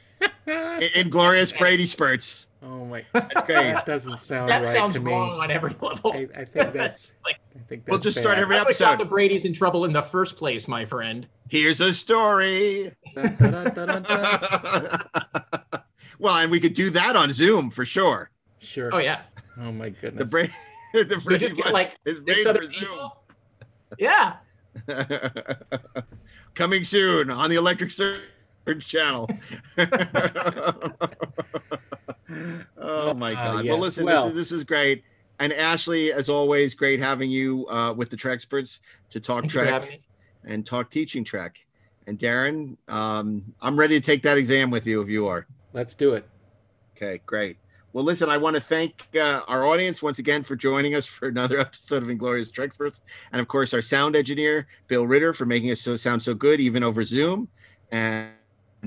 in, 0.45 0.81
in 0.95 1.09
glorious 1.09 1.51
Brady 1.51 1.85
spurts. 1.85 2.47
Oh 2.65 2.85
my, 2.85 3.03
That's 3.11 3.33
great. 3.45 3.47
that 3.73 3.85
doesn't 3.85 4.19
sound 4.19 4.49
that 4.49 4.63
right 4.63 4.73
sounds 4.73 4.93
to 4.93 5.01
me. 5.01 5.11
wrong 5.11 5.37
on 5.39 5.51
every 5.51 5.75
level. 5.81 6.13
I, 6.13 6.27
I 6.35 6.45
think 6.45 6.71
that's. 6.73 7.11
Like- 7.25 7.39
I 7.55 7.59
think 7.67 7.85
that's 7.85 7.91
We'll 7.91 7.99
just 7.99 8.17
start 8.17 8.35
bad. 8.37 8.43
every 8.43 8.55
I 8.57 8.63
would've 8.63 8.79
got 8.79 8.93
episode. 8.93 9.05
the 9.05 9.09
Brady's 9.09 9.45
in 9.45 9.53
trouble 9.53 9.85
in 9.85 9.93
the 9.93 10.01
first 10.01 10.37
place, 10.37 10.67
my 10.67 10.85
friend. 10.85 11.27
Here's 11.49 11.81
a 11.81 11.93
story. 11.93 12.91
Dun, 13.15 13.35
dun, 13.37 13.73
dun, 14.03 15.03
well, 16.19 16.35
and 16.37 16.49
we 16.49 16.59
could 16.59 16.73
do 16.73 16.89
that 16.91 17.15
on 17.15 17.31
Zoom 17.33 17.69
for 17.69 17.85
sure. 17.85 18.31
Sure. 18.59 18.89
Oh 18.93 18.97
yeah, 18.97 19.21
Oh 19.61 19.71
my 19.71 19.89
goodness. 19.89 20.19
The 20.23 20.25
Brady, 20.25 20.53
the 20.93 21.21
Brady 21.23 21.45
just 21.45 21.57
get 21.57 21.73
like 21.73 21.97
is 22.05 22.21
six 22.25 22.45
made 22.45 22.55
for 22.57 22.63
Zoom. 22.63 23.09
Yeah, 23.99 24.37
Coming 26.55 26.83
soon 26.83 27.29
on 27.29 27.49
the 27.49 27.55
Electric 27.57 27.91
Surge 27.91 28.19
channel. 28.79 29.29
oh 32.77 33.13
my 33.13 33.33
Ah, 33.33 33.53
God! 33.53 33.65
yes. 33.65 33.71
Well, 33.71 33.79
listen, 33.79 34.05
Well- 34.05 34.23
this 34.25 34.33
is 34.33 34.37
this 34.37 34.51
is 34.51 34.63
great. 34.63 35.03
And 35.39 35.51
Ashley, 35.51 36.13
as 36.13 36.29
always, 36.29 36.73
great 36.75 36.99
having 36.99 37.29
you 37.31 37.67
uh, 37.67 37.91
with 37.91 38.09
the 38.09 38.15
Trek 38.15 38.35
experts 38.35 38.79
to 39.09 39.19
talk 39.19 39.41
Thank 39.41 39.51
Trek 39.51 39.99
and 40.45 40.65
talk 40.65 40.89
teaching 40.91 41.23
Trek. 41.23 41.57
And 42.05 42.19
Darren, 42.19 42.77
um, 42.87 43.43
I'm 43.61 43.77
ready 43.77 43.99
to 43.99 44.05
take 44.05 44.21
that 44.23 44.37
exam 44.37 44.69
with 44.69 44.85
you 44.85 45.01
if 45.01 45.09
you 45.09 45.25
are. 45.27 45.47
Let's 45.73 45.95
do 45.95 46.13
it. 46.13 46.27
Okay, 46.95 47.19
great. 47.25 47.57
Well, 47.93 48.03
listen, 48.03 48.29
I 48.29 48.37
want 48.37 48.55
to 48.55 48.61
thank 48.61 49.07
uh, 49.15 49.41
our 49.47 49.65
audience 49.65 50.01
once 50.03 50.19
again 50.19 50.43
for 50.43 50.55
joining 50.55 50.93
us 50.95 51.05
for 51.05 51.27
another 51.27 51.59
episode 51.61 52.03
of 52.03 52.09
Inglorious 52.09 52.51
Treksperts, 52.51 53.01
and 53.31 53.41
of 53.41 53.47
course 53.47 53.73
our 53.73 53.81
sound 53.81 54.15
engineer 54.15 54.67
Bill 54.87 55.05
Ritter 55.07 55.33
for 55.33 55.45
making 55.45 55.71
us 55.71 55.81
so 55.81 55.95
sound 55.95 56.21
so 56.21 56.33
good 56.35 56.59
even 56.59 56.83
over 56.83 57.03
Zoom, 57.03 57.47
and 57.91 58.29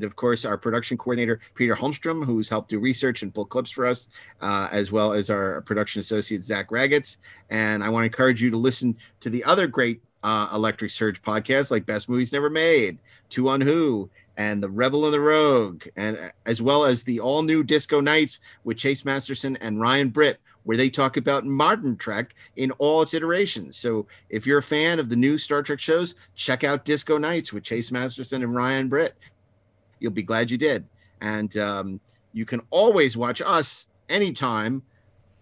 of 0.05 0.17
course 0.17 0.45
our 0.45 0.59
production 0.59 0.97
coordinator 0.97 1.41
Peter 1.55 1.75
Holmstrom, 1.75 2.25
who's 2.25 2.49
helped 2.49 2.71
do 2.71 2.79
research 2.79 3.23
and 3.23 3.35
pull 3.35 3.47
clips 3.47 3.71
for 3.71 3.87
us, 3.87 4.09
uh, 4.41 4.69
as 4.71 4.93
well 4.93 5.13
as 5.13 5.31
our 5.31 5.61
production 5.63 6.01
associate 6.01 6.45
Zach 6.45 6.71
Ragetz. 6.71 7.17
And 7.51 7.83
I 7.83 7.89
want 7.89 8.03
to 8.03 8.07
encourage 8.07 8.43
you 8.43 8.51
to 8.51 8.57
listen 8.57 8.97
to 9.21 9.31
the 9.31 9.45
other 9.45 9.67
great 9.67 10.03
uh, 10.23 10.49
Electric 10.53 10.91
Surge 10.91 11.23
podcasts 11.23 11.71
like 11.71 11.87
Best 11.87 12.09
Movies 12.09 12.33
Never 12.33 12.51
Made, 12.51 12.99
Two 13.29 13.49
on 13.49 13.61
Who, 13.61 14.11
and 14.37 14.63
The 14.63 14.69
Rebel 14.69 15.05
and 15.05 15.15
the 15.15 15.21
Rogue, 15.21 15.85
and 15.97 16.19
uh, 16.19 16.29
as 16.47 16.61
well 16.61 16.85
as 16.85 17.03
the 17.03 17.21
all 17.21 17.43
new 17.43 17.63
Disco 17.63 18.01
Nights 18.01 18.41
with 18.65 18.77
Chase 18.77 19.05
Masterson 19.05 19.57
and 19.61 19.81
Ryan 19.81 20.09
Britt, 20.09 20.41
where 20.65 20.77
they 20.77 20.91
talk 20.91 21.17
about 21.17 21.47
modern 21.47 21.97
Trek 21.97 22.35
in 22.57 22.73
all 22.73 23.03
its 23.03 23.15
iterations. 23.15 23.77
So 23.77 24.07
if 24.29 24.47
you're 24.47 24.59
a 24.59 24.63
fan 24.63 24.99
of 24.99 25.09
the 25.09 25.17
new 25.17 25.39
Star 25.39 25.63
Trek 25.63 25.79
shows, 25.79 26.17
check 26.35 26.65
out 26.65 26.85
Disco 26.85 27.19
Nights 27.19 27.53
with 27.53 27.63
Chase 27.63 27.93
Masterson 27.93 28.43
and 28.43 28.55
Ryan 28.55 28.89
Britt. 28.89 29.17
You'll 29.99 30.13
be 30.13 30.23
glad 30.23 30.51
you 30.51 30.59
did. 30.59 30.87
And 31.21 31.57
um, 31.57 32.01
you 32.33 32.45
can 32.45 32.61
always 32.71 33.17
watch 33.17 33.41
us 33.45 33.87
anytime 34.09 34.83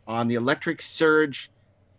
on 0.07 0.29
the 0.29 0.35
Electric 0.35 0.83
Surge 0.83 1.51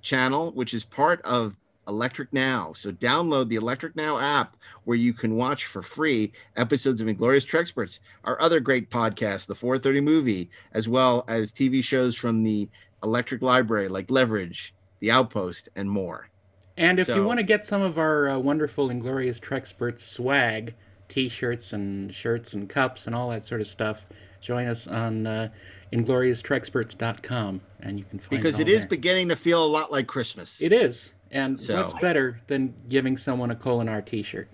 channel, 0.01 0.51
which 0.51 0.73
is 0.73 0.83
part 0.83 1.21
of 1.23 1.55
Electric 1.87 2.31
Now. 2.33 2.73
So 2.73 2.91
download 2.91 3.49
the 3.49 3.55
Electric 3.55 3.95
Now 3.95 4.19
app 4.19 4.57
where 4.83 4.97
you 4.97 5.13
can 5.13 5.35
watch 5.35 5.65
for 5.65 5.81
free 5.81 6.31
episodes 6.55 7.01
of 7.01 7.07
Inglorious 7.07 7.45
Treksperts, 7.45 7.99
our 8.23 8.39
other 8.41 8.59
great 8.59 8.89
podcast, 8.89 9.47
the 9.47 9.55
430 9.55 10.01
movie, 10.01 10.49
as 10.73 10.87
well 10.87 11.25
as 11.27 11.51
TV 11.51 11.83
shows 11.83 12.15
from 12.15 12.43
the 12.43 12.69
Electric 13.03 13.41
Library 13.41 13.87
like 13.87 14.09
Leverage, 14.09 14.73
The 14.99 15.11
Outpost, 15.11 15.69
and 15.75 15.89
more. 15.89 16.29
And 16.77 16.99
if 16.99 17.07
you 17.07 17.23
want 17.23 17.39
to 17.39 17.45
get 17.45 17.65
some 17.65 17.81
of 17.81 17.97
our 17.97 18.29
uh, 18.29 18.37
wonderful 18.37 18.89
Inglorious 18.89 19.39
Treksperts 19.39 20.01
swag, 20.01 20.75
t-shirts 21.07 21.73
and 21.73 22.13
shirts 22.13 22.53
and 22.53 22.67
cups 22.69 23.07
and 23.07 23.15
all 23.15 23.29
that 23.29 23.45
sort 23.45 23.61
of 23.61 23.67
stuff, 23.67 24.05
join 24.41 24.67
us 24.67 24.87
on 24.87 25.25
uh, 25.27 25.49
inglorioustreksperts.com 25.93 27.61
and 27.81 27.99
you 27.99 28.05
can 28.05 28.19
find 28.19 28.41
Because 28.41 28.55
all 28.55 28.61
it 28.61 28.69
is 28.69 28.81
there. 28.81 28.89
beginning 28.89 29.29
to 29.29 29.35
feel 29.35 29.63
a 29.63 29.67
lot 29.67 29.91
like 29.91 30.07
Christmas. 30.07 30.61
It 30.61 30.73
is. 30.73 31.11
And 31.31 31.59
So- 31.59 31.77
what's 31.77 31.93
better 31.93 32.37
than 32.47 32.73
giving 32.89 33.17
someone 33.17 33.51
a 33.51 33.55
Kolinahr 33.55 34.03
t-shirt? 34.05 34.49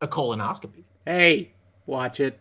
A 0.00 0.08
colonoscopy. 0.08 0.84
Hey, 1.06 1.52
watch 1.86 2.20
it. 2.20 2.38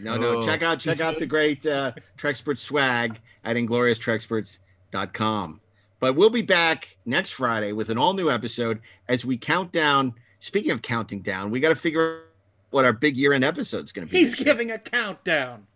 No, 0.00 0.16
no. 0.16 0.38
Oh. 0.38 0.42
Check 0.42 0.62
out 0.62 0.80
check 0.80 1.00
out 1.00 1.18
the 1.18 1.26
great 1.26 1.66
uh, 1.66 1.92
Trekspert 2.16 2.56
swag 2.56 3.20
at 3.44 3.56
inglorioustreksperts.com. 3.56 5.60
But 6.00 6.14
we'll 6.14 6.30
be 6.30 6.42
back 6.42 6.96
next 7.04 7.30
Friday 7.30 7.72
with 7.72 7.90
an 7.90 7.98
all 7.98 8.14
new 8.14 8.30
episode 8.30 8.80
as 9.08 9.24
we 9.24 9.36
count 9.36 9.72
down. 9.72 10.14
Speaking 10.40 10.70
of 10.70 10.82
counting 10.82 11.20
down, 11.20 11.50
we 11.50 11.60
got 11.60 11.70
to 11.70 11.74
figure 11.74 12.18
out 12.18 12.22
what 12.70 12.84
our 12.84 12.92
big 12.92 13.16
year 13.16 13.32
end 13.32 13.44
episode 13.44 13.84
is 13.84 13.92
going 13.92 14.06
to 14.06 14.12
be. 14.12 14.18
He's 14.18 14.34
giving 14.34 14.70
a 14.70 14.78
countdown. 14.78 15.66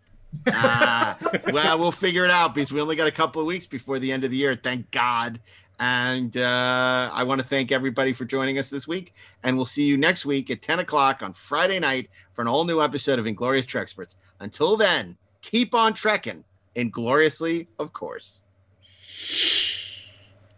Ah, 0.47 1.17
well, 1.51 1.79
we'll 1.79 1.91
figure 1.91 2.25
it 2.25 2.31
out 2.31 2.55
because 2.55 2.71
we 2.71 2.81
only 2.81 2.95
got 2.95 3.07
a 3.07 3.11
couple 3.11 3.41
of 3.41 3.45
weeks 3.47 3.65
before 3.65 3.99
the 3.99 4.11
end 4.11 4.23
of 4.23 4.31
the 4.31 4.37
year. 4.37 4.55
Thank 4.55 4.89
God. 4.91 5.39
And 5.79 6.37
uh, 6.37 7.09
I 7.11 7.23
want 7.23 7.39
to 7.41 7.47
thank 7.47 7.71
everybody 7.71 8.13
for 8.13 8.25
joining 8.25 8.57
us 8.57 8.69
this 8.69 8.87
week. 8.87 9.13
And 9.43 9.57
we'll 9.57 9.65
see 9.65 9.83
you 9.83 9.97
next 9.97 10.25
week 10.25 10.49
at 10.49 10.61
10 10.61 10.79
o'clock 10.79 11.21
on 11.21 11.33
Friday 11.33 11.79
night 11.79 12.09
for 12.31 12.41
an 12.41 12.47
all 12.47 12.63
new 12.63 12.81
episode 12.81 13.19
of 13.19 13.27
Inglorious 13.27 13.65
Treksperts. 13.65 14.15
Until 14.39 14.77
then, 14.77 15.17
keep 15.41 15.75
on 15.75 15.93
trekking, 15.93 16.43
ingloriously, 16.75 17.67
of 17.79 17.93
course. 17.93 18.41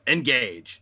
Engage. 0.07 0.81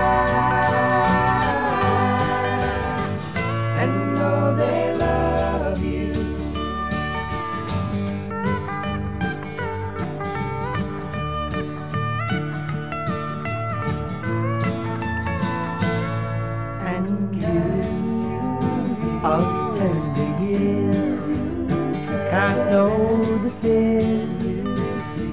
Can't 22.51 22.69
know 22.69 23.23
the 23.39 23.49
fears 23.49 24.37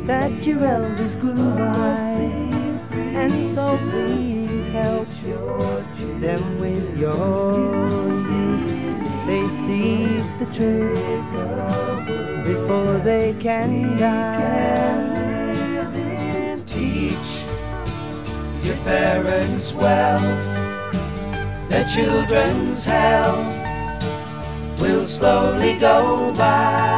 that 0.07 0.47
your 0.47 0.63
elders 0.63 1.17
grew 1.17 1.35
by, 1.35 1.99
and 2.95 3.45
so 3.45 3.77
please 3.91 4.69
help 4.69 5.09
them 6.21 6.61
with 6.61 6.99
your 6.99 7.59
youth. 8.35 8.69
They 9.27 9.43
see 9.49 10.07
the 10.39 10.47
truth 10.57 11.05
before 12.45 12.99
they 12.99 13.35
can 13.41 13.97
die. 13.97 15.17
Teach 16.67 17.31
your 18.63 18.77
parents 18.85 19.75
well. 19.75 20.21
Their 21.69 21.87
children's 21.89 22.85
hell 22.85 23.37
will 24.81 25.05
slowly 25.05 25.77
go 25.79 26.33
by 26.35 26.98